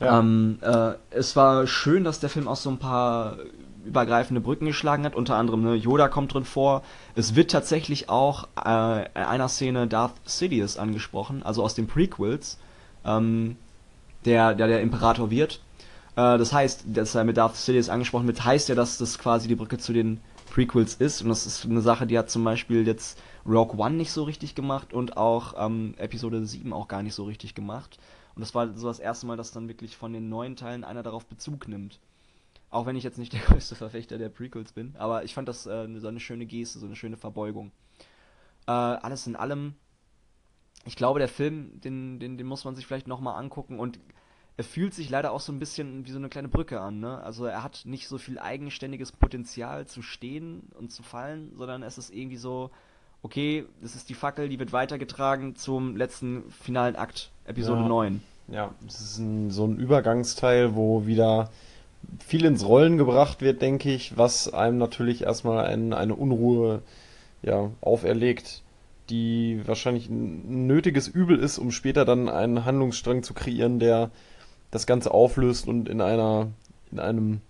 Ja. 0.00 0.18
Ähm, 0.18 0.58
äh, 0.62 0.92
es 1.10 1.36
war 1.36 1.66
schön, 1.66 2.04
dass 2.04 2.20
der 2.20 2.30
Film 2.30 2.48
auch 2.48 2.56
so 2.56 2.70
ein 2.70 2.78
paar 2.78 3.36
übergreifende 3.84 4.40
Brücken 4.40 4.66
geschlagen 4.66 5.04
hat. 5.04 5.14
Unter 5.14 5.36
anderem 5.36 5.62
ne, 5.62 5.74
Yoda 5.74 6.08
kommt 6.08 6.34
drin 6.34 6.44
vor. 6.44 6.82
Es 7.14 7.34
wird 7.34 7.50
tatsächlich 7.50 8.08
auch 8.08 8.48
äh, 8.56 9.02
in 9.02 9.22
einer 9.22 9.48
Szene 9.48 9.86
Darth 9.86 10.14
Sidious 10.24 10.76
angesprochen, 10.76 11.42
also 11.42 11.62
aus 11.62 11.74
den 11.74 11.86
Prequels, 11.86 12.58
ähm, 13.04 13.56
der, 14.24 14.54
der 14.54 14.68
der 14.68 14.80
Imperator 14.80 15.30
wird. 15.30 15.60
Äh, 16.16 16.38
das 16.38 16.52
heißt, 16.52 16.84
dass 16.86 17.14
er 17.14 17.24
mit 17.24 17.36
Darth 17.36 17.56
Sidious 17.56 17.88
angesprochen 17.88 18.26
wird, 18.26 18.44
heißt 18.44 18.68
ja, 18.68 18.74
dass 18.74 18.98
das 18.98 19.18
quasi 19.18 19.48
die 19.48 19.56
Brücke 19.56 19.78
zu 19.78 19.92
den 19.92 20.20
Prequels 20.50 20.94
ist. 20.94 21.22
Und 21.22 21.28
das 21.28 21.46
ist 21.46 21.64
eine 21.64 21.80
Sache, 21.80 22.06
die 22.06 22.18
hat 22.18 22.30
zum 22.30 22.44
Beispiel 22.44 22.86
jetzt 22.86 23.18
Rogue 23.46 23.78
One 23.78 23.96
nicht 23.96 24.12
so 24.12 24.24
richtig 24.24 24.54
gemacht 24.54 24.92
und 24.92 25.16
auch 25.16 25.54
ähm, 25.58 25.94
Episode 25.96 26.44
7 26.44 26.72
auch 26.72 26.88
gar 26.88 27.02
nicht 27.02 27.14
so 27.14 27.24
richtig 27.24 27.54
gemacht. 27.54 27.98
Und 28.34 28.40
das 28.40 28.54
war 28.54 28.74
so 28.76 28.88
das 28.88 28.98
erste 28.98 29.26
Mal, 29.26 29.36
dass 29.36 29.52
dann 29.52 29.68
wirklich 29.68 29.96
von 29.96 30.12
den 30.12 30.28
neuen 30.28 30.56
Teilen 30.56 30.84
einer 30.84 31.02
darauf 31.02 31.26
Bezug 31.26 31.68
nimmt. 31.68 31.98
Auch 32.70 32.86
wenn 32.86 32.96
ich 32.96 33.04
jetzt 33.04 33.18
nicht 33.18 33.32
der 33.32 33.40
größte 33.46 33.74
Verfechter 33.74 34.18
der 34.18 34.28
Prequels 34.28 34.72
bin, 34.72 34.94
aber 34.98 35.24
ich 35.24 35.34
fand 35.34 35.48
das 35.48 35.66
äh, 35.66 35.88
so 35.98 36.08
eine 36.08 36.20
schöne 36.20 36.46
Geste, 36.46 36.78
so 36.78 36.86
eine 36.86 36.96
schöne 36.96 37.16
Verbeugung. 37.16 37.72
Äh, 38.66 38.72
alles 38.72 39.26
in 39.26 39.36
allem, 39.36 39.74
ich 40.84 40.96
glaube, 40.96 41.18
der 41.18 41.28
Film, 41.28 41.80
den, 41.80 42.20
den, 42.20 42.38
den 42.38 42.46
muss 42.46 42.64
man 42.64 42.76
sich 42.76 42.86
vielleicht 42.86 43.08
nochmal 43.08 43.38
angucken 43.38 43.78
und 43.78 43.98
er 44.56 44.64
fühlt 44.64 44.92
sich 44.92 45.08
leider 45.08 45.32
auch 45.32 45.40
so 45.40 45.52
ein 45.52 45.58
bisschen 45.58 46.06
wie 46.06 46.10
so 46.10 46.18
eine 46.18 46.28
kleine 46.28 46.48
Brücke 46.48 46.80
an, 46.80 47.00
ne? 47.00 47.22
Also 47.22 47.46
er 47.46 47.62
hat 47.62 47.82
nicht 47.86 48.08
so 48.08 48.18
viel 48.18 48.38
eigenständiges 48.38 49.10
Potenzial 49.10 49.86
zu 49.86 50.02
stehen 50.02 50.70
und 50.78 50.92
zu 50.92 51.02
fallen, 51.02 51.56
sondern 51.56 51.82
es 51.82 51.96
ist 51.96 52.10
irgendwie 52.10 52.36
so, 52.36 52.70
okay, 53.22 53.64
das 53.80 53.94
ist 53.94 54.10
die 54.10 54.14
Fackel, 54.14 54.50
die 54.50 54.58
wird 54.58 54.72
weitergetragen 54.72 55.56
zum 55.56 55.96
letzten 55.96 56.50
finalen 56.50 56.96
Akt, 56.96 57.32
Episode 57.50 57.82
Ja. 57.82 57.88
9. 57.88 58.22
Ja, 58.48 58.74
es 58.86 59.00
ist 59.00 59.18
ein, 59.18 59.50
so 59.50 59.64
ein 59.64 59.76
Übergangsteil, 59.76 60.74
wo 60.74 61.06
wieder 61.06 61.50
viel 62.24 62.44
ins 62.44 62.66
Rollen 62.66 62.98
gebracht 62.98 63.42
wird, 63.42 63.62
denke 63.62 63.92
ich, 63.92 64.16
was 64.16 64.52
einem 64.52 64.78
natürlich 64.78 65.22
erstmal 65.22 65.66
ein, 65.66 65.92
eine 65.92 66.14
Unruhe 66.14 66.82
ja, 67.42 67.70
auferlegt, 67.80 68.62
die 69.08 69.60
wahrscheinlich 69.66 70.08
ein 70.08 70.66
nötiges 70.66 71.08
Übel 71.08 71.38
ist, 71.38 71.58
um 71.58 71.70
später 71.70 72.04
dann 72.04 72.28
einen 72.28 72.64
Handlungsstrang 72.64 73.22
zu 73.22 73.34
kreieren, 73.34 73.78
der 73.78 74.10
das 74.70 74.86
Ganze 74.86 75.12
auflöst 75.12 75.68
und 75.68 75.88
in 75.88 76.00
einer, 76.00 76.48
in 76.90 76.98
einem 76.98 77.40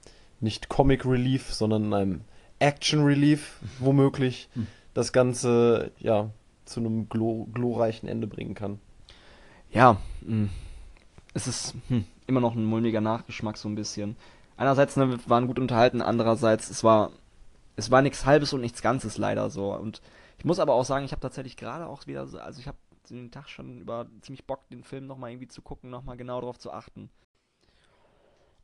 nicht 0.40 0.68
Comic 0.68 1.04
Relief, 1.06 1.52
sondern 1.52 1.84
in 1.84 1.94
einem 1.94 2.20
Action 2.58 3.04
Relief 3.04 3.60
womöglich 3.78 4.48
Hm. 4.54 4.66
das 4.94 5.12
Ganze 5.12 5.92
ja 5.98 6.30
zu 6.64 6.80
einem 6.80 7.08
glo 7.08 7.46
glorreichen 7.52 8.08
Ende 8.08 8.26
bringen 8.26 8.54
kann. 8.54 8.80
Ja, 9.72 9.96
mh. 10.22 10.48
es 11.34 11.46
ist 11.46 11.74
hm, 11.88 12.04
immer 12.26 12.40
noch 12.40 12.54
ein 12.54 12.64
mulmiger 12.64 13.00
Nachgeschmack 13.00 13.56
so 13.56 13.68
ein 13.68 13.74
bisschen. 13.74 14.16
Einerseits 14.56 14.96
ne, 14.96 15.08
wir 15.08 15.18
waren 15.28 15.46
gut 15.46 15.58
unterhalten, 15.58 16.02
andererseits 16.02 16.70
es 16.70 16.84
war 16.84 17.12
es 17.76 17.90
war 17.90 18.02
nichts 18.02 18.26
Halbes 18.26 18.52
und 18.52 18.60
nichts 18.60 18.82
Ganzes 18.82 19.16
leider 19.16 19.50
so. 19.50 19.74
Und 19.74 20.02
ich 20.38 20.44
muss 20.44 20.58
aber 20.58 20.74
auch 20.74 20.84
sagen, 20.84 21.04
ich 21.04 21.12
habe 21.12 21.20
tatsächlich 21.20 21.56
gerade 21.56 21.86
auch 21.86 22.06
wieder, 22.06 22.26
so, 22.26 22.38
also 22.38 22.60
ich 22.60 22.66
habe 22.66 22.78
den 23.08 23.30
Tag 23.30 23.48
schon 23.48 23.80
über 23.80 24.06
ziemlich 24.20 24.46
Bock, 24.46 24.68
den 24.68 24.84
Film 24.84 25.06
nochmal 25.06 25.30
irgendwie 25.30 25.48
zu 25.48 25.62
gucken, 25.62 25.90
nochmal 25.90 26.16
genau 26.16 26.40
darauf 26.40 26.58
zu 26.58 26.72
achten. 26.72 27.10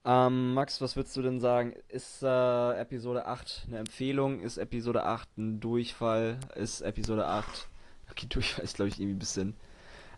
Ähm, 0.04 0.54
Max, 0.54 0.80
was 0.80 0.94
würdest 0.94 1.16
du 1.16 1.22
denn 1.22 1.40
sagen? 1.40 1.74
Ist 1.88 2.22
äh, 2.22 2.78
Episode 2.78 3.26
8 3.26 3.64
eine 3.66 3.78
Empfehlung? 3.78 4.40
Ist 4.40 4.56
Episode 4.56 5.04
8 5.04 5.36
ein 5.36 5.60
Durchfall? 5.60 6.38
Ist 6.54 6.82
Episode 6.82 7.26
8. 7.26 7.68
Okay, 8.10 8.26
Durchfall 8.28 8.64
ist, 8.64 8.76
glaube 8.76 8.88
ich, 8.88 9.00
irgendwie 9.00 9.16
ein 9.16 9.18
bisschen. 9.18 9.56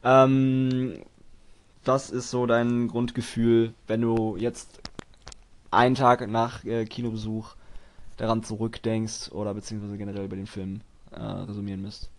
Ähm, 0.04 1.00
was 1.84 2.10
ist 2.10 2.30
so 2.30 2.46
dein 2.46 2.88
Grundgefühl, 2.88 3.72
wenn 3.86 4.00
du 4.02 4.36
jetzt 4.36 4.80
einen 5.70 5.94
Tag 5.94 6.26
nach 6.28 6.64
äh, 6.64 6.84
Kinobesuch 6.84 7.54
daran 8.16 8.42
zurückdenkst 8.42 9.32
oder 9.32 9.54
beziehungsweise 9.54 9.96
generell 9.98 10.24
über 10.24 10.36
den 10.36 10.46
Film 10.46 10.80
äh, 11.12 11.20
resümieren 11.20 11.82
müsst? 11.82 12.10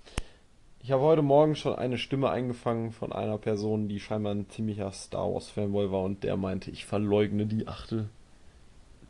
Ich 0.82 0.92
habe 0.92 1.04
heute 1.04 1.22
Morgen 1.22 1.56
schon 1.56 1.76
eine 1.76 1.98
Stimme 1.98 2.30
eingefangen 2.30 2.92
von 2.92 3.12
einer 3.12 3.38
Person, 3.38 3.90
die 3.90 4.00
scheinbar 4.00 4.34
ein 4.34 4.50
ziemlicher 4.50 4.92
Star 4.92 5.32
Wars 5.34 5.50
Fanboy 5.50 5.92
war 5.92 6.04
und 6.04 6.24
der 6.24 6.38
meinte, 6.38 6.72
ich 6.72 6.86
verleugne 6.86 7.46
die 7.46 7.68
achte 7.68 8.08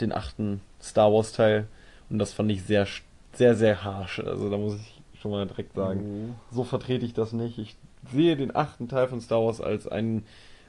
den 0.01 0.11
achten 0.13 0.61
Star 0.82 1.11
Wars 1.13 1.34
Teil 1.34 1.67
und 2.09 2.20
das 2.20 2.34
fand 2.34 2.49
ich 2.51 2.63
sehr, 2.63 2.88
sehr, 3.34 3.55
sehr 3.55 3.84
harsh. 3.84 4.20
Also 4.22 4.49
da 4.49 4.57
muss 4.57 4.76
ich 4.76 5.01
schon 5.22 5.32
mal 5.32 5.45
direkt 5.45 5.76
sagen, 5.76 6.36
Oh. 6.51 6.55
so 6.55 6.63
vertrete 6.63 7.05
ich 7.05 7.13
das 7.13 7.34
nicht. 7.34 7.57
Ich 7.59 7.76
sehe 8.14 8.36
den 8.36 8.56
achten 8.56 8.88
Teil 8.88 9.08
von 9.08 9.22
Star 9.22 9.43
Wars 9.45 9.62
als 9.62 9.88
einen, 9.88 10.24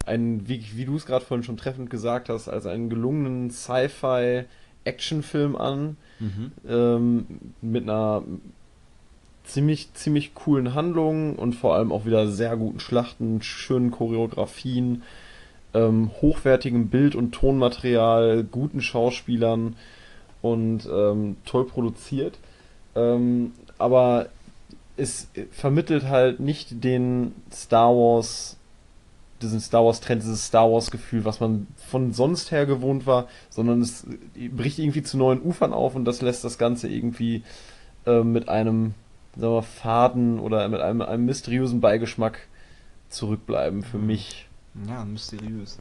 einen 0.07 0.49
wie, 0.49 0.65
wie 0.75 0.85
du 0.85 0.97
es 0.97 1.07
gerade 1.07 1.25
vorhin 1.25 1.45
schon 1.45 1.57
treffend 1.57 1.91
gesagt 1.91 2.29
hast, 2.29 2.49
als 2.49 2.67
einen 2.67 2.91
gelungenen 2.91 3.51
Sci-Fi 3.51 4.45
Actionfilm 4.85 5.57
an, 5.57 5.97
Mhm. 6.19 6.53
ähm, 6.69 7.27
mit 7.61 7.85
einer 7.85 8.23
ziemlich, 9.45 9.93
ziemlich 9.95 10.35
coolen 10.35 10.75
Handlung 10.75 11.37
und 11.37 11.55
vor 11.55 11.75
allem 11.75 11.93
auch 11.93 12.05
wieder 12.05 12.29
sehr 12.29 12.57
guten 12.57 12.81
Schlachten, 12.81 13.43
schönen 13.43 13.91
Choreografien, 13.91 15.03
ähm, 15.75 16.11
hochwertigem 16.21 16.89
Bild- 16.89 17.15
und 17.15 17.33
Tonmaterial, 17.33 18.45
guten 18.45 18.81
Schauspielern 18.81 19.77
und 20.43 20.89
ähm, 20.93 21.37
toll 21.47 21.67
produziert. 21.67 22.39
Ähm, 22.95 23.53
aber 23.79 24.27
es 25.01 25.29
vermittelt 25.51 26.05
halt 26.05 26.41
nicht 26.41 26.85
den 26.85 27.35
Star 27.53 27.91
Wars, 27.91 28.57
diesen 29.41 29.61
Star 29.61 29.85
Wars 29.85 30.01
Trend, 30.01 30.23
dieses 30.23 30.47
Star 30.47 30.71
Wars 30.71 30.91
Gefühl, 30.91 31.25
was 31.25 31.41
man 31.41 31.67
von 31.77 32.13
sonst 32.13 32.51
her 32.51 32.67
gewohnt 32.67 33.07
war, 33.07 33.27
sondern 33.49 33.81
es 33.81 34.07
bricht 34.51 34.79
irgendwie 34.79 35.03
zu 35.03 35.17
neuen 35.17 35.43
Ufern 35.43 35.73
auf 35.73 35.95
und 35.95 36.05
das 36.05 36.21
lässt 36.21 36.45
das 36.45 36.59
Ganze 36.59 36.89
irgendwie 36.89 37.43
äh, 38.07 38.23
mit 38.23 38.49
einem, 38.49 38.95
sagen 39.37 39.55
wir, 39.55 39.63
faden 39.63 40.39
oder 40.39 40.69
mit 40.69 40.81
einem, 40.81 41.01
einem 41.01 41.25
mysteriösen 41.25 41.81
Beigeschmack 41.81 42.47
zurückbleiben 43.09 43.83
für 43.83 43.99
mich. 43.99 44.47
Ja, 44.87 45.05
mysteriös. 45.05 45.79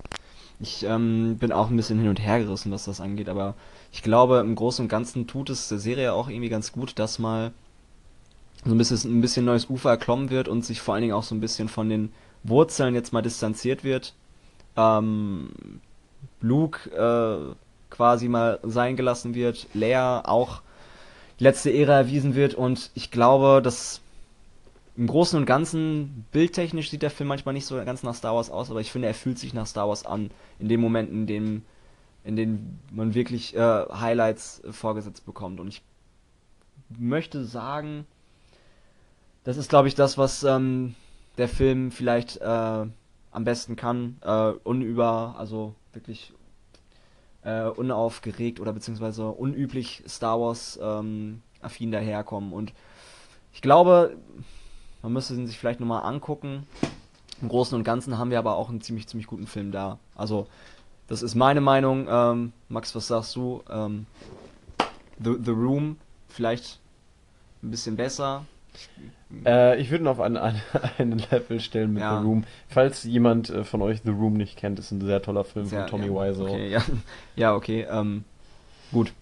Ich 0.61 0.83
ähm, 0.83 1.37
bin 1.37 1.51
auch 1.51 1.69
ein 1.69 1.77
bisschen 1.77 1.99
hin 1.99 2.09
und 2.09 2.19
her 2.19 2.39
gerissen, 2.39 2.71
was 2.71 2.85
das 2.85 2.99
angeht, 2.99 3.29
aber 3.29 3.55
ich 3.91 4.03
glaube, 4.03 4.39
im 4.39 4.55
Großen 4.55 4.83
und 4.83 4.89
Ganzen 4.89 5.27
tut 5.27 5.49
es 5.49 5.69
der 5.69 5.79
Serie 5.79 6.13
auch 6.13 6.29
irgendwie 6.29 6.49
ganz 6.49 6.71
gut, 6.71 6.99
dass 6.99 7.19
mal 7.19 7.51
so 8.65 8.71
ein 8.71 8.77
bisschen, 8.77 9.17
ein 9.17 9.21
bisschen 9.21 9.45
neues 9.45 9.69
Ufer 9.69 9.91
erklommen 9.91 10.29
wird 10.29 10.47
und 10.47 10.65
sich 10.65 10.81
vor 10.81 10.93
allen 10.93 11.01
Dingen 11.01 11.13
auch 11.13 11.23
so 11.23 11.35
ein 11.35 11.41
bisschen 11.41 11.69
von 11.69 11.89
den 11.89 12.11
Wurzeln 12.43 12.93
jetzt 12.93 13.13
mal 13.13 13.21
distanziert 13.21 13.83
wird. 13.83 14.13
Ähm, 14.75 15.49
Luke 16.41 16.89
äh, 16.91 17.55
quasi 17.89 18.27
mal 18.27 18.59
sein 18.63 18.95
gelassen 18.95 19.33
wird, 19.33 19.67
Leia 19.73 20.25
auch 20.25 20.61
die 21.39 21.45
letzte 21.45 21.73
Ära 21.73 21.93
erwiesen 21.93 22.35
wird 22.35 22.53
und 22.53 22.91
ich 22.95 23.11
glaube, 23.11 23.61
dass 23.63 24.01
im 24.99 25.07
Großen 25.07 25.39
und 25.39 25.45
Ganzen, 25.45 26.25
bildtechnisch 26.33 26.89
sieht 26.89 27.01
der 27.01 27.09
Film 27.09 27.29
manchmal 27.29 27.53
nicht 27.53 27.65
so 27.65 27.75
ganz 27.85 28.03
nach 28.03 28.13
Star 28.13 28.35
Wars 28.35 28.49
aus, 28.49 28.69
aber 28.69 28.81
ich 28.81 28.91
finde, 28.91 29.07
er 29.07 29.13
fühlt 29.13 29.39
sich 29.39 29.53
nach 29.53 29.65
Star 29.65 29.87
Wars 29.87 30.05
an. 30.05 30.29
In 30.59 30.67
dem 30.67 30.81
Moment, 30.81 31.09
in 31.09 31.25
dem, 31.25 31.61
in 32.25 32.35
dem 32.35 32.79
man 32.91 33.13
wirklich 33.13 33.55
äh, 33.55 33.59
Highlights 33.59 34.61
äh, 34.65 34.73
vorgesetzt 34.73 35.25
bekommt. 35.25 35.61
Und 35.61 35.69
ich 35.69 35.81
möchte 36.89 37.45
sagen, 37.45 38.05
das 39.49 39.57
ist, 39.57 39.67
glaube 39.67 39.87
ich, 39.87 39.95
das, 39.95 40.15
was 40.19 40.43
ähm, 40.43 40.93
der 41.39 41.49
Film 41.49 41.89
vielleicht 41.89 42.37
äh, 42.37 42.45
am 42.45 43.43
besten 43.43 43.75
kann. 43.75 44.17
Äh, 44.21 44.51
unüber, 44.63 45.33
also 45.39 45.73
wirklich 45.91 46.33
äh, 47.41 47.63
unaufgeregt 47.63 48.59
oder 48.59 48.73
beziehungsweise 48.73 49.25
unüblich 49.25 50.03
Star 50.07 50.39
Wars 50.39 50.77
ähm, 50.79 51.41
affin 51.63 51.91
daherkommen. 51.91 52.53
Und 52.53 52.73
ich 53.51 53.63
glaube, 53.63 54.17
man 55.01 55.13
müsste 55.13 55.33
ihn 55.33 55.47
sich 55.47 55.57
vielleicht 55.57 55.79
nochmal 55.79 56.03
angucken. 56.03 56.67
Im 57.41 57.49
Großen 57.49 57.75
und 57.75 57.83
Ganzen 57.83 58.19
haben 58.19 58.29
wir 58.29 58.37
aber 58.37 58.55
auch 58.55 58.69
einen 58.69 58.81
ziemlich, 58.81 59.07
ziemlich 59.07 59.25
guten 59.25 59.47
Film 59.47 59.71
da. 59.71 59.97
Also, 60.13 60.45
das 61.07 61.23
ist 61.23 61.33
meine 61.33 61.61
Meinung. 61.61 62.05
Ähm, 62.07 62.53
Max, 62.67 62.93
was 62.93 63.07
sagst 63.07 63.35
du? 63.35 63.63
Ähm, 63.67 64.05
The, 65.17 65.37
The 65.43 65.49
Room, 65.49 65.97
vielleicht 66.27 66.79
ein 67.63 67.71
bisschen 67.71 67.95
besser. 67.95 68.45
Äh, 69.45 69.79
ich 69.79 69.91
würde 69.91 70.03
ihn 70.05 70.07
auf 70.07 70.19
einen, 70.19 70.37
einen 70.97 71.19
Level 71.31 71.59
stellen 71.59 71.93
mit 71.93 72.01
Ja. 72.01 72.19
The 72.19 72.25
Room. 72.25 72.43
Falls 72.67 73.03
jemand 73.03 73.49
äh, 73.49 73.63
von 73.63 73.81
euch 73.81 74.01
The 74.03 74.11
Room 74.11 74.33
nicht 74.33 74.57
kennt, 74.57 74.79
ist 74.79 74.91
ein 74.91 75.01
sehr 75.01 75.21
toller 75.21 75.43
Film 75.43 75.65
Sehr- 75.65 75.87
von 75.87 76.01
Tommy 76.01 76.07
ja, 76.07 76.29
Wiseau. 76.31 76.47
Okay, 76.47 76.69
ja, 76.69 76.81
ja, 77.35 77.55
okay. 77.55 77.85
Ähm, 77.89 78.23
gut. 78.91 79.13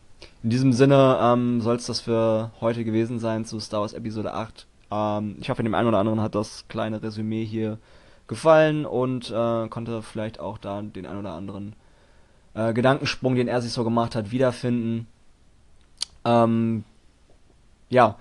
In 0.43 0.49
diesem 0.49 0.71
Sinne 0.73 1.19
ähm, 1.21 1.61
soll 1.61 1.75
es 1.75 1.87
das 1.87 1.99
für 1.99 2.51
heute 2.61 2.83
gewesen 2.83 3.19
sein 3.19 3.45
zu 3.45 3.59
Star 3.59 3.81
Wars 3.81 3.93
Episode 3.93 4.33
8. 4.33 4.65
Ähm, 4.91 5.35
ich 5.41 5.49
hoffe, 5.49 5.63
dem 5.63 5.73
einen 5.75 5.87
oder 5.89 5.99
anderen 5.99 6.21
hat 6.21 6.35
das 6.35 6.65
kleine 6.69 7.03
Resümee 7.03 7.43
hier 7.43 7.77
gefallen 8.27 8.85
und 8.85 9.29
äh, 9.29 9.67
konnte 9.67 10.01
vielleicht 10.01 10.39
auch 10.39 10.57
da 10.57 10.81
den 10.81 11.05
einen 11.05 11.19
oder 11.19 11.33
anderen 11.33 11.73
äh, 12.53 12.73
Gedankensprung, 12.73 13.35
den 13.35 13.47
er 13.47 13.61
sich 13.61 13.71
so 13.73 13.83
gemacht 13.83 14.15
hat, 14.15 14.31
wiederfinden. 14.31 15.07
Ähm, 16.25 16.83
ja, 17.89 18.15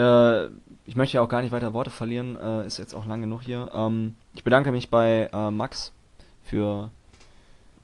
äh, 0.00 0.48
ich 0.86 0.96
möchte 0.96 1.16
ja 1.16 1.22
auch 1.22 1.28
gar 1.28 1.42
nicht 1.42 1.52
weiter 1.52 1.72
Worte 1.72 1.90
verlieren, 1.90 2.36
äh, 2.36 2.66
ist 2.66 2.78
jetzt 2.78 2.94
auch 2.94 3.06
lang 3.06 3.20
genug 3.20 3.42
hier. 3.42 3.70
Ähm, 3.74 4.16
ich 4.34 4.42
bedanke 4.44 4.72
mich 4.72 4.90
bei 4.90 5.28
äh, 5.32 5.50
Max 5.50 5.92
für 6.44 6.90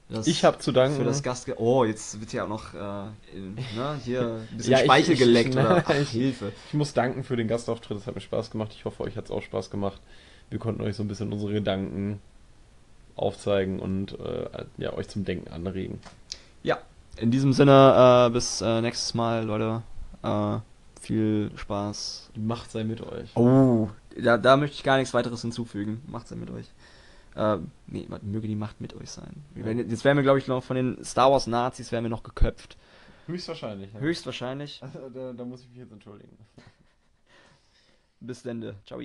das, 0.08 0.26
Ich 0.26 0.44
habe 0.44 0.58
zu 0.58 0.70
danken. 0.72 0.96
für 0.96 1.04
das 1.04 1.22
Gast. 1.22 1.48
Oh, 1.56 1.84
jetzt 1.84 2.20
wird 2.20 2.32
ja 2.32 2.44
auch 2.44 2.48
noch 2.48 2.74
äh, 2.74 2.78
ne, 2.78 4.00
hier 4.04 4.20
ein 4.48 4.48
bisschen 4.56 4.72
Ja, 4.72 4.78
ich- 4.78 4.84
Speichel 4.84 5.12
ich- 5.14 5.18
geleckt 5.20 5.50
ich- 5.54 5.56
oder 5.60 5.84
Ach, 5.86 5.90
ich- 5.94 6.10
Hilfe. 6.10 6.52
Ich 6.68 6.74
muss 6.74 6.92
danken 6.94 7.22
für 7.24 7.36
den 7.36 7.48
Gastauftritt, 7.48 7.98
es 7.98 8.06
hat 8.06 8.14
mir 8.14 8.20
Spaß 8.20 8.50
gemacht. 8.50 8.72
Ich 8.72 8.84
hoffe, 8.84 9.02
euch 9.02 9.16
hat 9.16 9.26
es 9.26 9.30
auch 9.30 9.42
Spaß 9.42 9.70
gemacht. 9.70 10.00
Wir 10.50 10.58
konnten 10.58 10.82
euch 10.82 10.94
so 10.96 11.02
ein 11.02 11.08
bisschen 11.08 11.32
unsere 11.32 11.52
Gedanken 11.52 12.20
aufzeigen 13.16 13.80
und 13.80 14.18
äh, 14.20 14.64
ja, 14.78 14.92
euch 14.92 15.08
zum 15.08 15.24
Denken 15.24 15.50
anregen. 15.52 15.98
Ja, 16.62 16.78
in 17.16 17.30
diesem 17.30 17.52
Sinne, 17.52 18.26
äh, 18.28 18.30
bis 18.30 18.60
äh, 18.60 18.80
nächstes 18.80 19.14
Mal, 19.14 19.44
Leute. 19.44 19.82
Viel 21.06 21.52
Spaß. 21.54 22.30
Die 22.34 22.40
Macht 22.40 22.72
sei 22.72 22.82
mit 22.82 23.00
euch. 23.00 23.36
Oh, 23.36 23.88
da, 24.20 24.38
da 24.38 24.56
möchte 24.56 24.74
ich 24.74 24.82
gar 24.82 24.96
nichts 24.96 25.14
weiteres 25.14 25.40
hinzufügen. 25.40 26.02
Macht's 26.08 26.30
ja 26.30 26.36
mit 26.36 26.50
euch. 26.50 26.66
Äh, 27.36 27.58
nee, 27.86 28.08
möge 28.22 28.48
die 28.48 28.56
Macht 28.56 28.80
mit 28.80 28.92
euch 28.94 29.10
sein. 29.10 29.44
Werden, 29.54 29.88
jetzt 29.88 30.04
werden 30.04 30.18
wir, 30.18 30.24
glaube 30.24 30.40
ich, 30.40 30.48
noch 30.48 30.64
von 30.64 30.74
den 30.74 31.04
Star 31.04 31.30
Wars 31.30 31.46
Nazis 31.46 31.92
werden 31.92 32.06
wir 32.06 32.08
noch 32.10 32.24
geköpft. 32.24 32.76
Höchstwahrscheinlich. 33.28 33.92
Ja. 33.92 34.00
Höchstwahrscheinlich. 34.00 34.82
Also, 34.82 35.08
da, 35.10 35.32
da 35.32 35.44
muss 35.44 35.62
ich 35.62 35.68
mich 35.68 35.78
jetzt 35.78 35.92
entschuldigen. 35.92 36.36
Bis 38.20 38.44
Ende. 38.44 38.74
Ciao. 38.84 39.00